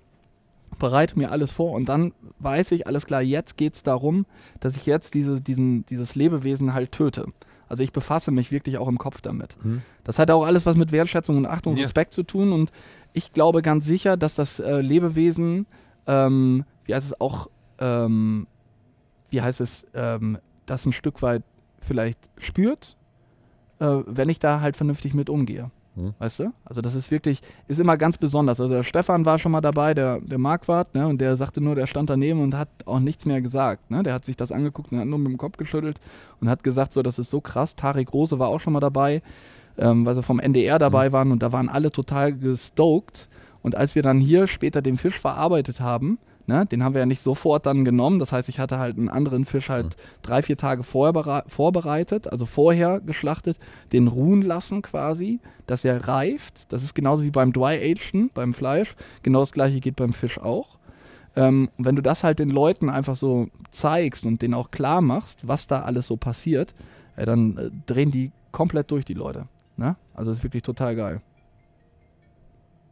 bereite 0.79 1.17
mir 1.17 1.31
alles 1.31 1.51
vor 1.51 1.73
und 1.73 1.89
dann 1.89 2.13
weiß 2.39 2.71
ich, 2.71 2.87
alles 2.87 3.05
klar, 3.05 3.21
jetzt 3.21 3.57
geht 3.57 3.75
es 3.75 3.83
darum, 3.83 4.25
dass 4.59 4.75
ich 4.75 4.85
jetzt 4.85 5.13
diese, 5.13 5.41
diesen, 5.41 5.85
dieses 5.85 6.15
Lebewesen 6.15 6.73
halt 6.73 6.91
töte. 6.91 7.25
Also 7.67 7.83
ich 7.83 7.91
befasse 7.91 8.31
mich 8.31 8.51
wirklich 8.51 8.79
auch 8.79 8.87
im 8.87 8.97
Kopf 8.97 9.21
damit. 9.21 9.55
Mhm. 9.63 9.83
Das 10.03 10.17
hat 10.17 10.31
auch 10.31 10.43
alles 10.43 10.65
was 10.65 10.75
mit 10.75 10.91
Wertschätzung 10.91 11.37
und 11.37 11.45
Achtung 11.45 11.73
und 11.73 11.79
ja. 11.79 11.83
Respekt 11.83 12.13
zu 12.13 12.23
tun 12.23 12.51
und 12.51 12.71
ich 13.13 13.33
glaube 13.33 13.61
ganz 13.61 13.85
sicher, 13.85 14.17
dass 14.17 14.35
das 14.35 14.59
äh, 14.59 14.79
Lebewesen, 14.79 15.67
ähm, 16.07 16.65
wie 16.85 16.95
heißt 16.95 17.05
es 17.05 17.21
auch, 17.21 17.49
ähm, 17.77 18.47
wie 19.29 19.41
heißt 19.41 19.61
es, 19.61 19.85
ähm, 19.93 20.39
das 20.65 20.85
ein 20.85 20.93
Stück 20.93 21.21
weit 21.21 21.43
vielleicht 21.79 22.29
spürt, 22.37 22.97
äh, 23.79 23.85
wenn 24.05 24.29
ich 24.29 24.39
da 24.39 24.61
halt 24.61 24.77
vernünftig 24.77 25.13
mit 25.13 25.29
umgehe. 25.29 25.71
Hm. 25.95 26.13
Weißt 26.19 26.39
du? 26.39 26.53
Also 26.65 26.81
das 26.81 26.95
ist 26.95 27.11
wirklich, 27.11 27.41
ist 27.67 27.79
immer 27.79 27.97
ganz 27.97 28.17
besonders. 28.17 28.59
Also 28.59 28.73
der 28.73 28.83
Stefan 28.83 29.25
war 29.25 29.37
schon 29.37 29.51
mal 29.51 29.61
dabei, 29.61 29.93
der, 29.93 30.19
der 30.21 30.37
Marquardt, 30.37 30.95
ne? 30.95 31.07
Und 31.07 31.19
der 31.19 31.35
sagte 31.37 31.61
nur, 31.61 31.75
der 31.75 31.87
stand 31.87 32.09
daneben 32.09 32.41
und 32.41 32.55
hat 32.55 32.69
auch 32.85 32.99
nichts 32.99 33.25
mehr 33.25 33.41
gesagt. 33.41 33.89
Ne? 33.91 34.03
Der 34.03 34.13
hat 34.13 34.25
sich 34.25 34.37
das 34.37 34.51
angeguckt 34.51 34.91
und 34.91 34.99
hat 34.99 35.07
nur 35.07 35.19
mit 35.19 35.31
dem 35.31 35.37
Kopf 35.37 35.57
geschüttelt 35.57 35.99
und 36.39 36.49
hat 36.49 36.63
gesagt, 36.63 36.93
so, 36.93 37.01
das 37.01 37.19
ist 37.19 37.29
so 37.29 37.41
krass. 37.41 37.75
Tarek 37.75 38.13
Rose 38.13 38.39
war 38.39 38.49
auch 38.49 38.59
schon 38.59 38.73
mal 38.73 38.79
dabei, 38.79 39.21
ähm, 39.77 40.05
weil 40.05 40.15
sie 40.15 40.23
vom 40.23 40.39
NDR 40.39 40.79
dabei 40.79 41.07
hm. 41.07 41.13
waren 41.13 41.31
und 41.31 41.43
da 41.43 41.51
waren 41.51 41.69
alle 41.69 41.91
total 41.91 42.33
gestoked. 42.33 43.27
Und 43.61 43.75
als 43.75 43.95
wir 43.95 44.03
dann 44.03 44.19
hier 44.19 44.47
später 44.47 44.81
den 44.81 44.95
Fisch 44.95 45.19
verarbeitet 45.19 45.81
haben, 45.81 46.17
Ne? 46.49 46.65
Den 46.65 46.83
haben 46.83 46.95
wir 46.95 46.99
ja 46.99 47.05
nicht 47.05 47.21
sofort 47.21 47.67
dann 47.67 47.85
genommen. 47.85 48.17
Das 48.17 48.31
heißt, 48.31 48.49
ich 48.49 48.59
hatte 48.59 48.79
halt 48.79 48.97
einen 48.97 49.07
anderen 49.07 49.45
Fisch 49.45 49.69
halt 49.69 49.85
mhm. 49.85 49.89
drei, 50.23 50.41
vier 50.41 50.57
Tage 50.57 50.81
vorher 50.81 51.43
vorbereitet, 51.45 52.27
also 52.27 52.47
vorher 52.47 52.99
geschlachtet, 53.01 53.59
den 53.93 54.07
ruhen 54.07 54.41
lassen 54.41 54.81
quasi, 54.81 55.39
dass 55.67 55.85
er 55.85 56.07
reift. 56.07 56.73
Das 56.73 56.81
ist 56.81 56.95
genauso 56.95 57.23
wie 57.23 57.29
beim 57.29 57.53
Dry 57.53 57.91
Agen, 57.91 58.31
beim 58.33 58.55
Fleisch. 58.55 58.95
Genau 59.21 59.41
das 59.41 59.51
gleiche 59.51 59.79
geht 59.79 59.95
beim 59.95 60.11
Fisch 60.11 60.39
auch. 60.39 60.79
Ähm, 61.35 61.69
wenn 61.77 61.95
du 61.95 62.01
das 62.01 62.23
halt 62.23 62.39
den 62.39 62.49
Leuten 62.49 62.89
einfach 62.89 63.15
so 63.15 63.49
zeigst 63.69 64.25
und 64.25 64.41
denen 64.41 64.55
auch 64.55 64.71
klar 64.71 65.01
machst, 65.01 65.47
was 65.47 65.67
da 65.67 65.83
alles 65.83 66.07
so 66.07 66.17
passiert, 66.17 66.73
äh, 67.15 67.27
dann 67.27 67.57
äh, 67.57 67.69
drehen 67.85 68.09
die 68.09 68.31
komplett 68.51 68.89
durch, 68.89 69.05
die 69.05 69.13
Leute. 69.13 69.47
Ne? 69.77 69.95
Also 70.15 70.31
das 70.31 70.39
ist 70.39 70.43
wirklich 70.43 70.63
total 70.63 70.95
geil. 70.95 71.21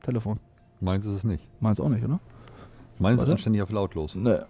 Telefon. 0.04 0.40
Meins 0.80 1.08
ist 1.08 1.14
es 1.14 1.24
nicht. 1.24 1.44
Meins 1.60 1.80
auch 1.80 1.90
nicht, 1.90 2.06
oder? 2.06 2.20
Meins 3.00 3.22
ist 3.22 3.30
anständig 3.30 3.62
auf 3.62 3.72
lautlos. 3.72 4.16
Ne. 4.16 4.46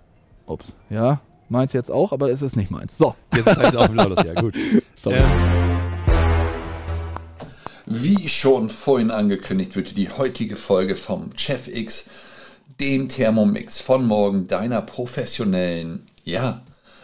Ups. 0.46 0.74
Ja, 0.90 1.22
meins 1.50 1.74
jetzt 1.74 1.92
auch, 1.92 2.12
aber 2.12 2.30
es 2.30 2.42
ist 2.42 2.56
nicht 2.56 2.72
meins. 2.72 2.98
So. 2.98 3.16
Jetzt 3.36 3.48
ist 3.48 3.58
es 3.58 3.76
auf 3.76 3.94
lautlos, 3.94 4.24
ja 4.26 4.34
gut. 4.34 4.56
Ähm. 5.06 5.24
Wie 7.86 8.28
schon 8.28 8.70
vorhin 8.70 9.12
angekündigt, 9.12 9.76
wird 9.76 9.96
die 9.96 10.10
heutige 10.10 10.56
Folge 10.56 10.96
vom 10.96 11.38
Chef 11.38 11.68
X, 11.68 12.10
dem 12.80 13.08
Thermomix 13.08 13.80
von 13.80 14.06
morgen, 14.06 14.48
deiner 14.48 14.82
professionellen, 14.82 16.04
ja, 16.24 16.64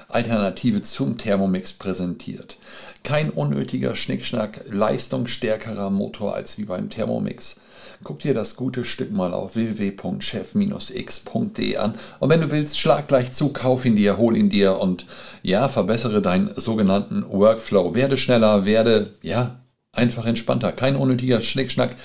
Alternative 0.09 0.81
zum 0.81 1.17
Thermomix 1.17 1.71
präsentiert. 1.71 2.57
Kein 3.03 3.29
unnötiger 3.29 3.95
Schnickschnack, 3.95 4.61
leistungsstärkerer 4.69 5.89
Motor 5.89 6.35
als 6.35 6.57
wie 6.57 6.65
beim 6.65 6.89
Thermomix. 6.89 7.57
Guck 8.03 8.19
dir 8.19 8.33
das 8.33 8.57
gute 8.57 8.83
Stück 8.83 9.13
mal 9.13 9.33
auf 9.33 9.55
www.chef-x.de 9.55 11.77
an. 11.77 11.95
Und 12.19 12.29
wenn 12.29 12.41
du 12.41 12.51
willst, 12.51 12.77
schlag 12.77 13.07
gleich 13.07 13.31
zu, 13.31 13.53
kauf 13.53 13.85
ihn 13.85 13.95
dir, 13.95 14.17
hol 14.17 14.35
ihn 14.35 14.49
dir 14.49 14.79
und 14.79 15.05
ja, 15.41 15.69
verbessere 15.69 16.21
deinen 16.21 16.53
sogenannten 16.55 17.23
Workflow. 17.27 17.95
Werde 17.95 18.17
schneller, 18.17 18.65
werde, 18.65 19.11
ja, 19.21 19.61
einfach 19.93 20.25
entspannter. 20.25 20.73
Kein 20.73 20.97
unnötiger 20.97 21.41
Schnickschnack. 21.41 21.95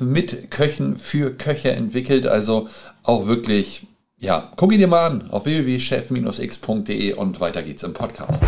Mit 0.00 0.50
Köchen 0.50 0.96
für 0.96 1.32
Köche 1.32 1.70
entwickelt, 1.72 2.26
also 2.26 2.68
auch 3.02 3.26
wirklich, 3.26 3.86
ja, 4.18 4.50
guck 4.56 4.72
ihn 4.72 4.78
dir 4.78 4.88
mal 4.88 5.06
an 5.06 5.30
auf 5.30 5.44
www.chef-x.de 5.44 7.12
und 7.14 7.40
weiter 7.40 7.62
geht's 7.62 7.82
im 7.82 7.92
Podcast. 7.92 8.42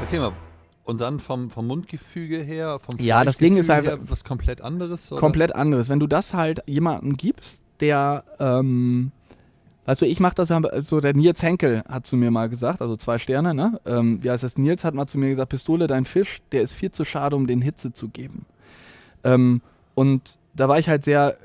Erzähl 0.00 0.20
mal, 0.20 0.32
und 0.84 1.00
dann 1.00 1.20
vom, 1.20 1.50
vom 1.50 1.66
Mundgefüge 1.66 2.38
her, 2.38 2.78
vom 2.80 2.98
Ja, 2.98 3.24
das 3.24 3.38
Ding 3.38 3.56
ist 3.56 3.70
einfach 3.70 3.98
was 4.06 4.24
komplett 4.24 4.60
anderes. 4.60 5.12
Oder? 5.12 5.20
Komplett 5.20 5.54
anderes. 5.54 5.88
Wenn 5.88 6.00
du 6.00 6.06
das 6.06 6.34
halt 6.34 6.62
jemandem 6.66 7.16
gibst, 7.16 7.62
der, 7.80 8.24
ähm, 8.40 9.12
also 9.84 10.06
ich 10.06 10.20
mache 10.20 10.34
das 10.34 10.52
so, 10.88 11.00
der 11.00 11.14
Nils 11.14 11.42
Henkel 11.42 11.82
hat 11.88 12.06
zu 12.06 12.16
mir 12.16 12.30
mal 12.30 12.48
gesagt, 12.48 12.82
also 12.82 12.96
zwei 12.96 13.18
Sterne, 13.18 13.54
ne? 13.54 13.80
Ähm, 13.86 14.22
wie 14.22 14.30
heißt 14.30 14.42
das? 14.42 14.56
Nils 14.56 14.84
hat 14.84 14.94
mal 14.94 15.06
zu 15.06 15.18
mir 15.18 15.30
gesagt, 15.30 15.50
Pistole, 15.50 15.86
dein 15.86 16.04
Fisch, 16.04 16.40
der 16.52 16.62
ist 16.62 16.72
viel 16.72 16.90
zu 16.90 17.04
schade, 17.04 17.36
um 17.36 17.46
den 17.46 17.62
Hitze 17.62 17.92
zu 17.92 18.08
geben. 18.08 18.46
Ähm, 19.24 19.60
und 19.94 20.38
da 20.54 20.68
war 20.68 20.78
ich 20.78 20.88
halt 20.88 21.04
sehr 21.04 21.36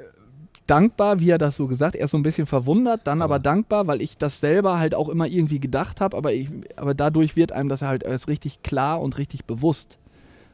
dankbar, 0.67 1.19
wie 1.19 1.30
er 1.30 1.38
das 1.38 1.56
so 1.56 1.67
gesagt, 1.67 1.95
er 1.95 2.06
ist 2.06 2.12
so 2.12 2.17
ein 2.17 2.23
bisschen 2.23 2.45
verwundert, 2.45 3.01
dann 3.06 3.21
aber, 3.21 3.36
aber 3.36 3.43
dankbar, 3.43 3.88
weil 3.88 4.01
ich 4.01 4.17
das 4.17 4.39
selber 4.39 4.80
halt 4.80 4.93
auch 4.93 5.10
immer 5.10 5.27
irgendwie 5.27 5.60
gedacht 5.60 6.01
habe, 6.01 6.15
aber, 6.15 6.32
aber 6.75 6.93
dadurch 6.93 7.36
wird 7.36 7.51
einem 7.51 7.69
das 7.69 7.82
halt 7.82 8.03
erst 8.03 8.27
richtig 8.27 8.62
klar 8.63 9.01
und 9.01 9.17
richtig 9.17 9.45
bewusst, 9.45 9.97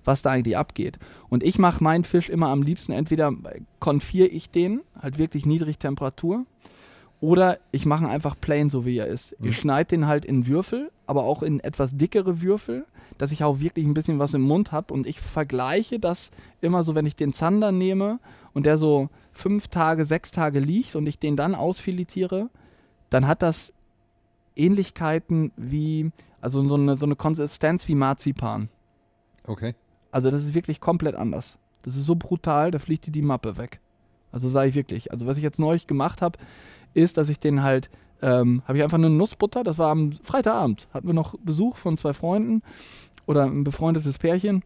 was 0.05 0.21
da 0.21 0.31
eigentlich 0.31 0.57
abgeht. 0.57 0.99
Und 1.29 1.43
ich 1.43 1.59
mache 1.59 1.83
meinen 1.83 2.03
Fisch 2.03 2.29
immer 2.29 2.47
am 2.47 2.61
liebsten, 2.61 2.91
entweder 2.91 3.33
konfiere 3.79 4.27
ich 4.27 4.49
den, 4.49 4.81
halt 5.01 5.17
wirklich 5.17 5.45
niedrig 5.45 5.79
Temperatur, 5.79 6.45
oder 7.23 7.57
ich 7.71 7.85
mache 7.85 8.03
ihn 8.03 8.09
einfach 8.09 8.35
plain, 8.39 8.69
so 8.69 8.85
wie 8.85 8.97
er 8.97 9.07
ist. 9.07 9.39
Mhm. 9.39 9.47
Ich 9.47 9.57
schneide 9.57 9.87
den 9.87 10.07
halt 10.07 10.25
in 10.25 10.45
Würfel, 10.45 10.91
aber 11.07 11.23
auch 11.23 11.41
in 11.41 11.61
etwas 11.61 11.95
dickere 11.95 12.41
Würfel, 12.41 12.85
dass 13.17 13.31
ich 13.31 13.45
auch 13.45 13.61
wirklich 13.61 13.85
ein 13.85 13.93
bisschen 13.93 14.19
was 14.19 14.33
im 14.33 14.41
Mund 14.41 14.73
habe. 14.73 14.93
Und 14.93 15.07
ich 15.07 15.21
vergleiche 15.21 15.99
das 15.99 16.31
immer 16.59 16.83
so, 16.83 16.95
wenn 16.95 17.05
ich 17.05 17.15
den 17.15 17.31
Zander 17.31 17.71
nehme 17.71 18.19
und 18.53 18.65
der 18.65 18.77
so 18.77 19.07
fünf 19.33 19.67
Tage, 19.67 20.05
sechs 20.05 20.31
Tage 20.31 20.59
liegt 20.59 20.95
und 20.95 21.07
ich 21.07 21.19
den 21.19 21.35
dann 21.35 21.55
ausfiletiere, 21.55 22.49
dann 23.09 23.27
hat 23.27 23.41
das 23.41 23.73
Ähnlichkeiten 24.55 25.51
wie, 25.57 26.11
also 26.41 26.63
so 26.67 26.75
eine, 26.75 26.95
so 26.95 27.05
eine 27.05 27.15
Konsistenz 27.15 27.87
wie 27.87 27.95
Marzipan. 27.95 28.69
Okay. 29.45 29.75
Also 30.11 30.29
das 30.29 30.43
ist 30.43 30.53
wirklich 30.53 30.79
komplett 30.79 31.15
anders. 31.15 31.57
Das 31.81 31.95
ist 31.95 32.05
so 32.05 32.15
brutal, 32.15 32.71
da 32.71 32.79
fliegt 32.79 33.07
dir 33.07 33.11
die 33.11 33.21
Mappe 33.21 33.57
weg. 33.57 33.79
Also 34.31 34.49
sage 34.49 34.69
ich 34.69 34.75
wirklich. 34.75 35.11
Also 35.11 35.25
was 35.25 35.37
ich 35.37 35.43
jetzt 35.43 35.59
neulich 35.59 35.87
gemacht 35.87 36.21
habe, 36.21 36.39
ist, 36.93 37.17
dass 37.17 37.29
ich 37.29 37.39
den 37.39 37.63
halt, 37.63 37.89
ähm, 38.21 38.61
habe 38.65 38.77
ich 38.77 38.83
einfach 38.83 38.97
eine 38.97 39.09
Nussbutter, 39.09 39.63
das 39.63 39.77
war 39.77 39.89
am 39.89 40.11
Freitagabend, 40.11 40.87
hatten 40.93 41.07
wir 41.07 41.13
noch 41.13 41.35
Besuch 41.43 41.77
von 41.77 41.97
zwei 41.97 42.13
Freunden 42.13 42.61
oder 43.25 43.43
ein 43.43 43.63
befreundetes 43.63 44.17
Pärchen 44.17 44.63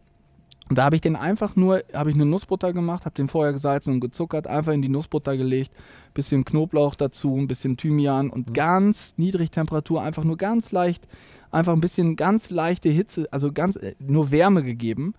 da 0.76 0.84
habe 0.84 0.96
ich 0.96 1.00
den 1.02 1.16
einfach 1.16 1.56
nur, 1.56 1.82
habe 1.94 2.10
ich 2.10 2.16
eine 2.16 2.26
Nussbutter 2.26 2.72
gemacht, 2.72 3.06
habe 3.06 3.14
den 3.14 3.28
vorher 3.28 3.52
gesalzen 3.52 3.94
und 3.94 4.00
gezuckert, 4.00 4.46
einfach 4.46 4.72
in 4.72 4.82
die 4.82 4.88
Nussbutter 4.88 5.36
gelegt, 5.36 5.72
bisschen 6.12 6.44
Knoblauch 6.44 6.94
dazu, 6.94 7.36
ein 7.36 7.46
bisschen 7.48 7.76
Thymian 7.76 8.28
und 8.28 8.50
Mhm. 8.50 8.52
ganz 8.52 9.14
niedrig 9.16 9.50
Temperatur, 9.50 10.02
einfach 10.02 10.24
nur 10.24 10.36
ganz 10.36 10.72
leicht, 10.72 11.08
einfach 11.50 11.72
ein 11.72 11.80
bisschen 11.80 12.16
ganz 12.16 12.50
leichte 12.50 12.88
Hitze, 12.90 13.28
also 13.30 13.52
ganz 13.52 13.76
äh, 13.76 13.94
nur 13.98 14.30
Wärme 14.30 14.62
gegeben. 14.62 15.14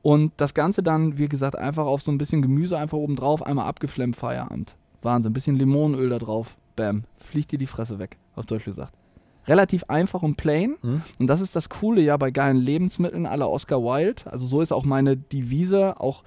Und 0.00 0.32
das 0.36 0.54
Ganze 0.54 0.82
dann, 0.82 1.18
wie 1.18 1.28
gesagt, 1.28 1.56
einfach 1.56 1.86
auf 1.86 2.02
so 2.02 2.10
ein 2.10 2.18
bisschen 2.18 2.42
Gemüse 2.42 2.78
einfach 2.78 2.98
oben 2.98 3.16
drauf, 3.16 3.42
einmal 3.42 3.66
abgeflemmt, 3.66 4.16
Feierabend. 4.16 4.76
Wahnsinn, 5.02 5.30
ein 5.30 5.34
bisschen 5.34 5.56
Limonenöl 5.56 6.08
da 6.08 6.18
drauf, 6.18 6.56
bam, 6.76 7.04
fliegt 7.16 7.52
dir 7.52 7.58
die 7.58 7.66
Fresse 7.66 7.98
weg, 7.98 8.18
auf 8.36 8.46
Deutsch 8.46 8.64
gesagt. 8.64 8.94
Relativ 9.46 9.84
einfach 9.88 10.22
und 10.22 10.36
plain. 10.36 10.76
Mhm. 10.82 11.02
Und 11.18 11.26
das 11.26 11.40
ist 11.40 11.54
das 11.54 11.68
Coole 11.68 12.00
ja 12.00 12.16
bei 12.16 12.30
geilen 12.30 12.56
Lebensmitteln 12.56 13.26
aller 13.26 13.50
Oscar 13.50 13.82
Wilde. 13.82 14.22
Also 14.30 14.46
so 14.46 14.60
ist 14.60 14.72
auch 14.72 14.84
meine 14.84 15.16
Devise, 15.16 16.00
auch 16.00 16.22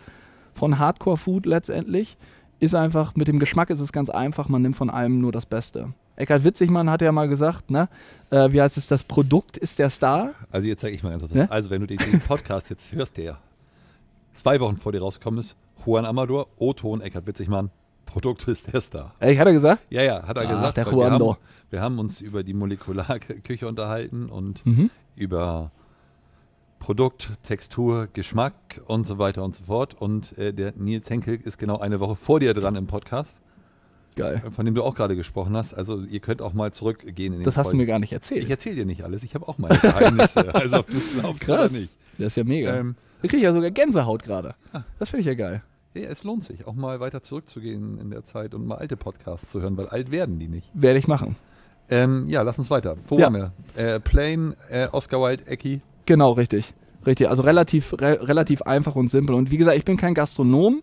von 0.53 0.79
Hardcore 0.79 1.17
Food 1.17 1.45
letztendlich. 1.45 2.17
Ist 2.59 2.75
einfach, 2.75 3.15
mit 3.15 3.27
dem 3.27 3.39
Geschmack 3.39 3.69
ist 3.69 3.81
es 3.81 3.91
ganz 3.91 4.09
einfach, 4.09 4.49
man 4.49 4.61
nimmt 4.63 4.75
von 4.75 4.89
allem 4.89 5.21
nur 5.21 5.31
das 5.31 5.45
Beste. 5.45 5.93
Eckhard 6.15 6.43
Witzigmann 6.43 6.89
hat 6.89 7.03
ja 7.03 7.11
mal 7.11 7.27
gesagt, 7.27 7.69
ne? 7.69 7.87
Äh, 8.31 8.51
wie 8.51 8.59
heißt 8.59 8.77
es, 8.77 8.87
das 8.87 9.03
Produkt 9.03 9.55
ist 9.55 9.77
der 9.77 9.91
Star. 9.91 10.31
Also 10.49 10.67
jetzt 10.67 10.81
zeige 10.81 10.95
ich 10.95 11.03
mal 11.03 11.11
ganz 11.11 11.21
kurz. 11.21 11.33
Ne? 11.33 11.49
Also 11.51 11.69
wenn 11.69 11.81
du 11.81 11.87
den, 11.87 11.99
den 11.99 12.19
Podcast 12.19 12.71
jetzt 12.71 12.91
hörst, 12.91 13.17
der 13.17 13.37
zwei 14.33 14.59
Wochen 14.59 14.77
vor 14.77 14.91
dir 14.91 15.01
rausgekommen 15.01 15.39
ist, 15.39 15.55
Juan 15.85 16.05
Amador, 16.05 16.47
O-Ton, 16.57 17.01
Eckhard 17.01 17.27
Witzigmann, 17.27 17.69
Produkt 18.07 18.47
ist 18.47 18.73
der 18.73 18.81
Star. 18.81 19.13
Ehrlich, 19.19 19.37
hat 19.39 19.45
er 19.47 19.53
gesagt? 19.53 19.83
Ja, 19.91 20.01
ja, 20.01 20.23
hat 20.25 20.37
er 20.37 20.45
Ach, 20.47 20.49
gesagt. 20.49 20.77
der 20.77 20.91
wir, 20.91 21.11
haben, 21.11 21.35
wir 21.69 21.81
haben 21.81 21.99
uns 21.99 22.21
über 22.21 22.43
die 22.43 22.53
Molekularküche 22.55 23.67
unterhalten 23.67 24.29
und 24.29 24.65
Mhm. 24.65 24.89
über 25.15 25.71
Produkt, 26.79 27.31
Textur, 27.43 28.07
Geschmack 28.13 28.53
und 28.85 29.05
so 29.05 29.17
weiter 29.17 29.43
und 29.43 29.55
so 29.55 29.63
fort. 29.65 29.95
Und 29.99 30.37
äh, 30.37 30.53
der 30.53 30.73
Nils 30.75 31.09
Henkel 31.09 31.35
ist 31.35 31.57
genau 31.57 31.79
eine 31.79 31.99
Woche 31.99 32.15
vor 32.15 32.39
dir 32.39 32.53
dran 32.53 32.75
im 32.75 32.87
Podcast, 32.87 33.39
Geil. 34.15 34.41
von 34.51 34.65
dem 34.65 34.73
du 34.75 34.83
auch 34.83 34.95
gerade 34.95 35.15
gesprochen 35.15 35.55
hast. 35.57 35.73
Also 35.73 36.01
ihr 36.03 36.19
könnt 36.19 36.41
auch 36.41 36.53
mal 36.53 36.71
zurückgehen 36.71 37.33
in 37.33 37.39
den 37.39 37.43
Das 37.43 37.57
hast 37.57 37.65
du 37.67 37.69
Folgen. 37.71 37.77
mir 37.79 37.85
gar 37.87 37.99
nicht 37.99 38.13
erzählt. 38.13 38.43
Ich 38.43 38.49
erzähle 38.49 38.75
dir 38.75 38.85
nicht 38.85 39.03
alles, 39.03 39.23
ich 39.23 39.35
habe 39.35 39.47
auch 39.47 39.57
meine 39.57 39.77
Geheimnisse. 39.77 40.53
also 40.55 40.79
ob 40.79 40.87
du 40.89 40.97
es 40.97 41.11
glaubst 41.13 41.41
Krass. 41.41 41.71
oder 41.71 41.79
nicht. 41.79 41.89
Das 42.17 42.27
ist 42.27 42.37
ja 42.37 42.43
mega. 42.43 42.75
Ähm, 42.75 42.95
da 43.21 43.27
kriege 43.27 43.37
ich 43.37 43.43
ja 43.43 43.53
sogar 43.53 43.71
Gänsehaut 43.71 44.23
gerade. 44.23 44.53
Das 44.99 45.09
finde 45.09 45.21
ich 45.21 45.25
ja 45.27 45.33
geil. 45.33 45.61
Ja, 45.97 46.09
es 46.09 46.23
lohnt 46.23 46.43
sich, 46.43 46.67
auch 46.67 46.73
mal 46.73 46.99
weiter 46.99 47.21
zurückzugehen 47.21 47.99
in 47.99 48.09
der 48.09 48.23
Zeit 48.23 48.53
und 48.53 48.65
mal 48.65 48.75
alte 48.75 48.97
Podcasts 48.97 49.49
zu 49.49 49.61
hören, 49.61 49.77
weil 49.77 49.87
alt 49.87 50.11
werden 50.11 50.39
die 50.39 50.47
nicht. 50.47 50.69
Werde 50.73 50.99
ich 50.99 51.07
machen. 51.07 51.35
Ähm, 51.89 52.25
ja, 52.27 52.41
lass 52.41 52.57
uns 52.57 52.69
weiter. 52.69 52.97
Wo 53.07 53.17
Ja. 53.17 53.25
waren 53.31 53.33
wir? 53.33 53.51
Äh, 53.75 53.99
Plain, 53.99 54.53
äh, 54.69 54.87
Oscar 54.91 55.21
Wilde, 55.21 55.47
Ecki. 55.47 55.81
Genau, 56.05 56.31
richtig. 56.33 56.73
Richtig. 57.05 57.29
Also 57.29 57.43
relativ, 57.43 57.93
re 57.93 58.19
relativ 58.27 58.61
einfach 58.63 58.95
und 58.95 59.09
simpel. 59.09 59.35
Und 59.35 59.51
wie 59.51 59.57
gesagt, 59.57 59.77
ich 59.77 59.85
bin 59.85 59.95
kein 59.97 60.13
Gastronom. 60.13 60.81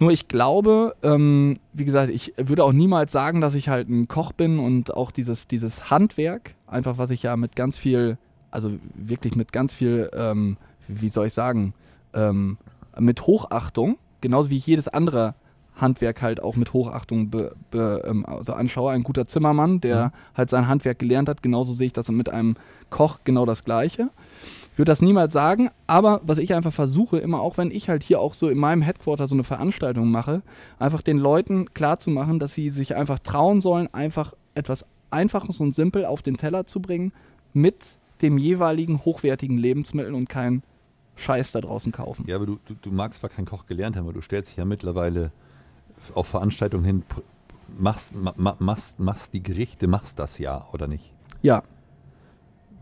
Nur 0.00 0.10
ich 0.12 0.28
glaube, 0.28 0.94
ähm, 1.02 1.58
wie 1.72 1.84
gesagt, 1.84 2.10
ich 2.10 2.34
würde 2.36 2.62
auch 2.62 2.72
niemals 2.72 3.10
sagen, 3.10 3.40
dass 3.40 3.54
ich 3.54 3.68
halt 3.68 3.88
ein 3.88 4.06
Koch 4.06 4.32
bin 4.32 4.58
und 4.60 4.94
auch 4.94 5.10
dieses, 5.10 5.48
dieses 5.48 5.90
Handwerk, 5.90 6.54
einfach 6.66 6.98
was 6.98 7.10
ich 7.10 7.22
ja 7.24 7.34
mit 7.36 7.56
ganz 7.56 7.76
viel, 7.76 8.16
also 8.52 8.70
wirklich 8.94 9.34
mit 9.34 9.52
ganz 9.52 9.72
viel, 9.74 10.08
ähm, 10.12 10.56
wie 10.86 11.08
soll 11.08 11.26
ich 11.26 11.32
sagen, 11.32 11.74
ähm, 12.14 12.58
mit 12.98 13.22
Hochachtung, 13.26 13.96
genauso 14.20 14.50
wie 14.50 14.56
ich 14.56 14.66
jedes 14.66 14.88
andere 14.88 15.34
Handwerk 15.80 16.22
halt 16.22 16.42
auch 16.42 16.56
mit 16.56 16.72
Hochachtung 16.72 17.30
be, 17.30 17.54
be, 17.70 18.02
ähm, 18.06 18.26
also 18.26 18.52
anschaue. 18.52 18.92
Ein 18.92 19.02
guter 19.02 19.26
Zimmermann, 19.26 19.80
der 19.80 20.12
halt 20.34 20.50
sein 20.50 20.68
Handwerk 20.68 20.98
gelernt 20.98 21.28
hat, 21.28 21.42
genauso 21.42 21.72
sehe 21.72 21.86
ich 21.86 21.92
das 21.92 22.08
mit 22.08 22.28
einem 22.28 22.56
Koch 22.90 23.20
genau 23.24 23.46
das 23.46 23.64
Gleiche. 23.64 24.10
Ich 24.72 24.78
würde 24.78 24.92
das 24.92 25.02
niemals 25.02 25.32
sagen, 25.32 25.70
aber 25.88 26.20
was 26.24 26.38
ich 26.38 26.54
einfach 26.54 26.72
versuche, 26.72 27.18
immer 27.18 27.40
auch 27.40 27.58
wenn 27.58 27.72
ich 27.72 27.88
halt 27.88 28.04
hier 28.04 28.20
auch 28.20 28.34
so 28.34 28.48
in 28.48 28.58
meinem 28.58 28.82
Headquarter 28.82 29.26
so 29.26 29.34
eine 29.34 29.42
Veranstaltung 29.42 30.10
mache, 30.10 30.42
einfach 30.78 31.02
den 31.02 31.18
Leuten 31.18 31.72
klarzumachen, 31.74 32.38
dass 32.38 32.54
sie 32.54 32.70
sich 32.70 32.94
einfach 32.94 33.18
trauen 33.18 33.60
sollen, 33.60 33.92
einfach 33.92 34.34
etwas 34.54 34.84
Einfaches 35.10 35.58
und 35.58 35.74
simpel 35.74 36.04
auf 36.04 36.22
den 36.22 36.36
Teller 36.36 36.66
zu 36.66 36.80
bringen 36.80 37.12
mit 37.52 37.98
dem 38.22 38.38
jeweiligen 38.38 39.04
hochwertigen 39.04 39.58
Lebensmittel 39.58 40.14
und 40.14 40.28
kein 40.28 40.62
Scheiß 41.18 41.52
da 41.52 41.60
draußen 41.60 41.92
kaufen. 41.92 42.24
Ja, 42.26 42.36
aber 42.36 42.46
du, 42.46 42.58
du, 42.64 42.74
du 42.74 42.90
magst 42.90 43.20
zwar 43.20 43.30
kein 43.30 43.44
Koch 43.44 43.66
gelernt 43.66 43.96
haben, 43.96 44.04
aber 44.04 44.12
du 44.12 44.20
stellst 44.20 44.52
dich 44.52 44.58
ja 44.58 44.64
mittlerweile 44.64 45.32
auf 46.14 46.28
Veranstaltungen 46.28 46.84
hin, 46.84 47.02
machst, 47.76 48.14
ma, 48.14 48.32
ma, 48.36 48.56
machst, 48.58 49.00
machst 49.00 49.34
die 49.34 49.42
Gerichte, 49.42 49.88
machst 49.88 50.18
das 50.18 50.38
ja, 50.38 50.66
oder 50.72 50.86
nicht? 50.86 51.12
Ja, 51.42 51.62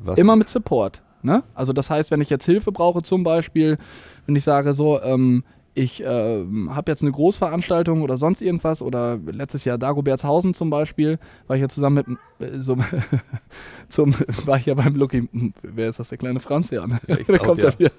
Was, 0.00 0.18
immer 0.18 0.36
mit 0.36 0.48
Support. 0.48 1.02
Ne? 1.22 1.42
Also 1.54 1.72
das 1.72 1.90
heißt, 1.90 2.10
wenn 2.10 2.20
ich 2.20 2.30
jetzt 2.30 2.44
Hilfe 2.44 2.72
brauche 2.72 3.02
zum 3.02 3.24
Beispiel, 3.24 3.78
wenn 4.26 4.36
ich 4.36 4.44
sage 4.44 4.74
so, 4.74 5.00
ähm, 5.02 5.44
ich 5.76 6.02
ähm, 6.02 6.74
habe 6.74 6.90
jetzt 6.90 7.02
eine 7.02 7.12
Großveranstaltung 7.12 8.00
oder 8.00 8.16
sonst 8.16 8.40
irgendwas 8.40 8.80
oder 8.80 9.18
letztes 9.26 9.66
Jahr 9.66 9.76
Dagobertshausen 9.76 10.54
zum 10.54 10.70
Beispiel, 10.70 11.18
war 11.46 11.56
ich 11.56 11.60
ja 11.60 11.68
zusammen 11.68 12.18
mit 12.38 12.48
äh, 12.48 12.58
so, 12.58 12.78
zum, 13.90 14.14
war 14.46 14.56
ich 14.56 14.64
ja 14.64 14.74
beim 14.74 14.96
Lucky, 14.96 15.28
wer 15.62 15.90
ist 15.90 15.98
das, 15.98 16.08
der 16.08 16.16
kleine 16.16 16.40
Franz 16.40 16.70
ja, 16.70 16.86
ne? 16.86 16.98
Ja, 17.06 17.18
ich 17.18 17.26
glaub, 17.26 17.40
kommt 17.40 17.62
ja. 17.62 17.66
das 17.66 17.76
hier. 17.76 17.90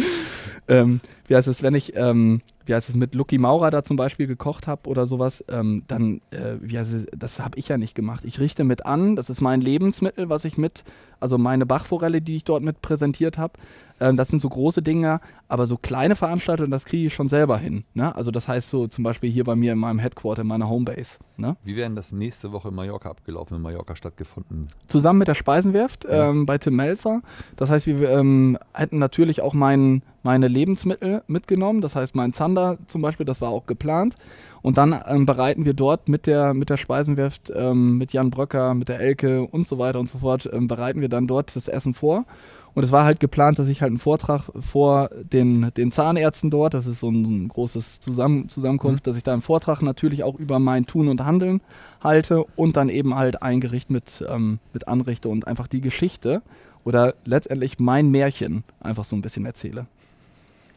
ähm, 0.68 1.00
wie 1.26 1.36
heißt 1.36 1.46
es, 1.46 1.62
wenn 1.62 1.74
ich, 1.74 1.94
ähm, 1.94 2.40
wie 2.64 2.74
heißt 2.74 2.88
es, 2.88 2.94
mit 2.94 3.14
Lucky 3.14 3.36
Maurer 3.36 3.70
da 3.70 3.82
zum 3.82 3.98
Beispiel 3.98 4.26
gekocht 4.26 4.66
habe 4.66 4.88
oder 4.88 5.04
sowas, 5.04 5.44
ähm, 5.50 5.82
dann, 5.88 6.22
äh, 6.30 6.54
wie 6.62 6.78
heißt 6.78 6.92
es, 6.94 7.06
das 7.14 7.38
habe 7.40 7.58
ich 7.58 7.68
ja 7.68 7.76
nicht 7.76 7.94
gemacht. 7.94 8.24
Ich 8.24 8.40
richte 8.40 8.64
mit 8.64 8.86
an, 8.86 9.14
das 9.14 9.28
ist 9.28 9.42
mein 9.42 9.60
Lebensmittel, 9.60 10.30
was 10.30 10.46
ich 10.46 10.56
mit, 10.56 10.84
also 11.20 11.38
meine 11.38 11.66
Bachforelle, 11.66 12.20
die 12.20 12.36
ich 12.36 12.44
dort 12.44 12.62
mit 12.62 12.82
präsentiert 12.82 13.38
habe. 13.38 13.54
Ähm, 14.00 14.16
das 14.16 14.28
sind 14.28 14.40
so 14.40 14.48
große 14.48 14.82
Dinge, 14.82 15.20
aber 15.48 15.66
so 15.66 15.76
kleine 15.76 16.16
Veranstaltungen, 16.16 16.70
das 16.70 16.86
kriege 16.86 17.06
ich 17.06 17.14
schon 17.14 17.28
selber 17.28 17.58
hin. 17.58 17.84
Ne? 17.94 18.14
Also 18.14 18.30
das 18.30 18.48
heißt 18.48 18.70
so 18.70 18.86
zum 18.88 19.04
Beispiel 19.04 19.30
hier 19.30 19.44
bei 19.44 19.54
mir 19.56 19.72
in 19.72 19.78
meinem 19.78 19.98
Headquarter, 19.98 20.42
in 20.42 20.48
meiner 20.48 20.68
Homebase. 20.70 21.18
Ne? 21.36 21.56
Wie 21.64 21.76
wäre 21.76 21.86
denn 21.88 21.96
das 21.96 22.10
nächste 22.12 22.50
Woche 22.52 22.68
in 22.68 22.74
Mallorca 22.74 23.10
abgelaufen, 23.10 23.56
in 23.56 23.62
Mallorca 23.62 23.94
stattgefunden? 23.96 24.66
zusammen 24.88 25.18
mit 25.18 25.28
der 25.28 25.34
Speisenwerft 25.34 26.04
Ja. 26.04 26.30
ähm, 26.30 26.46
bei 26.46 26.56
Tim 26.58 26.76
Melzer. 26.76 27.20
Das 27.56 27.70
heißt, 27.70 27.86
wir 27.86 28.08
ähm, 28.10 28.58
hätten 28.72 28.98
natürlich 28.98 29.42
auch 29.42 29.52
mein, 29.54 30.02
meine 30.22 30.48
Lebensmittel 30.48 31.22
mitgenommen. 31.26 31.80
Das 31.82 31.94
heißt, 31.94 32.14
mein 32.16 32.32
Zander 32.32 32.78
zum 32.86 33.02
Beispiel, 33.02 33.26
das 33.26 33.40
war 33.40 33.50
auch 33.50 33.66
geplant. 33.66 34.14
Und 34.62 34.76
dann 34.78 34.98
ähm, 35.06 35.26
bereiten 35.26 35.64
wir 35.64 35.74
dort 35.74 36.08
mit 36.08 36.26
der, 36.26 36.54
mit 36.54 36.70
der 36.70 36.76
Speisenwerft, 36.76 37.52
ähm, 37.54 37.98
mit 37.98 38.12
Jan 38.12 38.30
Bröcker, 38.30 38.74
mit 38.74 38.88
der 38.88 39.00
Elke 39.00 39.42
und 39.42 39.66
so 39.66 39.78
weiter 39.78 40.00
und 40.00 40.08
so 40.08 40.18
fort, 40.18 40.48
ähm, 40.52 40.68
bereiten 40.68 41.00
wir 41.00 41.08
dann 41.08 41.26
dort 41.26 41.54
das 41.56 41.68
Essen 41.68 41.94
vor. 41.94 42.26
Und 42.74 42.84
es 42.84 42.92
war 42.92 43.04
halt 43.04 43.18
geplant, 43.18 43.58
dass 43.58 43.68
ich 43.68 43.82
halt 43.82 43.90
einen 43.90 43.98
Vortrag 43.98 44.50
vor 44.60 45.10
den, 45.32 45.70
den 45.76 45.90
Zahnärzten 45.90 46.50
dort, 46.50 46.74
das 46.74 46.86
ist 46.86 47.00
so 47.00 47.08
ein, 47.10 47.48
großes 47.48 48.00
Zusammen 48.00 48.48
Zusammenkunft, 48.48 49.06
dass 49.06 49.16
ich 49.16 49.22
da 49.22 49.32
einen 49.32 49.42
Vortrag 49.42 49.82
natürlich 49.82 50.22
auch 50.22 50.36
über 50.36 50.58
mein 50.58 50.86
Tun 50.86 51.08
und 51.08 51.24
Handeln 51.24 51.60
halte 52.02 52.44
und 52.56 52.76
dann 52.76 52.88
eben 52.88 53.16
halt 53.16 53.42
ein 53.42 53.60
Gericht 53.60 53.90
mit, 53.90 54.24
ähm, 54.28 54.60
mit 54.72 54.86
anrichte 54.86 55.28
und 55.28 55.48
einfach 55.48 55.66
die 55.66 55.80
Geschichte 55.80 56.42
oder 56.84 57.14
letztendlich 57.24 57.78
mein 57.78 58.10
Märchen 58.10 58.62
einfach 58.80 59.04
so 59.04 59.16
ein 59.16 59.22
bisschen 59.22 59.46
erzähle. 59.46 59.86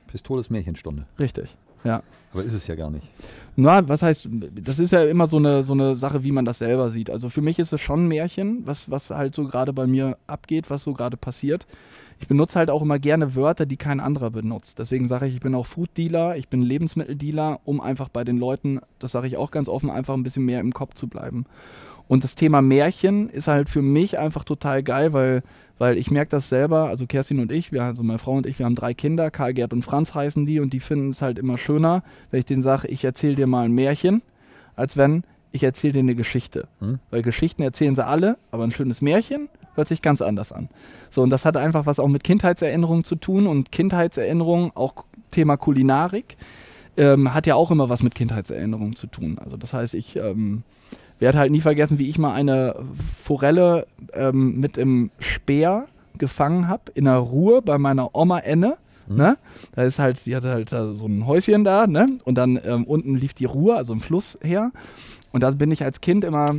Pistoles 0.07 0.49
Märchenstunde. 0.49 1.05
Richtig. 1.19 1.55
Ja. 1.83 2.01
Aber 2.33 2.43
ist 2.43 2.53
es 2.53 2.67
ja 2.67 2.75
gar 2.75 2.89
nicht. 2.89 3.07
Na, 3.55 3.87
was 3.87 4.01
heißt, 4.01 4.27
das 4.55 4.79
ist 4.79 4.91
ja 4.91 5.03
immer 5.03 5.27
so 5.27 5.37
eine, 5.37 5.63
so 5.63 5.73
eine 5.73 5.95
Sache, 5.95 6.23
wie 6.23 6.31
man 6.31 6.45
das 6.45 6.57
selber 6.57 6.89
sieht. 6.89 7.11
Also 7.11 7.29
für 7.29 7.41
mich 7.41 7.59
ist 7.59 7.71
es 7.71 7.81
schon 7.81 8.05
ein 8.05 8.07
Märchen, 8.07 8.65
was, 8.65 8.89
was 8.89 9.11
halt 9.11 9.35
so 9.35 9.45
gerade 9.45 9.73
bei 9.73 9.85
mir 9.85 10.17
abgeht, 10.25 10.71
was 10.71 10.83
so 10.83 10.93
gerade 10.93 11.17
passiert. 11.17 11.67
Ich 12.19 12.27
benutze 12.27 12.57
halt 12.57 12.71
auch 12.71 12.81
immer 12.81 12.97
gerne 12.97 13.35
Wörter, 13.35 13.67
die 13.67 13.77
kein 13.77 13.99
anderer 13.99 14.31
benutzt. 14.31 14.79
Deswegen 14.79 15.07
sage 15.07 15.27
ich, 15.27 15.35
ich 15.35 15.39
bin 15.41 15.53
auch 15.53 15.67
Food-Dealer, 15.67 16.37
ich 16.37 16.47
bin 16.47 16.63
Lebensmitteldealer, 16.63 17.59
um 17.65 17.81
einfach 17.81 18.09
bei 18.09 18.23
den 18.23 18.37
Leuten, 18.37 18.79
das 18.97 19.11
sage 19.11 19.27
ich 19.27 19.37
auch 19.37 19.51
ganz 19.51 19.69
offen, 19.69 19.91
einfach 19.91 20.15
ein 20.15 20.23
bisschen 20.23 20.45
mehr 20.45 20.59
im 20.59 20.73
Kopf 20.73 20.95
zu 20.95 21.07
bleiben. 21.07 21.45
Und 22.07 22.23
das 22.23 22.35
Thema 22.35 22.61
Märchen 22.61 23.29
ist 23.29 23.47
halt 23.47 23.69
für 23.69 23.81
mich 23.81 24.17
einfach 24.17 24.43
total 24.43 24.83
geil, 24.83 25.13
weil, 25.13 25.43
weil 25.83 25.97
ich 25.97 26.09
merke 26.09 26.29
das 26.29 26.47
selber, 26.47 26.87
also 26.87 27.05
Kerstin 27.07 27.41
und 27.41 27.51
ich, 27.51 27.73
wir, 27.73 27.83
also 27.83 28.03
meine 28.03 28.17
Frau 28.17 28.31
und 28.31 28.47
ich, 28.47 28.57
wir 28.57 28.65
haben 28.65 28.73
drei 28.73 28.93
Kinder, 28.93 29.29
Karl, 29.29 29.53
Gerd 29.53 29.73
und 29.73 29.81
Franz 29.83 30.15
heißen 30.15 30.45
die 30.45 30.61
und 30.61 30.71
die 30.71 30.79
finden 30.79 31.09
es 31.09 31.21
halt 31.21 31.37
immer 31.37 31.57
schöner, 31.57 32.03
wenn 32.31 32.39
ich 32.39 32.45
denen 32.45 32.61
sage, 32.61 32.87
ich 32.87 33.03
erzähle 33.03 33.35
dir 33.35 33.47
mal 33.47 33.65
ein 33.65 33.73
Märchen, 33.73 34.21
als 34.77 34.95
wenn 34.95 35.23
ich 35.51 35.61
erzähle 35.61 35.91
dir 35.91 35.99
eine 35.99 36.15
Geschichte. 36.15 36.69
Hm? 36.79 36.99
Weil 37.09 37.21
Geschichten 37.21 37.63
erzählen 37.63 37.95
sie 37.95 38.05
alle, 38.05 38.37
aber 38.49 38.63
ein 38.63 38.71
schönes 38.71 39.01
Märchen 39.01 39.49
hört 39.75 39.89
sich 39.89 40.01
ganz 40.01 40.21
anders 40.21 40.53
an. 40.53 40.69
So, 41.09 41.21
und 41.21 41.31
das 41.31 41.43
hat 41.43 41.57
einfach 41.57 41.85
was 41.85 41.99
auch 41.99 42.07
mit 42.07 42.23
Kindheitserinnerungen 42.23 43.03
zu 43.03 43.17
tun 43.17 43.45
und 43.45 43.73
Kindheitserinnerungen, 43.73 44.71
auch 44.75 45.03
Thema 45.31 45.57
Kulinarik, 45.57 46.37
ähm, 46.95 47.33
hat 47.33 47.45
ja 47.45 47.55
auch 47.55 47.71
immer 47.71 47.89
was 47.89 48.03
mit 48.03 48.15
Kindheitserinnerungen 48.15 48.95
zu 48.95 49.07
tun. 49.07 49.37
Also 49.37 49.57
das 49.57 49.73
heißt, 49.73 49.95
ich 49.95 50.15
ähm, 50.15 50.63
werde 51.23 51.39
halt 51.39 51.51
nie 51.51 51.61
vergessen, 51.61 51.99
wie 51.99 52.09
ich 52.09 52.17
mal 52.17 52.33
eine 52.33 52.75
Forelle 52.93 53.87
ähm, 54.11 54.59
mit 54.59 54.77
im 54.77 55.09
Speer 55.19 55.87
gefangen 56.17 56.67
habe, 56.67 56.91
in 56.95 57.05
der 57.05 57.15
Ruhe 57.15 57.61
bei 57.61 57.77
meiner 57.77 58.13
Oma 58.13 58.39
Enne. 58.39 58.75
Ne? 59.07 59.37
Da 59.73 59.83
ist 59.83 59.99
halt, 59.99 60.25
die 60.25 60.35
hatte 60.35 60.51
halt 60.51 60.69
so 60.69 61.05
ein 61.05 61.25
Häuschen 61.25 61.63
da, 61.63 61.87
ne? 61.87 62.07
Und 62.25 62.37
dann 62.37 62.59
ähm, 62.65 62.83
unten 62.83 63.15
lief 63.15 63.33
die 63.33 63.45
Ruhr, 63.45 63.77
also 63.77 63.93
ein 63.93 64.01
Fluss 64.01 64.37
her. 64.41 64.71
Und 65.31 65.43
da 65.43 65.51
bin 65.51 65.71
ich 65.71 65.83
als 65.83 66.01
Kind 66.01 66.25
immer 66.25 66.55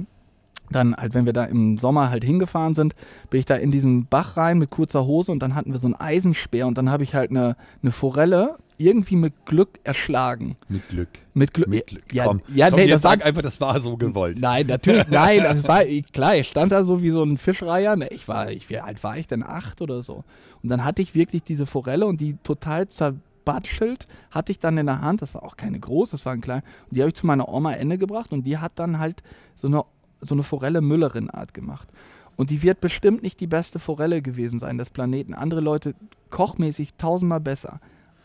dann 0.70 0.96
halt, 0.96 1.12
wenn 1.12 1.26
wir 1.26 1.34
da 1.34 1.44
im 1.44 1.76
Sommer 1.76 2.08
halt 2.08 2.24
hingefahren 2.24 2.74
sind, 2.74 2.94
bin 3.28 3.40
ich 3.40 3.46
da 3.46 3.56
in 3.56 3.70
diesen 3.70 4.06
Bach 4.06 4.38
rein 4.38 4.58
mit 4.58 4.70
kurzer 4.70 5.04
Hose 5.04 5.30
und 5.30 5.42
dann 5.42 5.54
hatten 5.54 5.72
wir 5.72 5.78
so 5.78 5.86
einen 5.86 5.94
Eisenspeer 5.94 6.66
und 6.66 6.78
dann 6.78 6.90
habe 6.90 7.02
ich 7.02 7.14
halt 7.14 7.30
eine, 7.30 7.56
eine 7.82 7.92
Forelle 7.92 8.56
irgendwie 8.78 9.16
mit 9.16 9.32
Glück 9.46 9.78
erschlagen. 9.84 10.56
Mit 10.68 10.88
Glück. 10.88 11.08
Mit 11.32 11.54
Glück. 11.54 11.68
Mit 11.68 11.86
Glück. 11.86 12.12
Ja, 12.12 12.24
Komm, 12.24 12.40
ja 12.54 12.70
Komm, 12.70 12.80
nee, 12.80 12.86
das 12.86 13.04
war, 13.04 13.12
sag 13.12 13.24
einfach, 13.24 13.42
das 13.42 13.60
war 13.60 13.80
so 13.80 13.96
gewollt. 13.96 14.38
Nein, 14.38 14.66
natürlich, 14.66 15.06
nein, 15.10 15.40
das 15.42 15.64
war, 15.64 15.84
ich, 15.84 16.10
klar, 16.12 16.36
ich 16.36 16.48
stand 16.48 16.72
da 16.72 16.84
so 16.84 17.02
wie 17.02 17.10
so 17.10 17.22
ein 17.22 17.36
Fischreiher. 17.38 17.96
Ne, 17.96 18.08
Ich 18.10 18.28
war, 18.28 18.50
ich, 18.50 18.68
wie 18.70 18.78
alt 18.78 19.02
war 19.04 19.16
ich 19.16 19.26
denn? 19.26 19.42
Acht 19.42 19.80
oder 19.80 20.02
so. 20.02 20.24
Und 20.62 20.68
dann 20.68 20.84
hatte 20.84 21.02
ich 21.02 21.14
wirklich 21.14 21.42
diese 21.42 21.66
Forelle 21.66 22.06
und 22.06 22.20
die 22.20 22.36
total 22.42 22.88
zerbatschelt 22.88 24.06
hatte 24.30 24.52
ich 24.52 24.58
dann 24.58 24.78
in 24.78 24.86
der 24.86 25.00
Hand. 25.00 25.22
Das 25.22 25.34
war 25.34 25.42
auch 25.42 25.56
keine 25.56 25.78
große, 25.78 26.12
das 26.12 26.26
war 26.26 26.32
ein 26.32 26.40
klein. 26.40 26.62
Und 26.88 26.96
die 26.96 27.00
habe 27.00 27.08
ich 27.08 27.14
zu 27.14 27.26
meiner 27.26 27.48
Oma 27.48 27.72
Ende 27.72 27.98
gebracht 27.98 28.32
und 28.32 28.44
die 28.44 28.58
hat 28.58 28.72
dann 28.76 28.98
halt 28.98 29.22
so 29.56 29.68
eine, 29.68 29.84
so 30.20 30.34
eine 30.34 30.42
Forelle 30.42 30.80
Müllerin-Art 30.80 31.54
gemacht. 31.54 31.88
Und 32.36 32.50
die 32.50 32.62
wird 32.62 32.80
bestimmt 32.80 33.22
nicht 33.22 33.40
die 33.40 33.46
beste 33.46 33.78
Forelle 33.78 34.20
gewesen 34.22 34.58
sein 34.58 34.78
des 34.78 34.90
Planeten. 34.90 35.34
Andere 35.34 35.60
Leute 35.60 35.94
kochmäßig 36.30 36.94
tausendmal 36.94 37.40
besser. 37.40 37.80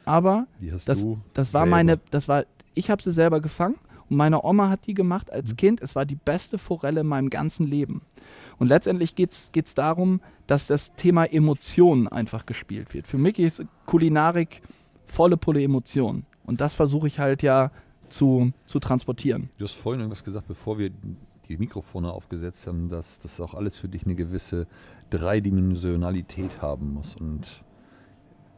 Aber 0.10 0.48
das, 0.86 1.06
das 1.36 1.54
war 1.54 1.68
meine, 1.68 2.00
das 2.10 2.28
war, 2.28 2.46
ich 2.74 2.90
habe 2.90 3.04
sie 3.04 3.12
selber 3.12 3.42
gefangen 3.42 3.76
und 4.10 4.18
meine 4.18 4.44
Oma 4.44 4.68
hat 4.70 4.88
die 4.88 4.96
gemacht 4.96 5.32
als 5.32 5.56
Kind. 5.56 5.82
Es 5.82 5.96
war 5.96 6.04
die 6.04 6.16
beste 6.16 6.58
Forelle 6.58 7.02
in 7.02 7.08
meinem 7.08 7.30
ganzen 7.30 7.68
Leben. 7.68 8.02
Und 8.58 8.70
letztendlich 8.70 9.14
geht 9.14 9.32
es 9.32 9.74
darum, 9.76 10.20
dass 10.48 10.66
das 10.66 10.96
Thema 10.96 11.26
Emotionen 11.26 12.08
einfach 12.08 12.48
gespielt 12.48 12.92
wird. 12.96 13.06
Für 13.06 13.20
mich 13.20 13.38
ist 13.38 13.64
Kulinarik 13.86 14.64
volle 15.06 15.38
Pulle 15.38 15.62
Emotionen. 15.62 16.26
Und 16.44 16.60
das 16.60 16.74
versuche 16.74 17.06
ich 17.06 17.20
halt 17.20 17.44
ja 17.44 17.70
zu, 18.10 18.52
zu 18.66 18.80
transportieren. 18.80 19.50
Du 19.60 19.64
hast 19.64 19.76
vorhin 19.76 20.00
irgendwas 20.00 20.24
gesagt, 20.24 20.48
bevor 20.48 20.80
wir 20.80 20.90
die 21.48 21.58
Mikrofone 21.58 22.12
aufgesetzt 22.12 22.66
haben, 22.66 22.90
dass 22.90 23.20
das 23.20 23.40
auch 23.40 23.54
alles 23.54 23.78
für 23.78 23.90
dich 23.90 24.06
eine 24.06 24.16
gewisse 24.16 24.66
Dreidimensionalität 25.12 26.64
haben 26.64 26.94
muss 26.94 27.16
und 27.16 27.64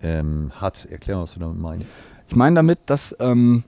ähm, 0.02 0.52
hat. 0.56 0.86
Erklär 0.86 1.18
mal, 1.18 1.24
was 1.24 1.34
du 1.34 1.40
damit 1.40 1.60
meinst. 1.60 1.96
Ich 2.28 2.36
meine 2.36 2.56
damit, 2.56 2.80
dass, 2.86 3.16
ähm, 3.20 3.64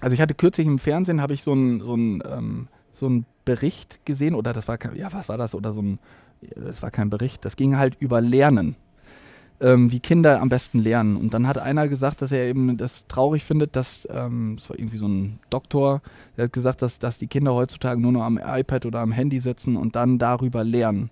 also 0.00 0.14
ich 0.14 0.20
hatte 0.20 0.34
kürzlich 0.34 0.66
im 0.66 0.78
Fernsehen, 0.78 1.20
habe 1.20 1.34
ich 1.34 1.42
so 1.42 1.52
einen 1.52 1.80
so 1.80 1.94
ähm, 1.94 2.68
so 2.92 3.22
Bericht 3.44 4.04
gesehen, 4.04 4.34
oder 4.34 4.52
das 4.52 4.68
war 4.68 4.78
kein, 4.78 4.94
ja, 4.96 5.12
was 5.12 5.28
war 5.28 5.38
das, 5.38 5.54
oder 5.54 5.72
so 5.72 5.80
ein, 5.80 5.98
das 6.54 6.82
war 6.82 6.90
kein 6.90 7.10
Bericht, 7.10 7.44
das 7.44 7.56
ging 7.56 7.76
halt 7.76 7.96
über 7.98 8.20
Lernen, 8.20 8.76
ähm, 9.60 9.90
wie 9.90 10.00
Kinder 10.00 10.40
am 10.40 10.48
besten 10.48 10.80
lernen. 10.80 11.16
Und 11.16 11.32
dann 11.32 11.46
hat 11.46 11.58
einer 11.58 11.88
gesagt, 11.88 12.22
dass 12.22 12.30
er 12.30 12.46
eben 12.46 12.76
das 12.76 13.06
traurig 13.06 13.44
findet, 13.44 13.74
dass, 13.74 14.06
ähm, 14.10 14.56
das 14.58 14.68
war 14.68 14.78
irgendwie 14.78 14.98
so 14.98 15.08
ein 15.08 15.38
Doktor, 15.50 16.02
der 16.36 16.44
hat 16.44 16.52
gesagt, 16.52 16.82
dass, 16.82 16.98
dass 16.98 17.18
die 17.18 17.26
Kinder 17.26 17.54
heutzutage 17.54 18.00
nur 18.00 18.12
noch 18.12 18.22
am 18.22 18.38
iPad 18.38 18.86
oder 18.86 19.00
am 19.00 19.12
Handy 19.12 19.40
sitzen 19.40 19.76
und 19.76 19.96
dann 19.96 20.18
darüber 20.18 20.62
lernen 20.62 21.10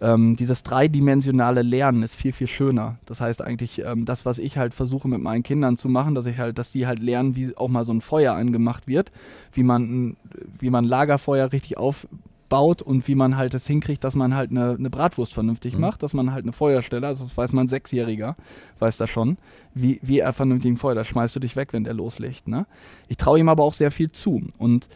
ähm, 0.00 0.36
dieses 0.36 0.62
dreidimensionale 0.62 1.62
Lernen 1.62 2.02
ist 2.02 2.14
viel, 2.16 2.32
viel 2.32 2.46
schöner. 2.46 2.96
Das 3.06 3.20
heißt 3.20 3.42
eigentlich, 3.42 3.82
ähm, 3.84 4.04
das, 4.04 4.24
was 4.24 4.38
ich 4.38 4.56
halt 4.56 4.72
versuche 4.74 5.08
mit 5.08 5.20
meinen 5.20 5.42
Kindern 5.42 5.76
zu 5.76 5.88
machen, 5.88 6.14
dass 6.14 6.26
ich 6.26 6.38
halt, 6.38 6.58
dass 6.58 6.72
die 6.72 6.86
halt 6.86 7.00
lernen, 7.00 7.36
wie 7.36 7.56
auch 7.56 7.68
mal 7.68 7.84
so 7.84 7.92
ein 7.92 8.00
Feuer 8.00 8.34
angemacht 8.34 8.86
wird, 8.86 9.12
wie 9.52 9.62
man, 9.62 9.82
ein- 9.82 10.16
wie 10.58 10.70
man 10.70 10.84
Lagerfeuer 10.84 11.52
richtig 11.52 11.76
aufbaut 11.76 12.82
und 12.82 13.06
wie 13.08 13.14
man 13.14 13.36
halt 13.36 13.54
es 13.54 13.66
hinkriegt, 13.66 14.02
dass 14.02 14.14
man 14.14 14.34
halt 14.34 14.50
eine, 14.50 14.70
eine 14.78 14.90
Bratwurst 14.90 15.34
vernünftig 15.34 15.74
Mhm. 15.74 15.80
macht, 15.82 16.02
dass 16.02 16.14
man 16.14 16.32
halt 16.32 16.44
eine 16.44 16.52
Feuerstelle, 16.52 17.06
also 17.06 17.24
das 17.24 17.36
weiß 17.36 17.52
man 17.52 17.68
Sechsjähriger, 17.68 18.36
weiß 18.78 18.96
das 18.96 19.10
schon, 19.10 19.36
wie, 19.74 20.00
wie 20.02 20.18
er 20.20 20.32
vernünftig 20.32 20.72
ein 20.72 20.76
Feuer, 20.76 20.94
da 20.94 21.04
schmeißt 21.04 21.36
du 21.36 21.40
dich 21.40 21.56
weg, 21.56 21.72
wenn 21.72 21.84
der 21.84 21.94
loslegt. 21.94 22.48
Ne? 22.48 22.66
Ich 23.08 23.18
traue 23.18 23.38
ihm 23.38 23.48
aber 23.48 23.64
auch 23.64 23.74
sehr 23.74 23.90
viel 23.90 24.10
zu 24.10 24.42
und 24.58 24.88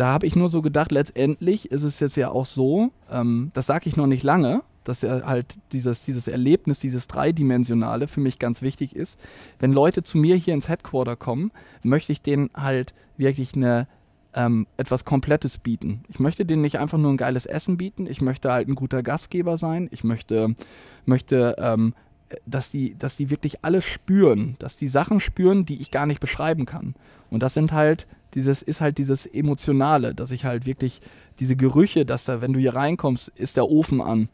da 0.00 0.14
habe 0.14 0.26
ich 0.26 0.34
nur 0.34 0.48
so 0.48 0.62
gedacht, 0.62 0.92
letztendlich 0.92 1.70
ist 1.70 1.82
es 1.82 2.00
jetzt 2.00 2.16
ja 2.16 2.30
auch 2.30 2.46
so, 2.46 2.90
ähm, 3.10 3.50
das 3.52 3.66
sage 3.66 3.86
ich 3.86 3.96
noch 3.96 4.06
nicht 4.06 4.22
lange, 4.22 4.62
dass 4.82 5.02
ja 5.02 5.26
halt 5.26 5.58
dieses, 5.72 6.04
dieses 6.04 6.26
Erlebnis, 6.26 6.80
dieses 6.80 7.06
Dreidimensionale 7.06 8.08
für 8.08 8.20
mich 8.20 8.38
ganz 8.38 8.62
wichtig 8.62 8.96
ist. 8.96 9.20
Wenn 9.58 9.74
Leute 9.74 10.02
zu 10.02 10.16
mir 10.16 10.36
hier 10.36 10.54
ins 10.54 10.70
Headquarter 10.70 11.16
kommen, 11.16 11.52
möchte 11.82 12.12
ich 12.12 12.22
denen 12.22 12.48
halt 12.54 12.94
wirklich 13.18 13.54
eine 13.54 13.88
ähm, 14.32 14.66
etwas 14.78 15.04
Komplettes 15.04 15.58
bieten. 15.58 16.02
Ich 16.08 16.18
möchte 16.18 16.46
denen 16.46 16.62
nicht 16.62 16.78
einfach 16.78 16.96
nur 16.96 17.12
ein 17.12 17.18
geiles 17.18 17.44
Essen 17.44 17.76
bieten, 17.76 18.06
ich 18.06 18.22
möchte 18.22 18.50
halt 18.50 18.68
ein 18.68 18.76
guter 18.76 19.02
Gastgeber 19.02 19.58
sein, 19.58 19.88
ich 19.92 20.02
möchte, 20.02 20.54
möchte 21.04 21.56
ähm, 21.58 21.92
dass 22.46 22.70
die, 22.70 22.96
dass 22.96 23.16
die 23.16 23.28
wirklich 23.28 23.66
alles 23.66 23.84
spüren, 23.84 24.54
dass 24.60 24.78
die 24.78 24.88
Sachen 24.88 25.20
spüren, 25.20 25.66
die 25.66 25.82
ich 25.82 25.90
gar 25.90 26.06
nicht 26.06 26.20
beschreiben 26.20 26.64
kann. 26.64 26.94
Und 27.28 27.42
das 27.42 27.52
sind 27.52 27.72
halt, 27.72 28.06
dieses, 28.34 28.62
ist 28.62 28.80
halt 28.80 28.98
dieses 28.98 29.26
Emotionale, 29.26 30.14
dass 30.14 30.30
ich 30.30 30.44
halt 30.44 30.66
wirklich 30.66 31.00
diese 31.38 31.56
Gerüche, 31.56 32.04
dass 32.04 32.24
da, 32.24 32.40
wenn 32.40 32.52
du 32.52 32.60
hier 32.60 32.74
reinkommst, 32.74 33.28
ist 33.30 33.56
der 33.56 33.68
Ofen 33.68 34.00
an. 34.00 34.28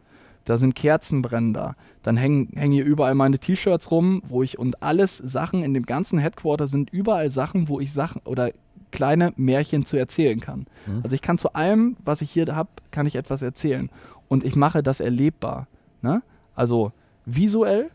Da 0.45 0.59
sind 0.59 0.75
Kerzen 0.75 1.23
brennen 1.23 1.55
da. 1.55 1.75
Dann 2.03 2.17
hängen, 2.17 2.51
hängen 2.55 2.73
hier 2.73 2.85
überall 2.85 3.15
meine 3.15 3.39
T-Shirts 3.39 3.91
rum, 3.91 4.23
wo 4.27 4.43
ich 4.43 4.59
und 4.59 4.83
alles 4.83 5.19
Sachen 5.19 5.63
in 5.63 5.75
dem 5.75 5.87
ganzen 5.87 6.19
Headquarter 6.19 6.69
sind 6.69 6.91
überall 6.91 7.31
Sachen, 7.31 7.69
wo 7.69 7.81
ich 7.81 7.93
Sachen 7.93 8.23
oder 8.25 8.51
kleine 8.93 9.33
Märchen 9.37 9.85
zu 9.85 9.97
erzählen 9.97 10.41
kann. 10.41 10.67
Mhm. 10.87 11.01
Also 11.03 11.15
ich 11.15 11.23
kann 11.23 11.39
zu 11.39 11.53
allem, 11.55 11.97
was 12.05 12.23
ich 12.23 12.31
hier 12.31 12.47
habe, 12.55 12.71
kann 12.93 13.07
ich 13.07 13.17
etwas 13.17 13.43
erzählen. 13.43 13.91
Und 14.29 14.45
ich 14.45 14.55
mache 14.55 14.83
das 14.83 15.01
erlebbar. 15.01 15.67
Ne? 16.01 16.23
Also 16.55 16.93
visuell, 17.25 17.91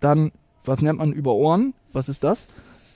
dann, 0.00 0.32
was 0.64 0.80
nennt 0.80 0.98
man 0.98 1.12
über 1.12 1.34
Ohren? 1.34 1.74
Was 1.92 2.08
ist 2.08 2.24
das? 2.24 2.46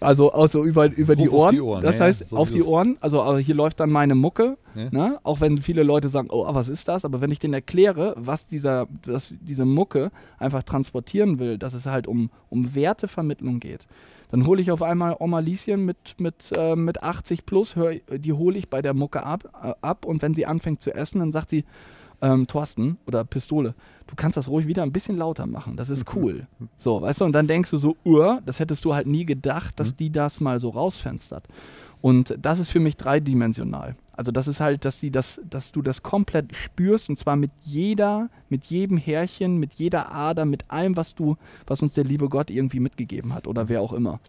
Also, 0.00 0.32
also 0.32 0.64
über, 0.64 0.90
über 0.96 1.14
die 1.14 1.28
Ohren. 1.28 1.54
die 1.54 1.60
Ohren, 1.60 1.82
Das 1.82 1.96
ja, 1.96 2.04
ja, 2.04 2.06
heißt, 2.08 2.26
so 2.26 2.36
auf 2.36 2.50
die 2.50 2.62
Ohren. 2.62 2.96
Also, 3.00 3.20
also 3.20 3.38
hier 3.38 3.54
läuft 3.54 3.80
dann 3.80 3.90
meine 3.90 4.14
Mucke. 4.14 4.56
Ja. 4.74 4.88
Ne? 4.90 5.18
Auch 5.22 5.40
wenn 5.40 5.58
viele 5.58 5.82
Leute 5.82 6.08
sagen, 6.08 6.28
oh, 6.30 6.46
was 6.48 6.68
ist 6.70 6.88
das? 6.88 7.04
Aber 7.04 7.20
wenn 7.20 7.30
ich 7.30 7.38
denen 7.38 7.54
erkläre, 7.54 8.14
was 8.16 8.46
dieser, 8.46 8.88
was 9.04 9.34
diese 9.40 9.66
Mucke 9.66 10.10
einfach 10.38 10.62
transportieren 10.62 11.38
will, 11.38 11.58
dass 11.58 11.74
es 11.74 11.86
halt 11.86 12.06
um, 12.06 12.30
um 12.48 12.74
Wertevermittlung 12.74 13.60
geht, 13.60 13.86
dann 14.30 14.46
hole 14.46 14.62
ich 14.62 14.70
auf 14.70 14.82
einmal 14.82 15.16
Oma 15.18 15.40
Lieschen 15.40 15.84
mit, 15.84 16.14
mit, 16.18 16.50
äh, 16.56 16.76
mit 16.76 17.02
80 17.02 17.44
plus, 17.46 17.76
hör, 17.76 17.94
die 17.94 18.32
hole 18.32 18.56
ich 18.58 18.70
bei 18.70 18.80
der 18.80 18.94
Mucke 18.94 19.24
ab, 19.24 19.44
äh, 19.62 19.74
ab 19.82 20.04
und 20.04 20.22
wenn 20.22 20.34
sie 20.34 20.46
anfängt 20.46 20.82
zu 20.82 20.94
essen, 20.94 21.18
dann 21.18 21.32
sagt 21.32 21.50
sie, 21.50 21.64
ähm, 22.22 22.46
Thorsten 22.46 22.98
oder 23.06 23.24
Pistole, 23.24 23.74
du 24.06 24.14
kannst 24.14 24.36
das 24.36 24.48
ruhig 24.48 24.66
wieder 24.66 24.82
ein 24.82 24.92
bisschen 24.92 25.16
lauter 25.16 25.46
machen, 25.46 25.76
das 25.76 25.90
ist 25.90 26.14
cool. 26.14 26.46
So, 26.76 27.00
weißt 27.02 27.20
du, 27.20 27.24
und 27.24 27.32
dann 27.32 27.46
denkst 27.46 27.70
du 27.70 27.78
so, 27.78 27.96
uh, 28.04 28.38
das 28.44 28.58
hättest 28.58 28.84
du 28.84 28.94
halt 28.94 29.06
nie 29.06 29.24
gedacht, 29.24 29.78
dass 29.78 29.96
die 29.96 30.10
das 30.10 30.40
mal 30.40 30.60
so 30.60 30.70
rausfenstert. 30.70 31.46
Und 32.00 32.36
das 32.40 32.58
ist 32.58 32.70
für 32.70 32.80
mich 32.80 32.96
dreidimensional. 32.96 33.94
Also 34.12 34.32
das 34.32 34.48
ist 34.48 34.60
halt, 34.60 34.84
dass, 34.84 35.00
sie 35.00 35.10
das, 35.10 35.40
dass 35.48 35.72
du 35.72 35.80
das 35.80 36.02
komplett 36.02 36.54
spürst 36.54 37.08
und 37.08 37.16
zwar 37.16 37.36
mit 37.36 37.50
jeder, 37.62 38.28
mit 38.48 38.66
jedem 38.66 38.98
Härchen, 38.98 39.58
mit 39.58 39.74
jeder 39.74 40.12
Ader, 40.12 40.44
mit 40.44 40.70
allem, 40.70 40.96
was 40.96 41.14
du, 41.14 41.36
was 41.66 41.82
uns 41.82 41.94
der 41.94 42.04
liebe 42.04 42.28
Gott 42.28 42.50
irgendwie 42.50 42.80
mitgegeben 42.80 43.32
hat 43.32 43.46
oder 43.46 43.68
wer 43.68 43.80
auch 43.80 43.92
immer. 43.92 44.20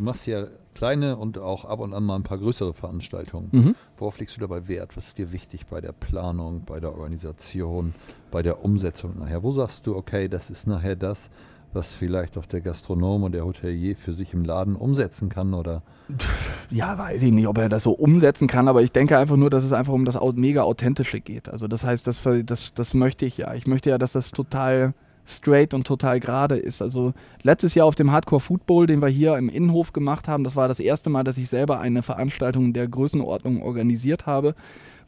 Du 0.00 0.06
machst 0.06 0.26
ja 0.26 0.46
kleine 0.72 1.18
und 1.18 1.36
auch 1.36 1.66
ab 1.66 1.80
und 1.80 1.92
an 1.92 2.04
mal 2.04 2.16
ein 2.16 2.22
paar 2.22 2.38
größere 2.38 2.72
Veranstaltungen. 2.72 3.48
Mhm. 3.52 3.74
Worauf 3.98 4.18
legst 4.18 4.34
du 4.34 4.40
dabei 4.40 4.66
Wert? 4.66 4.96
Was 4.96 5.08
ist 5.08 5.18
dir 5.18 5.30
wichtig 5.30 5.66
bei 5.66 5.82
der 5.82 5.92
Planung, 5.92 6.62
bei 6.64 6.80
der 6.80 6.96
Organisation, 6.96 7.92
bei 8.30 8.40
der 8.40 8.64
Umsetzung 8.64 9.18
nachher? 9.18 9.42
Wo 9.42 9.52
sagst 9.52 9.86
du, 9.86 9.94
okay, 9.94 10.28
das 10.28 10.48
ist 10.48 10.66
nachher 10.66 10.96
das, 10.96 11.28
was 11.74 11.92
vielleicht 11.92 12.38
auch 12.38 12.46
der 12.46 12.62
Gastronom 12.62 13.24
und 13.24 13.32
der 13.32 13.44
Hotelier 13.44 13.94
für 13.94 14.14
sich 14.14 14.32
im 14.32 14.42
Laden 14.42 14.74
umsetzen 14.74 15.28
kann? 15.28 15.52
Oder 15.52 15.82
Ja, 16.70 16.96
weiß 16.96 17.20
ich 17.20 17.32
nicht, 17.32 17.46
ob 17.46 17.58
er 17.58 17.68
das 17.68 17.82
so 17.82 17.92
umsetzen 17.92 18.48
kann, 18.48 18.68
aber 18.68 18.80
ich 18.80 18.92
denke 18.92 19.18
einfach 19.18 19.36
nur, 19.36 19.50
dass 19.50 19.64
es 19.64 19.74
einfach 19.74 19.92
um 19.92 20.06
das 20.06 20.18
mega 20.34 20.62
Authentische 20.62 21.20
geht. 21.20 21.50
Also 21.50 21.68
das 21.68 21.84
heißt, 21.84 22.06
das, 22.06 22.22
das, 22.46 22.72
das 22.72 22.94
möchte 22.94 23.26
ich 23.26 23.36
ja. 23.36 23.52
Ich 23.52 23.66
möchte 23.66 23.90
ja, 23.90 23.98
dass 23.98 24.12
das 24.12 24.30
total 24.30 24.94
straight 25.26 25.74
und 25.74 25.86
total 25.86 26.20
gerade 26.20 26.56
ist. 26.56 26.82
Also 26.82 27.12
letztes 27.42 27.74
Jahr 27.74 27.86
auf 27.86 27.94
dem 27.94 28.10
Hardcore 28.12 28.40
Food 28.40 28.66
Bowl, 28.66 28.86
den 28.86 29.00
wir 29.00 29.08
hier 29.08 29.36
im 29.36 29.48
Innenhof 29.48 29.92
gemacht 29.92 30.28
haben, 30.28 30.44
das 30.44 30.56
war 30.56 30.68
das 30.68 30.80
erste 30.80 31.10
Mal, 31.10 31.24
dass 31.24 31.38
ich 31.38 31.48
selber 31.48 31.80
eine 31.80 32.02
Veranstaltung 32.02 32.72
der 32.72 32.88
Größenordnung 32.88 33.62
organisiert 33.62 34.26
habe, 34.26 34.54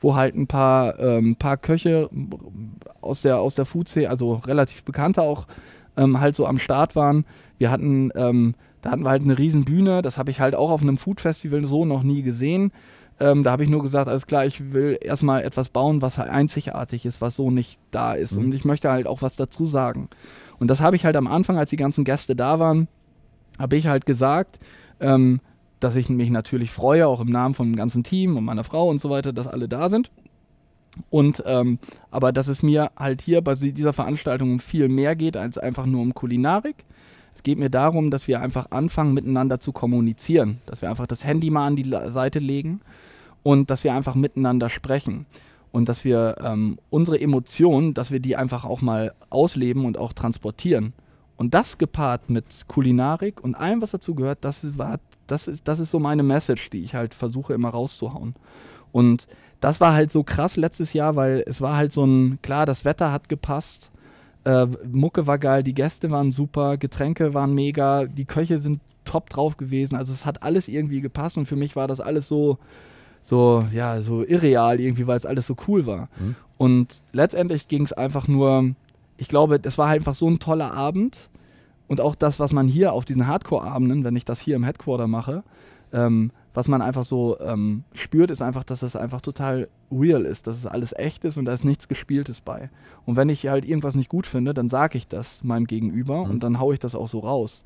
wo 0.01 0.15
halt 0.15 0.35
ein 0.35 0.47
paar, 0.47 0.99
ähm, 1.01 1.37
paar 1.37 1.57
Köche 1.57 2.09
aus 3.01 3.23
der, 3.23 3.39
aus 3.39 3.55
der 3.55 3.65
Food-Szene, 3.65 4.11
also 4.11 4.35
relativ 4.35 4.85
bekannte 4.85 5.23
auch, 5.23 5.47
ähm, 5.97 6.21
halt 6.21 6.37
so 6.37 6.47
am 6.47 6.59
Start 6.59 6.97
waren. 6.97 7.25
Wir 7.59 7.71
hatten, 7.71 8.11
ähm, 8.15 8.55
da 8.81 8.91
hatten 8.91 9.05
wir 9.05 9.11
halt 9.11 9.23
eine 9.23 9.39
riesen 9.39 9.65
Bühne, 9.65 10.03
das 10.03 10.19
habe 10.19 10.31
ich 10.31 10.41
halt 10.41 10.55
auch 10.55 10.71
auf 10.71 10.83
einem 10.83 10.97
Food-Festival 10.97 11.65
so 11.65 11.85
noch 11.85 12.03
nie 12.03 12.23
gesehen. 12.23 12.73
Ähm, 13.23 13.45
da 13.45 13.53
habe 13.53 13.63
ich 13.63 13.71
nur 13.71 13.83
gesagt, 13.83 14.09
alles 14.09 14.27
klar, 14.27 14.47
ich 14.47 14.73
will 14.73 14.99
erstmal 15.01 15.45
etwas 15.45 15.69
bauen, 15.69 16.03
was 16.03 16.19
halt 16.19 16.29
einzigartig 16.29 17.07
ist, 17.07 17.21
was 17.21 17.37
so 17.37 17.53
nicht 17.53 17.79
da 17.93 18.15
ist. 18.15 18.37
Mhm. 18.37 18.47
Und 18.47 18.55
ich 18.55 18.65
möchte 18.65 18.91
halt 18.91 19.07
auch 19.07 19.23
was 19.23 19.37
dazu 19.37 19.65
sagen. 19.65 20.09
Und 20.59 20.69
das 20.69 20.81
habe 20.81 20.97
ich 20.97 21.05
halt 21.05 21.15
am 21.15 21.29
Anfang, 21.29 21.57
als 21.57 21.71
die 21.71 21.77
ganzen 21.77 22.03
Gäste 22.03 22.35
da 22.35 22.59
waren, 22.59 22.89
habe 23.61 23.77
ich 23.77 23.87
halt 23.87 24.07
gesagt, 24.07 24.59
ähm, 24.99 25.41
dass 25.79 25.95
ich 25.95 26.09
mich 26.09 26.31
natürlich 26.31 26.73
freue, 26.73 27.07
auch 27.07 27.21
im 27.21 27.29
Namen 27.29 27.55
vom 27.55 27.77
ganzen 27.77 28.03
Team 28.03 28.37
und 28.37 28.45
meiner 28.45 28.65
Frau 28.65 28.89
und 28.89 29.01
so 29.01 29.09
weiter, 29.09 29.33
dass 29.33 29.47
alle 29.47 29.69
da 29.69 29.89
sind. 29.89 30.11
Und 31.09 31.45
ähm, 31.47 31.79
aber 32.11 32.33
dass 32.33 32.49
es 32.49 32.65
mir 32.65 32.91
halt 32.97 33.23
hier 33.23 33.41
bei 33.41 33.55
dieser 33.55 33.93
Veranstaltung 33.93 34.51
um 34.51 34.59
viel 34.59 34.89
mehr 34.89 35.15
geht 35.15 35.37
als 35.37 35.59
einfach 35.59 35.87
nur 35.87 36.03
um 36.03 36.13
Kulinarik. 36.13 36.85
Es 37.37 37.45
geht 37.45 37.59
mir 37.59 37.71
darum, 37.71 38.11
dass 38.11 38.27
wir 38.27 38.41
einfach 38.41 38.67
anfangen, 38.71 39.15
miteinander 39.15 39.61
zu 39.61 39.71
kommunizieren. 39.73 40.59
Dass 40.67 40.83
wir 40.83 40.91
einfach 40.91 41.07
das 41.07 41.25
Handy 41.25 41.51
mal 41.51 41.69
an 41.69 41.77
die 41.77 41.89
Seite 41.89 42.41
legen 42.41 42.81
und 43.43 43.71
dass 43.71 43.85
wir 43.85 43.95
einfach 43.95 44.15
miteinander 44.15 44.69
sprechen. 44.69 45.27
und 45.73 45.89
dass 45.89 46.05
wir 46.05 46.37
ähm, 46.45 46.79
unsere 46.91 47.19
Emotionen, 47.19 47.95
dass 47.95 48.11
wir 48.11 48.21
die 48.21 48.37
einfach 48.37 48.65
auch 48.65 48.83
mal 48.83 49.15
ausleben 49.31 49.87
und 49.87 49.97
auch 49.99 50.13
transportieren. 50.13 50.93
Und 51.37 51.55
das 51.55 51.79
gepaart 51.79 52.31
mit 52.31 52.69
Kulinarik 52.69 53.43
und 53.43 53.55
allem, 53.55 53.81
was 53.83 53.91
dazu 53.91 54.15
gehört, 54.15 54.39
das 54.43 54.79
war, 54.79 55.01
das 55.27 55.49
ist, 55.49 55.67
das 55.67 55.81
ist 55.81 55.91
so 55.91 55.99
meine 55.99 56.23
Message, 56.23 56.71
die 56.71 56.85
ich 56.85 56.95
halt 56.95 57.15
versuche 57.15 57.55
immer 57.55 57.71
rauszuhauen. 57.71 58.35
Und 58.93 59.27
das 59.61 59.81
war 59.81 59.95
halt 59.95 60.13
so 60.13 60.23
krass 60.23 60.57
letztes 60.57 60.93
Jahr, 60.93 61.17
weil 61.17 61.43
es 61.47 61.61
war 61.63 61.77
halt 61.77 61.93
so 61.93 62.05
ein, 62.05 62.39
klar, 62.43 62.67
das 62.67 62.85
Wetter 62.85 63.11
hat 63.11 63.31
gepasst, 63.31 63.91
äh, 64.45 64.67
Mucke 64.91 65.27
war 65.27 65.39
geil, 65.39 65.63
die 65.63 65.75
Gäste 65.75 66.11
waren 66.11 66.31
super, 66.31 66.77
Getränke 66.77 67.33
waren 67.33 67.55
mega, 67.55 68.05
die 68.05 68.27
Köche 68.27 68.59
sind 68.59 68.81
top 69.05 69.31
drauf 69.31 69.57
gewesen. 69.57 69.97
Also 69.97 70.13
es 70.13 70.27
hat 70.27 70.43
alles 70.43 70.69
irgendwie 70.69 71.01
gepasst 71.01 71.39
und 71.39 71.47
für 71.47 71.57
mich 71.57 71.77
war 71.77 71.89
das 71.89 72.01
alles 72.01 72.29
so, 72.29 72.59
so, 73.23 73.65
ja, 73.73 74.03
so 74.03 74.25
irreal 74.25 74.81
irgendwie, 74.81 75.07
weil 75.07 75.17
es 75.17 75.27
alles 75.27 75.47
so 75.47 75.57
cool 75.69 75.87
war. 75.87 76.09
Mhm. 76.19 76.37
Und 76.59 77.03
letztendlich 77.13 77.69
ging 77.69 77.83
es 77.83 77.93
einfach 77.93 78.29
nur, 78.29 78.75
ich 79.17 79.29
glaube, 79.29 79.59
das 79.59 79.79
war 79.79 79.89
einfach 79.89 80.15
so 80.15 80.29
ein 80.29 80.39
toller 80.39 80.73
Abend. 80.73 81.31
Und 81.89 82.01
auch 82.01 82.15
das, 82.15 82.41
was 82.41 82.53
man 82.53 82.69
hier 82.69 82.93
auf 82.93 83.05
diesen 83.05 83.27
Hardcore-Abenden, 83.27 84.05
wenn 84.05 84.17
ich 84.17 84.25
das 84.25 84.41
hier 84.41 84.57
im 84.57 84.65
Headquarter 84.65 85.07
mache, 85.07 85.43
ähm, 85.93 86.31
was 86.55 86.69
man 86.69 86.83
einfach 86.83 87.05
so 87.05 87.39
ähm, 87.41 87.85
spürt, 87.95 88.31
ist 88.31 88.43
einfach, 88.43 88.65
dass 88.65 88.83
es 88.83 88.97
einfach 88.97 89.21
total 89.21 89.69
real 89.91 90.25
ist, 90.25 90.47
dass 90.47 90.57
es 90.57 90.67
alles 90.67 90.93
echt 90.97 91.25
ist 91.25 91.39
und 91.39 91.47
da 91.47 91.53
ist 91.53 91.65
nichts 91.65 91.89
Gespieltes 91.89 92.41
bei. 92.41 92.71
Und 93.07 93.17
wenn 93.17 93.29
ich 93.29 93.47
halt 93.49 93.65
irgendwas 93.65 93.95
nicht 93.95 94.09
gut 94.09 94.27
finde, 94.27 94.53
dann 94.53 94.69
sage 94.69 94.99
ich 94.99 95.09
das 95.09 95.43
meinem 95.45 95.67
Gegenüber 95.67 96.25
mhm. 96.25 96.31
und 96.31 96.43
dann 96.43 96.61
haue 96.61 96.75
ich 96.75 96.81
das 96.81 96.95
auch 96.95 97.09
so 97.09 97.21
raus. 97.21 97.65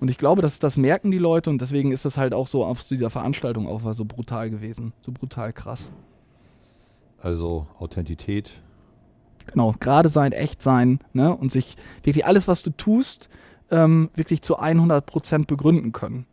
Und 0.00 0.10
ich 0.10 0.18
glaube, 0.18 0.42
dass 0.42 0.58
das 0.58 0.76
merken 0.76 1.10
die 1.10 1.18
Leute 1.18 1.50
und 1.50 1.60
deswegen 1.60 1.92
ist 1.92 2.04
das 2.04 2.16
halt 2.16 2.32
auch 2.32 2.46
so 2.46 2.64
auf 2.64 2.84
dieser 2.84 3.10
Veranstaltung 3.10 3.66
auch 3.66 3.80
so 3.94 4.04
brutal 4.04 4.50
gewesen, 4.50 4.92
so 5.00 5.12
brutal 5.12 5.52
krass. 5.52 5.90
Also 7.20 7.66
Authentität. 7.78 8.52
Genau, 9.46 9.74
gerade 9.80 10.08
sein, 10.08 10.32
echt 10.32 10.62
sein 10.62 11.00
ne? 11.12 11.34
und 11.34 11.50
sich 11.50 11.76
wirklich 12.04 12.26
alles, 12.26 12.46
was 12.46 12.62
du 12.62 12.70
tust, 12.70 13.28
ähm, 13.70 14.10
wirklich 14.14 14.42
zu 14.42 14.58
100 14.58 15.04
Prozent 15.04 15.46
begründen 15.46 15.92
können. 15.92 16.26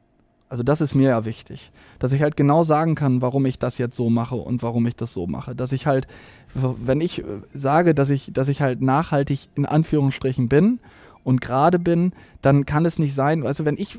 Also 0.48 0.62
das 0.62 0.80
ist 0.80 0.94
mir 0.94 1.10
ja 1.10 1.26
wichtig, 1.26 1.72
dass 1.98 2.12
ich 2.12 2.22
halt 2.22 2.38
genau 2.38 2.64
sagen 2.64 2.94
kann, 2.94 3.22
warum 3.22 3.46
ich 3.48 3.58
das 3.58 3.80
jetzt 3.80 3.98
so 3.98 4.12
mache 4.12 4.36
und 4.36 4.62
warum 4.62 4.86
ich 4.86 4.96
das 4.96 5.12
so 5.12 5.26
mache. 5.26 5.56
Dass 5.56 5.72
ich 5.72 5.88
halt, 5.88 6.08
wenn 6.54 7.02
ich 7.02 7.20
äh, 7.20 7.24
sage, 7.54 7.96
dass 7.96 8.10
ich, 8.10 8.32
dass 8.32 8.48
ich 8.48 8.62
halt 8.62 8.82
nachhaltig 8.82 9.50
in 9.56 9.66
Anführungsstrichen 9.66 10.48
bin 10.48 10.80
und 11.26 11.42
gerade 11.42 11.80
bin, 11.80 12.14
dann 12.42 12.66
kann 12.66 12.86
es 12.86 13.00
nicht 13.00 13.14
sein, 13.14 13.42
du, 13.42 13.66
wenn 13.66 13.78
ich, 13.78 13.98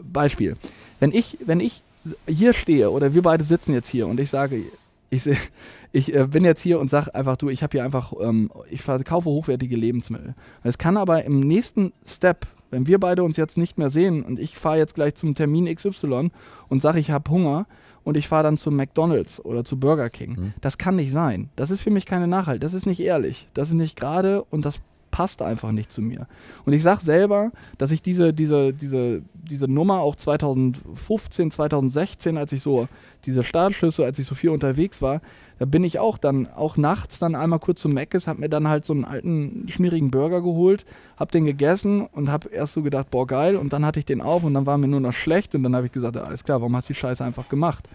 Beispiel, 0.00 0.56
wenn 1.00 1.12
ich, 1.12 1.36
wenn 1.44 1.60
ich 1.60 1.82
hier 2.26 2.54
stehe 2.54 2.90
oder 2.90 3.12
wir 3.12 3.22
beide 3.22 3.44
sitzen 3.44 3.74
jetzt 3.74 3.90
hier 3.90 4.06
und 4.06 4.18
ich 4.18 4.30
sage, 4.30 4.62
ich, 5.10 5.28
ich 5.92 6.14
äh, 6.14 6.26
bin 6.28 6.44
jetzt 6.44 6.62
hier 6.62 6.80
und 6.80 6.88
sage 6.88 7.14
einfach, 7.14 7.36
du, 7.36 7.50
ich 7.50 7.62
habe 7.62 7.72
hier 7.72 7.84
einfach, 7.84 8.12
ähm, 8.20 8.50
ich 8.70 8.80
verkaufe 8.80 9.28
hochwertige 9.28 9.76
Lebensmittel. 9.76 10.34
Es 10.62 10.78
kann 10.78 10.96
aber 10.96 11.24
im 11.24 11.40
nächsten 11.40 11.92
Step, 12.06 12.46
wenn 12.70 12.86
wir 12.86 12.98
beide 12.98 13.24
uns 13.24 13.36
jetzt 13.36 13.58
nicht 13.58 13.76
mehr 13.76 13.90
sehen 13.90 14.22
und 14.22 14.38
ich 14.38 14.56
fahre 14.56 14.78
jetzt 14.78 14.94
gleich 14.94 15.16
zum 15.16 15.34
Termin 15.34 15.72
XY 15.74 16.30
und 16.68 16.80
sage, 16.80 17.00
ich 17.00 17.10
habe 17.10 17.30
Hunger 17.30 17.66
und 18.04 18.16
ich 18.16 18.28
fahre 18.28 18.44
dann 18.44 18.56
zu 18.56 18.70
McDonald's 18.70 19.44
oder 19.44 19.64
zu 19.64 19.78
Burger 19.78 20.10
King. 20.10 20.30
Mhm. 20.30 20.52
Das 20.60 20.78
kann 20.78 20.96
nicht 20.96 21.10
sein. 21.10 21.50
Das 21.56 21.70
ist 21.70 21.82
für 21.82 21.90
mich 21.90 22.06
keine 22.06 22.28
Nachhalt. 22.28 22.62
Das 22.62 22.72
ist 22.72 22.86
nicht 22.86 23.00
ehrlich. 23.00 23.48
Das 23.52 23.68
ist 23.68 23.74
nicht 23.74 23.98
gerade 23.98 24.42
und 24.44 24.64
das 24.64 24.80
passt 25.12 25.42
einfach 25.42 25.70
nicht 25.70 25.92
zu 25.92 26.02
mir. 26.02 26.26
Und 26.64 26.72
ich 26.72 26.82
sage 26.82 27.02
selber, 27.04 27.52
dass 27.78 27.92
ich 27.92 28.02
diese, 28.02 28.32
diese, 28.32 28.72
diese, 28.72 29.22
diese 29.32 29.70
Nummer 29.70 30.00
auch 30.00 30.16
2015, 30.16 31.52
2016, 31.52 32.36
als 32.36 32.50
ich 32.50 32.62
so 32.62 32.88
diese 33.24 33.44
Startschlüsse, 33.44 34.04
als 34.04 34.18
ich 34.18 34.26
so 34.26 34.34
viel 34.34 34.50
unterwegs 34.50 35.00
war, 35.00 35.20
da 35.60 35.66
bin 35.66 35.84
ich 35.84 36.00
auch 36.00 36.18
dann, 36.18 36.48
auch 36.48 36.76
nachts 36.76 37.20
dann 37.20 37.36
einmal 37.36 37.60
kurz 37.60 37.82
zum 37.82 37.92
Meckes, 37.92 38.26
hab 38.26 38.38
mir 38.38 38.48
dann 38.48 38.66
halt 38.66 38.84
so 38.84 38.94
einen 38.94 39.04
alten, 39.04 39.66
schmierigen 39.68 40.10
Burger 40.10 40.40
geholt, 40.40 40.84
hab 41.16 41.30
den 41.30 41.44
gegessen 41.44 42.06
und 42.06 42.32
hab 42.32 42.50
erst 42.50 42.72
so 42.72 42.82
gedacht, 42.82 43.10
boah, 43.10 43.28
geil, 43.28 43.54
und 43.54 43.72
dann 43.72 43.86
hatte 43.86 44.00
ich 44.00 44.04
den 44.04 44.22
auf 44.22 44.42
und 44.42 44.54
dann 44.54 44.66
war 44.66 44.76
mir 44.78 44.88
nur 44.88 44.98
noch 44.98 45.12
schlecht 45.12 45.54
und 45.54 45.62
dann 45.62 45.76
habe 45.76 45.86
ich 45.86 45.92
gesagt, 45.92 46.16
alles 46.16 46.42
klar, 46.42 46.60
warum 46.60 46.74
hast 46.74 46.88
du 46.88 46.94
die 46.94 46.98
Scheiße 46.98 47.24
einfach 47.24 47.48
gemacht? 47.48 47.88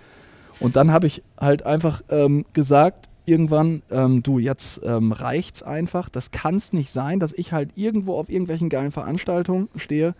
Und 0.59 0.75
dann 0.75 0.91
habe 0.91 1.07
ich 1.07 1.23
halt 1.37 1.63
einfach 1.63 2.01
ähm, 2.09 2.45
gesagt, 2.53 3.09
irgendwann, 3.27 3.83
ähm, 3.91 4.23
du, 4.23 4.39
jetzt 4.39 4.81
ähm, 4.83 5.11
reicht's 5.11 5.61
einfach. 5.61 6.09
Das 6.09 6.31
kann's 6.31 6.73
nicht 6.73 6.91
sein, 6.91 7.19
dass 7.19 7.33
ich 7.33 7.51
halt 7.51 7.71
irgendwo 7.75 8.17
auf 8.17 8.29
irgendwelchen 8.29 8.69
geilen 8.69 8.91
Veranstaltungen 8.91 9.69
stehe 9.75 10.15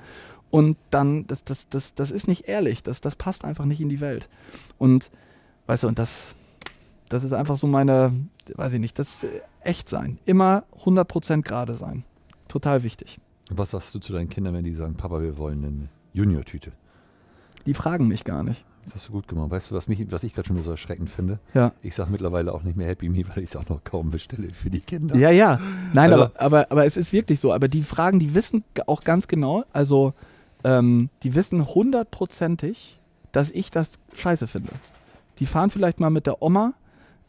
und 0.49 0.77
dann, 0.89 1.25
das, 1.27 1.43
das, 1.43 1.69
das, 1.69 1.95
das 1.95 2.11
ist 2.11 2.27
nicht 2.27 2.47
ehrlich. 2.47 2.83
Das, 2.83 3.01
das 3.01 3.15
passt 3.15 3.45
einfach 3.45 3.65
nicht 3.65 3.81
in 3.81 3.89
die 3.89 4.01
Welt. 4.01 4.29
Und, 4.77 5.11
weißt 5.67 5.83
du, 5.83 5.87
und 5.87 5.99
das, 5.99 6.35
das 7.09 7.23
ist 7.23 7.33
einfach 7.33 7.57
so 7.57 7.67
meine, 7.67 8.13
weiß 8.55 8.73
ich 8.73 8.79
nicht, 8.79 8.99
das 8.99 9.23
äh, 9.23 9.27
echt 9.61 9.89
sein. 9.89 10.19
Immer 10.25 10.63
100% 10.83 11.43
gerade 11.43 11.75
sein. 11.75 12.03
Total 12.47 12.83
wichtig. 12.83 13.19
Was 13.49 13.71
sagst 13.71 13.95
du 13.95 13.99
zu 13.99 14.13
deinen 14.13 14.29
Kindern, 14.29 14.53
wenn 14.53 14.63
die 14.65 14.73
sagen, 14.73 14.95
Papa, 14.95 15.21
wir 15.21 15.37
wollen 15.37 15.63
eine 15.63 15.89
Junior-Tüte? 16.13 16.71
Die 17.65 17.73
fragen 17.73 18.07
mich 18.07 18.23
gar 18.23 18.43
nicht. 18.43 18.63
Das 18.87 18.95
hast 18.95 19.09
du 19.09 19.11
gut 19.11 19.27
gemacht. 19.27 19.49
Weißt 19.49 19.69
du, 19.69 19.75
was, 19.75 19.89
mich, 19.89 20.09
was 20.11 20.23
ich 20.23 20.33
gerade 20.33 20.47
schon 20.47 20.55
wieder 20.55 20.63
so 20.63 20.71
erschreckend 20.71 21.09
finde? 21.09 21.39
Ja. 21.53 21.73
Ich 21.81 21.93
sage 21.93 22.09
mittlerweile 22.09 22.53
auch 22.53 22.63
nicht 22.63 22.77
mehr 22.77 22.87
Happy 22.87 23.09
Me, 23.09 23.23
weil 23.27 23.43
ich 23.43 23.49
es 23.49 23.55
auch 23.57 23.67
noch 23.67 23.83
kaum 23.83 24.11
bestelle 24.11 24.53
für 24.53 24.69
die 24.69 24.79
Kinder. 24.79 25.13
Ja, 25.17 25.29
ja. 25.29 25.59
Nein, 25.93 26.13
also, 26.13 26.23
aber, 26.23 26.41
aber, 26.41 26.71
aber 26.71 26.85
es 26.85 26.95
ist 26.95 27.11
wirklich 27.11 27.41
so. 27.41 27.51
Aber 27.51 27.67
die 27.67 27.83
Fragen, 27.83 28.17
die 28.19 28.33
wissen 28.33 28.63
auch 28.85 29.03
ganz 29.03 29.27
genau, 29.27 29.65
also 29.73 30.13
ähm, 30.63 31.09
die 31.23 31.35
wissen 31.35 31.67
hundertprozentig, 31.67 32.97
dass 33.33 33.51
ich 33.51 33.71
das 33.71 33.99
scheiße 34.13 34.47
finde. 34.47 34.71
Die 35.39 35.47
fahren 35.47 35.69
vielleicht 35.69 35.99
mal 35.99 36.09
mit 36.09 36.25
der 36.25 36.41
Oma 36.41 36.73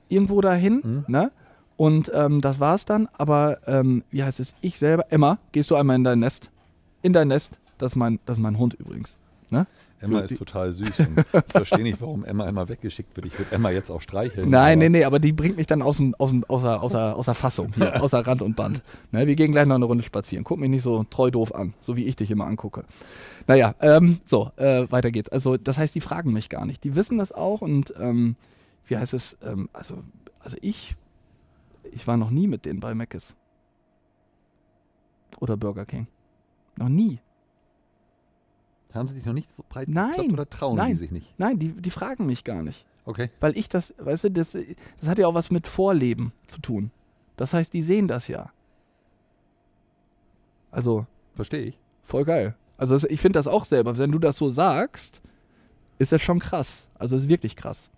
irgendwo 0.09 0.41
dahin, 0.41 0.81
mhm. 0.85 1.05
ne? 1.09 1.33
Und 1.77 2.11
ähm, 2.15 2.41
das 2.41 2.61
war's 2.61 2.85
dann. 2.85 3.09
Aber 3.19 3.59
ähm, 3.67 4.05
wie 4.11 4.23
heißt 4.23 4.39
es? 4.39 4.55
Ich 4.61 4.79
selber, 4.79 5.07
Emma, 5.11 5.39
gehst 5.53 5.71
du 5.71 5.77
einmal 5.77 5.97
in 5.97 6.05
dein 6.05 6.21
Nest? 6.21 6.51
In 7.03 7.13
dein 7.13 7.29
Nest. 7.29 7.59
Das 7.79 7.93
ist 7.93 7.97
mein, 7.97 8.21
das 8.27 8.37
ist 8.37 8.43
mein 8.43 8.59
Hund 8.59 8.75
übrigens. 8.75 9.17
Ne? 9.51 9.67
Emma 10.01 10.21
ist 10.21 10.37
total 10.37 10.73
süß 10.73 11.01
und 11.01 11.19
ich 11.19 11.53
verstehe 11.53 11.83
nicht, 11.83 12.01
warum 12.01 12.25
Emma 12.25 12.49
immer 12.49 12.69
weggeschickt 12.69 13.17
wird. 13.17 13.27
Ich 13.27 13.39
würde 13.39 13.53
Emma 13.55 13.71
jetzt 13.71 13.91
auch 13.91 14.01
streicheln. 14.01 14.49
Nein, 14.49 14.79
nee, 14.79 14.89
nee, 14.89 15.05
aber 15.05 15.19
die 15.19 15.33
bringt 15.33 15.57
mich 15.57 15.67
dann 15.67 15.83
aus, 15.83 15.97
dem, 15.97 16.15
aus, 16.17 16.31
dem, 16.31 16.45
außer, 16.45 16.83
außer, 16.83 17.17
außer 17.17 17.35
Fassung, 17.35 17.73
hier, 17.75 18.03
außer 18.03 18.25
Rand 18.27 18.43
und 18.43 18.55
Band. 18.55 18.83
Ne, 19.11 19.27
wir 19.27 19.35
gehen 19.35 19.53
gleich 19.53 19.67
noch 19.67 19.75
eine 19.75 19.85
Runde 19.85 20.05
spazieren. 20.05 20.45
Guck 20.45 20.59
mich 20.61 20.71
nicht 20.71 20.83
so 20.83 21.05
treu 21.05 21.31
doof 21.31 21.55
an, 21.55 21.75
so 21.81 21.97
wie 21.97 22.05
ich 22.05 22.17
dich 22.17 22.31
immer 22.31 22.47
angucke. 22.47 22.85
Naja, 23.47 23.75
ähm, 23.81 24.21
so, 24.25 24.53
äh, 24.57 24.91
weiter 24.91 25.11
geht's. 25.11 25.31
Also, 25.31 25.57
das 25.57 25.79
heißt, 25.79 25.95
die 25.95 26.01
fragen 26.01 26.33
mich 26.33 26.49
gar 26.49 26.65
nicht. 26.65 26.85
Die 26.85 26.95
wissen 26.95 27.19
das 27.19 27.33
auch 27.33 27.61
und 27.61 27.93
ähm, 27.99 28.37
wie 28.87 28.97
heißt 28.97 29.15
es? 29.15 29.37
Ähm, 29.43 29.69
also, 29.73 30.03
also 30.41 30.57
ich, 30.61 30.97
ich 31.91 32.07
war 32.07 32.17
noch 32.17 32.31
nie 32.31 32.47
mit 32.47 32.65
denen 32.65 32.81
bei 32.81 32.95
Mc's. 32.95 33.35
Oder 35.41 35.57
Burger 35.57 35.87
King. 35.87 36.07
Noch 36.77 36.89
nie. 36.89 37.21
Haben 38.95 39.09
sie 39.09 39.16
sich 39.16 39.24
noch 39.24 39.34
nicht 39.34 39.55
so 39.55 39.64
breit 39.68 39.89
nein, 39.89 40.32
oder 40.32 40.49
trauen 40.49 40.76
nein, 40.76 40.91
die 40.91 40.97
sich 40.97 41.11
nicht? 41.11 41.39
Nein, 41.39 41.59
die, 41.59 41.72
die 41.72 41.91
fragen 41.91 42.26
mich 42.26 42.45
gar 42.45 42.62
nicht. 42.62 42.86
Okay. 43.05 43.30
Weil 43.41 43.57
ich 43.57 43.68
das, 43.68 43.95
weißt 43.99 44.24
du, 44.24 44.30
das, 44.30 44.53
das 44.53 45.09
hat 45.09 45.18
ja 45.18 45.26
auch 45.26 45.34
was 45.34 45.51
mit 45.51 45.66
Vorleben 45.66 46.32
zu 46.47 46.61
tun. 46.61 46.91
Das 47.36 47.55
heißt, 47.55 47.72
die 47.72 47.82
sehen 47.82 48.09
das 48.09 48.28
ja. 48.28 48.51
Also. 50.70 51.07
Verstehe 51.34 51.62
ich. 51.62 51.78
Voll 52.03 52.24
geil. 52.24 52.57
Also 52.76 52.95
das, 52.95 53.05
ich 53.05 53.20
finde 53.20 53.39
das 53.39 53.47
auch 53.47 53.64
selber. 53.64 53.97
Wenn 53.99 54.12
du 54.12 54.18
das 54.18 54.36
so 54.36 54.49
sagst, 54.49 55.22
ist 55.99 56.12
das 56.12 56.22
schon 56.22 56.39
krass. 56.39 56.89
Also 56.95 57.16
es 57.16 57.22
ist 57.22 57.28
wirklich 57.28 57.57
krass. 57.57 57.91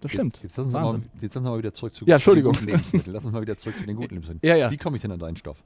Das 0.00 0.10
stimmt. 0.10 0.42
Jetzt, 0.42 0.56
jetzt, 0.56 0.72
wir 0.72 0.80
mal, 0.80 1.00
jetzt 1.20 1.34
lassen 1.34 1.44
wir 1.44 1.50
mal 1.50 1.58
wieder 1.58 1.72
zurück 1.72 1.94
zu, 1.94 2.06
ja, 2.06 2.16
Entschuldigung. 2.16 2.54
guten 2.54 2.66
Lebensmitteln. 2.66 3.12
Lass 3.12 3.24
uns 3.24 3.32
mal 3.32 3.42
wieder 3.42 3.56
zurück 3.56 3.76
zu 3.76 3.84
den 3.84 3.96
guten 3.96 4.14
Lebensmitteln. 4.14 4.40
Ja, 4.48 4.56
ja. 4.56 4.70
Wie 4.70 4.76
komme 4.76 4.96
ich 4.96 5.02
denn 5.02 5.12
an 5.12 5.18
deinen 5.18 5.36
Stoff? 5.36 5.62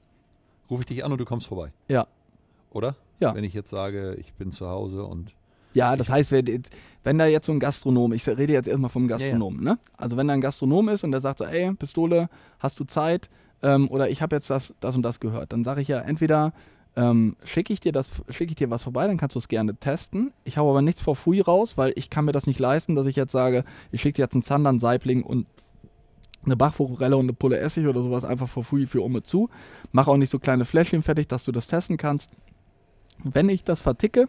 Rufe 0.69 0.81
ich 0.81 0.87
dich 0.87 1.05
an 1.05 1.13
und 1.13 1.19
du 1.19 1.25
kommst 1.25 1.47
vorbei. 1.47 1.73
Ja. 1.89 2.07
Oder? 2.71 2.97
Ja. 3.21 3.35
Wenn 3.35 3.45
ich 3.45 3.55
jetzt 3.55 3.71
sage, 3.71 4.15
ich 4.15 4.35
bin 4.35 4.53
zu 4.53 4.69
Hause 4.69 5.05
und. 5.05 5.35
Ja, 5.73 5.97
das 5.97 6.09
heißt, 6.09 6.33
wenn 6.33 7.19
da 7.19 7.27
jetzt 7.27 7.47
so 7.47 7.53
ein 7.53 7.59
Gastronom, 7.59 8.13
ich 8.13 8.27
rede 8.29 8.53
jetzt 8.53 8.69
erstmal 8.69 8.91
vom 8.91 9.09
Gastronomen, 9.09 9.63
ja, 9.65 9.71
ja. 9.71 9.73
ne? 9.73 9.79
Also 9.97 10.17
wenn 10.17 10.29
da 10.29 10.35
ein 10.35 10.41
Gastronom 10.41 10.89
ist 10.89 11.03
und 11.03 11.11
der 11.11 11.21
sagt 11.21 11.41
so, 11.41 11.45
ey, 11.45 11.75
Pistole, 11.75 12.29
hast 12.61 12.79
du 12.79 12.85
Zeit? 12.85 13.29
Ähm, 13.61 13.91
oder 13.91 14.09
ich 14.09 14.23
habe 14.23 14.37
jetzt 14.37 14.51
das, 14.51 14.73
das 14.79 14.95
und 14.95 15.03
das 15.03 15.19
gehört, 15.19 15.53
dann 15.53 15.65
sage 15.65 15.81
ich 15.81 15.89
ja 15.89 15.99
entweder 15.99 16.53
ähm, 16.97 17.37
schicke 17.43 17.73
ich 17.73 17.81
dir 17.81 17.93
das, 17.93 18.11
schicke 18.29 18.51
ich 18.51 18.57
dir 18.57 18.71
was 18.71 18.85
vorbei, 18.85 19.07
dann 19.07 19.17
kannst 19.17 19.35
du 19.35 19.39
es 19.39 19.49
gerne 19.49 19.75
testen. 19.75 20.33
Ich 20.45 20.59
habe 20.59 20.69
aber 20.69 20.83
nichts 20.83 21.01
vor 21.01 21.17
free 21.17 21.41
raus, 21.41 21.77
weil 21.77 21.93
ich 21.97 22.09
kann 22.11 22.25
mir 22.25 22.33
das 22.33 22.47
nicht 22.47 22.61
leisten, 22.61 22.95
dass 22.95 23.07
ich 23.07 23.17
jetzt 23.17 23.33
sage, 23.33 23.65
ich 23.91 24.01
schicke 24.01 24.17
dir 24.17 24.23
jetzt 24.23 24.35
einen 24.35 24.43
Zander, 24.43 24.71
einen 24.71 24.79
Saibling 24.79 25.23
und 25.23 25.47
eine 26.45 26.57
Bachforelle 26.57 27.17
und 27.17 27.25
eine 27.25 27.33
Pulle 27.33 27.59
Essig 27.59 27.87
oder 27.87 28.03
sowas 28.03 28.25
einfach 28.25 28.49
for 28.49 28.63
free 28.63 28.87
für 28.87 29.01
Umme 29.01 29.23
zu. 29.23 29.49
Mach 29.93 30.09
auch 30.09 30.17
nicht 30.17 30.31
so 30.31 30.39
kleine 30.39 30.65
Fläschchen 30.65 31.03
fertig, 31.03 31.27
dass 31.29 31.45
du 31.45 31.53
das 31.53 31.67
testen 31.67 31.97
kannst. 31.97 32.31
Wenn 33.23 33.49
ich 33.49 33.65
das 33.65 33.81
verticke, 33.81 34.29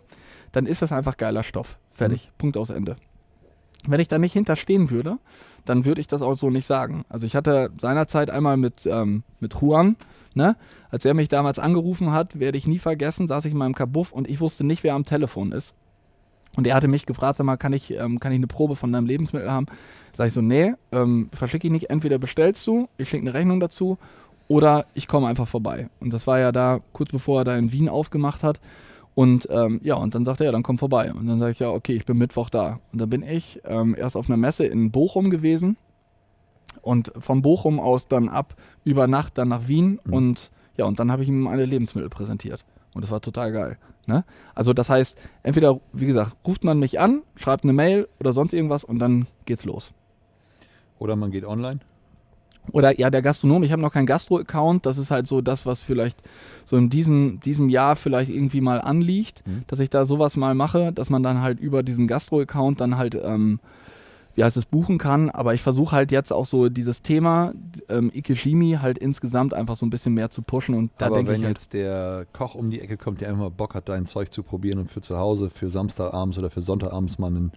dann 0.52 0.66
ist 0.66 0.82
das 0.82 0.92
einfach 0.92 1.18
geiler 1.18 1.44
Stoff. 1.44 1.78
Fertig. 1.94 2.28
Mhm. 2.28 2.38
Punkt 2.38 2.58
aus 2.58 2.70
Ende. 2.70 2.98
Wenn 3.88 4.00
ich 4.00 4.08
da 4.08 4.18
nicht 4.18 4.34
hinterstehen 4.34 4.90
würde, 4.90 5.18
dann 5.66 5.86
würde 5.86 6.02
ich 6.02 6.08
das 6.08 6.22
auch 6.22 6.36
so 6.36 6.50
nicht 6.50 6.66
sagen. 6.66 7.06
Also 7.10 7.26
ich 7.26 7.36
hatte 7.36 7.72
seinerzeit 7.80 8.30
einmal 8.30 8.58
mit, 8.58 8.86
ähm, 8.86 9.24
mit 9.40 9.54
Juan, 9.60 9.96
ne? 10.34 10.56
als 10.90 11.06
er 11.06 11.14
mich 11.14 11.28
damals 11.28 11.60
angerufen 11.60 12.12
hat, 12.12 12.40
werde 12.40 12.58
ich 12.58 12.68
nie 12.68 12.80
vergessen, 12.80 13.28
saß 13.28 13.46
ich 13.46 13.52
in 13.52 13.58
meinem 13.58 13.76
Kabuff 13.76 14.12
und 14.12 14.30
ich 14.30 14.40
wusste 14.40 14.64
nicht, 14.64 14.84
wer 14.84 14.96
am 14.96 15.06
Telefon 15.06 15.52
ist. 15.52 15.76
Und 16.56 16.66
er 16.68 16.76
hatte 16.76 16.88
mich 16.88 17.06
gefragt, 17.06 17.36
sag 17.36 17.46
mal, 17.46 17.58
kann 17.58 17.74
ich, 17.74 17.92
ähm, 17.92 18.20
kann 18.20 18.32
ich 18.32 18.38
eine 18.38 18.48
Probe 18.48 18.76
von 18.76 18.92
deinem 18.92 19.06
Lebensmittel 19.06 19.52
haben? 19.52 19.66
Sag 20.14 20.28
ich 20.28 20.34
so, 20.34 20.42
nee, 20.42 20.74
ähm, 20.92 21.30
verschicke 21.34 21.68
ich 21.68 21.72
nicht. 21.72 21.90
Entweder 21.90 22.18
bestellst 22.18 22.66
du, 22.66 22.88
ich 22.98 23.10
schicke 23.10 23.24
eine 23.24 23.34
Rechnung 23.34 23.60
dazu 23.60 23.98
oder 24.48 24.86
ich 24.94 25.08
komme 25.08 25.28
einfach 25.28 25.48
vorbei. 25.48 25.90
Und 26.00 26.14
das 26.14 26.28
war 26.28 26.40
ja 26.40 26.52
da 26.52 26.80
kurz 26.94 27.12
bevor 27.12 27.42
er 27.42 27.44
da 27.46 27.58
in 27.58 27.72
Wien 27.72 27.90
aufgemacht 27.90 28.44
hat. 28.44 28.60
Und 29.16 29.48
ähm, 29.50 29.80
ja, 29.84 29.96
und 29.96 30.14
dann 30.14 30.26
sagte 30.26 30.44
er, 30.44 30.48
ja, 30.48 30.52
dann 30.52 30.64
komm 30.64 30.78
vorbei. 30.78 31.14
Und 31.14 31.28
dann 31.28 31.40
sage 31.40 31.52
ich, 31.52 31.60
ja, 31.60 31.70
okay, 31.70 31.94
ich 31.94 32.06
bin 32.06 32.18
Mittwoch 32.18 32.50
da. 32.50 32.80
Und 32.92 33.00
dann 33.00 33.10
bin 33.10 33.24
ich 33.24 33.62
ähm, 33.66 33.96
erst 33.98 34.18
auf 34.18 34.30
einer 34.30 34.38
Messe 34.38 34.66
in 34.66 34.92
Bochum 34.92 35.30
gewesen 35.30 35.78
und 36.82 37.12
von 37.18 37.42
Bochum 37.42 37.80
aus 37.80 38.08
dann 38.08 38.30
ab 38.30 38.56
über 38.84 39.08
Nacht 39.08 39.38
dann 39.38 39.48
nach 39.48 39.68
Wien 39.68 40.00
mhm. 40.04 40.14
und 40.14 40.52
ja, 40.78 40.86
und 40.86 41.00
dann 41.00 41.12
habe 41.12 41.24
ich 41.24 41.30
ihm 41.30 41.42
meine 41.42 41.66
Lebensmittel 41.66 42.10
präsentiert. 42.10 42.66
Und 42.94 43.04
das 43.04 43.12
war 43.12 43.22
total 43.22 43.52
geil. 43.52 43.78
Ne? 44.08 44.24
Also 44.54 44.74
das 44.74 44.90
heißt, 44.90 45.18
entweder, 45.44 45.80
wie 45.94 46.06
gesagt, 46.06 46.36
ruft 46.46 46.64
man 46.64 46.80
mich 46.80 47.00
an, 47.00 47.24
schreibt 47.36 47.64
eine 47.64 47.74
Mail 47.74 48.08
oder 48.20 48.34
sonst 48.34 48.54
irgendwas 48.54 48.84
und 48.84 49.00
dann 49.00 49.28
geht's 49.46 49.66
los. 49.66 49.94
Oder 51.00 51.16
man 51.16 51.32
geht 51.32 51.46
online? 51.46 51.80
Oder 52.72 53.00
ja, 53.00 53.10
der 53.10 53.22
Gastronom, 53.22 53.64
ich 53.64 53.72
habe 53.72 53.82
noch 53.82 53.94
keinen 53.94 54.06
Gastro-Account, 54.06 54.86
das 54.86 54.98
ist 54.98 55.12
halt 55.12 55.28
so 55.28 55.42
das, 55.42 55.66
was 55.66 55.82
vielleicht 55.82 56.22
so 56.66 56.78
in 56.78 56.90
diesem, 56.90 57.40
diesem 57.40 57.70
Jahr 57.70 57.96
vielleicht 57.96 58.30
irgendwie 58.30 58.62
mal 58.62 58.82
anliegt, 58.82 59.46
mhm. 59.46 59.64
dass 59.68 59.80
ich 59.80 59.90
da 59.90 60.06
sowas 60.06 60.36
mal 60.38 60.56
mache, 60.56 60.92
dass 60.92 61.10
man 61.10 61.24
dann 61.24 61.42
halt 61.42 61.60
über 61.60 61.84
diesen 61.84 62.08
Gastro-Account 62.08 62.82
dann 62.82 62.98
halt, 62.98 63.16
ähm, 63.16 63.60
wie 64.34 64.44
heißt 64.44 64.58
es, 64.58 64.66
buchen 64.66 64.98
kann. 64.98 65.30
Aber 65.30 65.54
ich 65.54 65.62
versuche 65.62 65.96
halt 65.96 66.12
jetzt 66.12 66.34
auch 66.34 66.46
so 66.46 66.70
dieses 66.70 67.02
Thema 67.02 67.54
ähm, 67.88 68.12
Ikeshimi 68.14 68.80
halt 68.82 68.98
insgesamt 68.98 69.54
einfach 69.54 69.76
so 69.76 69.86
ein 69.86 69.90
bisschen 69.90 70.14
mehr 70.14 70.30
zu 70.30 70.42
pushen. 70.42 70.76
Und 70.76 70.92
da 70.98 71.06
Aber 71.06 71.18
wenn 71.28 71.44
halt, 71.44 71.58
jetzt 71.58 71.74
der 71.74 72.26
Koch 72.34 72.56
um 72.56 72.70
die 72.70 72.82
Ecke 72.82 72.98
kommt, 72.98 73.22
der 73.22 73.30
einfach 73.30 73.44
mal 73.44 73.52
Bock 73.52 73.76
hat, 73.76 73.88
dein 73.88 74.06
Zeug 74.06 74.34
zu 74.34 74.44
probieren 74.44 74.80
und 74.80 74.92
für 74.92 75.02
zu 75.02 75.18
Hause, 75.18 75.50
für 75.50 75.70
Samstagabends 75.70 76.38
oder 76.38 76.50
für 76.50 76.62
Sonntagabends 76.62 77.20
mal 77.20 77.28
einen 77.28 77.52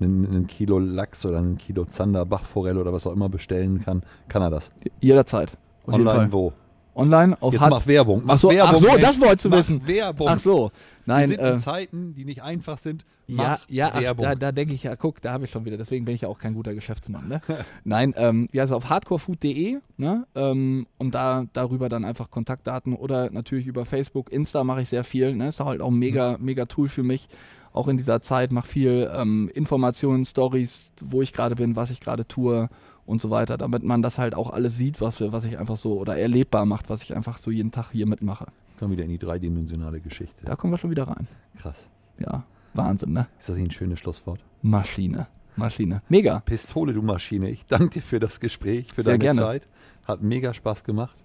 ein 0.00 0.46
Kilo 0.46 0.78
Lachs 0.78 1.24
oder 1.26 1.38
ein 1.38 1.56
Kilo 1.56 1.84
Zander, 1.84 2.24
Bachforelle 2.24 2.80
oder 2.80 2.92
was 2.92 3.06
auch 3.06 3.12
immer 3.12 3.28
bestellen 3.28 3.82
kann, 3.82 4.02
kann 4.28 4.42
er 4.42 4.50
das. 4.50 4.70
Jederzeit. 5.00 5.56
Online 5.86 6.32
wo? 6.32 6.52
Online 6.98 7.40
auf 7.40 7.52
Jetzt 7.52 7.68
mach 7.68 7.86
Werbung. 7.86 8.22
Mach 8.24 8.34
ach 8.34 8.38
so, 8.38 8.50
Werbung, 8.50 8.74
ach 8.74 8.80
so 8.80 8.98
das 8.98 9.20
wolltest 9.20 9.44
du 9.44 9.52
wissen. 9.52 9.86
Werbung. 9.86 10.26
Ach 10.28 10.38
so. 10.38 10.72
Nein, 11.06 11.30
Wir 11.30 11.36
sind 11.36 11.46
in 11.46 11.54
äh, 11.54 11.58
Zeiten, 11.58 12.14
die 12.14 12.24
nicht 12.24 12.42
einfach 12.42 12.76
sind. 12.76 13.04
ja, 13.28 13.60
ja, 13.68 13.92
ach, 13.94 14.14
da, 14.16 14.34
da 14.34 14.50
denke 14.50 14.74
ich 14.74 14.82
ja, 14.82 14.96
guck, 14.96 15.22
da 15.22 15.32
habe 15.32 15.44
ich 15.44 15.50
schon 15.50 15.64
wieder. 15.64 15.76
Deswegen 15.76 16.04
bin 16.04 16.16
ich 16.16 16.22
ja 16.22 16.28
auch 16.28 16.40
kein 16.40 16.54
guter 16.54 16.74
Geschäftsmann. 16.74 17.28
Ne? 17.28 17.40
Nein, 17.84 18.14
ähm, 18.16 18.48
ja, 18.50 18.62
also 18.62 18.74
auf 18.74 18.90
hardcorefood.de 18.90 19.78
ne? 19.96 20.26
Ähm, 20.34 20.88
und 20.98 21.14
da 21.14 21.44
darüber 21.52 21.88
dann 21.88 22.04
einfach 22.04 22.32
Kontaktdaten 22.32 22.96
oder 22.96 23.30
natürlich 23.30 23.68
über 23.68 23.84
Facebook, 23.84 24.32
Insta 24.32 24.64
mache 24.64 24.82
ich 24.82 24.88
sehr 24.88 25.04
viel. 25.04 25.36
Ne? 25.36 25.48
Ist 25.48 25.60
halt 25.60 25.80
auch 25.80 25.92
ein 25.92 25.98
mega, 25.98 26.36
mhm. 26.36 26.44
mega 26.44 26.66
Tool 26.66 26.88
für 26.88 27.04
mich 27.04 27.28
auch 27.72 27.88
in 27.88 27.96
dieser 27.96 28.20
Zeit, 28.20 28.52
mache 28.52 28.68
viel 28.68 29.10
ähm, 29.12 29.50
Informationen, 29.54 30.24
Stories, 30.24 30.92
wo 31.00 31.22
ich 31.22 31.32
gerade 31.32 31.54
bin, 31.54 31.76
was 31.76 31.90
ich 31.90 32.00
gerade 32.00 32.26
tue 32.26 32.68
und 33.06 33.22
so 33.22 33.30
weiter, 33.30 33.56
damit 33.56 33.82
man 33.82 34.02
das 34.02 34.18
halt 34.18 34.34
auch 34.34 34.50
alles 34.50 34.76
sieht, 34.76 35.00
was, 35.00 35.20
was 35.20 35.44
ich 35.44 35.58
einfach 35.58 35.76
so 35.76 35.98
oder 35.98 36.16
erlebbar 36.16 36.66
macht, 36.66 36.90
was 36.90 37.02
ich 37.02 37.16
einfach 37.16 37.38
so 37.38 37.50
jeden 37.50 37.70
Tag 37.70 37.90
hier 37.92 38.06
mitmache. 38.06 38.46
Kommen 38.78 38.92
wieder 38.92 39.04
in 39.04 39.10
die 39.10 39.18
dreidimensionale 39.18 40.00
Geschichte. 40.00 40.44
Da 40.44 40.56
kommen 40.56 40.72
wir 40.72 40.78
schon 40.78 40.90
wieder 40.90 41.04
rein. 41.04 41.26
Krass. 41.56 41.88
Ja, 42.18 42.44
Wahnsinn, 42.74 43.12
ne? 43.12 43.26
Ist 43.38 43.48
das 43.48 43.56
nicht 43.56 43.68
ein 43.68 43.70
schönes 43.70 43.98
Schlusswort? 43.98 44.40
Maschine. 44.62 45.26
Maschine. 45.56 46.02
Mega. 46.08 46.40
Pistole, 46.40 46.92
du 46.92 47.02
Maschine. 47.02 47.50
Ich 47.50 47.66
danke 47.66 47.90
dir 47.90 48.02
für 48.02 48.20
das 48.20 48.40
Gespräch, 48.40 48.86
für 48.92 49.02
Sehr 49.02 49.14
deine 49.14 49.18
gerne. 49.18 49.40
Zeit. 49.40 49.68
Hat 50.04 50.22
mega 50.22 50.54
Spaß 50.54 50.84
gemacht. 50.84 51.16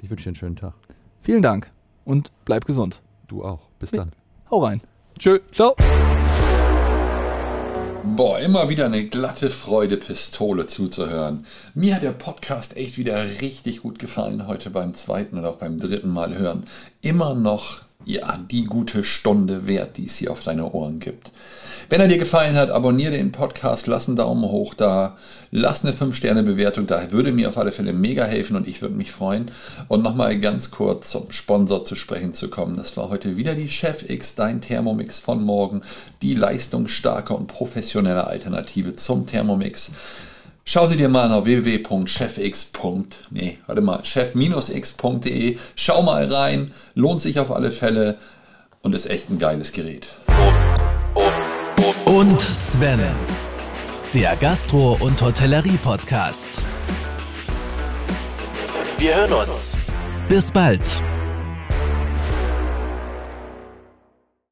Ich 0.00 0.10
wünsche 0.10 0.24
dir 0.24 0.30
einen 0.30 0.36
schönen 0.36 0.56
Tag. 0.56 0.74
Vielen 1.20 1.42
Dank 1.42 1.70
und 2.04 2.32
bleib 2.44 2.64
gesund. 2.64 3.02
Du 3.26 3.44
auch. 3.44 3.68
Bis 3.78 3.90
dann. 3.90 4.12
Hau 4.50 4.64
rein. 4.64 4.80
Tschö. 5.18 5.38
Ciao. 5.50 5.74
Boah, 8.16 8.38
immer 8.38 8.68
wieder 8.68 8.86
eine 8.86 9.06
glatte 9.08 9.50
Freude, 9.50 9.96
Pistole 9.96 10.66
zuzuhören. 10.66 11.44
Mir 11.74 11.96
hat 11.96 12.02
der 12.02 12.12
Podcast 12.12 12.76
echt 12.76 12.98
wieder 12.98 13.22
richtig 13.40 13.82
gut 13.82 13.98
gefallen, 13.98 14.46
heute 14.46 14.70
beim 14.70 14.94
zweiten 14.94 15.38
oder 15.38 15.50
auch 15.50 15.56
beim 15.56 15.78
dritten 15.80 16.10
Mal 16.10 16.36
hören. 16.38 16.64
Immer 17.02 17.34
noch, 17.34 17.82
ja, 18.04 18.38
die 18.50 18.64
gute 18.64 19.02
Stunde 19.02 19.66
wert, 19.66 19.96
die 19.96 20.06
es 20.06 20.16
hier 20.16 20.30
auf 20.30 20.44
deine 20.44 20.70
Ohren 20.72 21.00
gibt. 21.00 21.32
Wenn 21.88 22.00
er 22.00 22.08
dir 22.08 22.18
gefallen 22.18 22.56
hat, 22.56 22.70
abonniere 22.70 23.12
den 23.12 23.30
Podcast, 23.30 23.86
lass 23.86 24.08
einen 24.08 24.16
Daumen 24.16 24.44
hoch 24.44 24.74
da, 24.74 25.16
lass 25.52 25.84
eine 25.84 25.94
5-Sterne-Bewertung 25.94 26.88
da, 26.88 27.12
würde 27.12 27.30
mir 27.30 27.48
auf 27.48 27.58
alle 27.58 27.70
Fälle 27.70 27.92
mega 27.92 28.24
helfen 28.24 28.56
und 28.56 28.66
ich 28.66 28.82
würde 28.82 28.96
mich 28.96 29.12
freuen. 29.12 29.52
Und 29.86 30.02
nochmal 30.02 30.40
ganz 30.40 30.72
kurz 30.72 31.10
zum 31.10 31.30
Sponsor 31.30 31.84
zu 31.84 31.94
sprechen 31.94 32.34
zu 32.34 32.48
kommen. 32.48 32.76
Das 32.76 32.96
war 32.96 33.08
heute 33.08 33.36
wieder 33.36 33.54
die 33.54 33.68
Chef 33.68 34.08
X, 34.08 34.34
dein 34.34 34.60
Thermomix 34.60 35.20
von 35.20 35.42
morgen, 35.42 35.82
die 36.22 36.34
leistungsstarke 36.34 37.34
und 37.34 37.46
professionelle 37.46 38.26
Alternative 38.26 38.96
zum 38.96 39.28
Thermomix. 39.28 39.92
Schau 40.66 40.86
sie 40.88 40.96
dir 40.96 41.08
mal 41.08 41.22
an 41.22 41.32
auf 41.32 41.46
www.chefx. 41.46 42.72
Nee, 43.30 43.58
warte 43.66 43.80
mal, 43.80 44.04
chef-x.de. 44.04 45.56
Schau 45.76 46.02
mal 46.02 46.30
rein, 46.30 46.72
lohnt 46.94 47.22
sich 47.22 47.38
auf 47.38 47.50
alle 47.50 47.70
Fälle 47.70 48.16
und 48.82 48.94
ist 48.94 49.08
echt 49.08 49.30
ein 49.30 49.38
geiles 49.38 49.72
Gerät 49.72 50.08
und 52.06 52.40
Sven, 52.40 53.00
der 54.14 54.36
Gastro- 54.36 54.96
und 55.00 55.20
Hotellerie-Podcast. 55.20 56.62
Wir 58.96 59.16
hören 59.16 59.32
uns. 59.32 59.88
Bis 60.28 60.50
bald. 60.50 61.02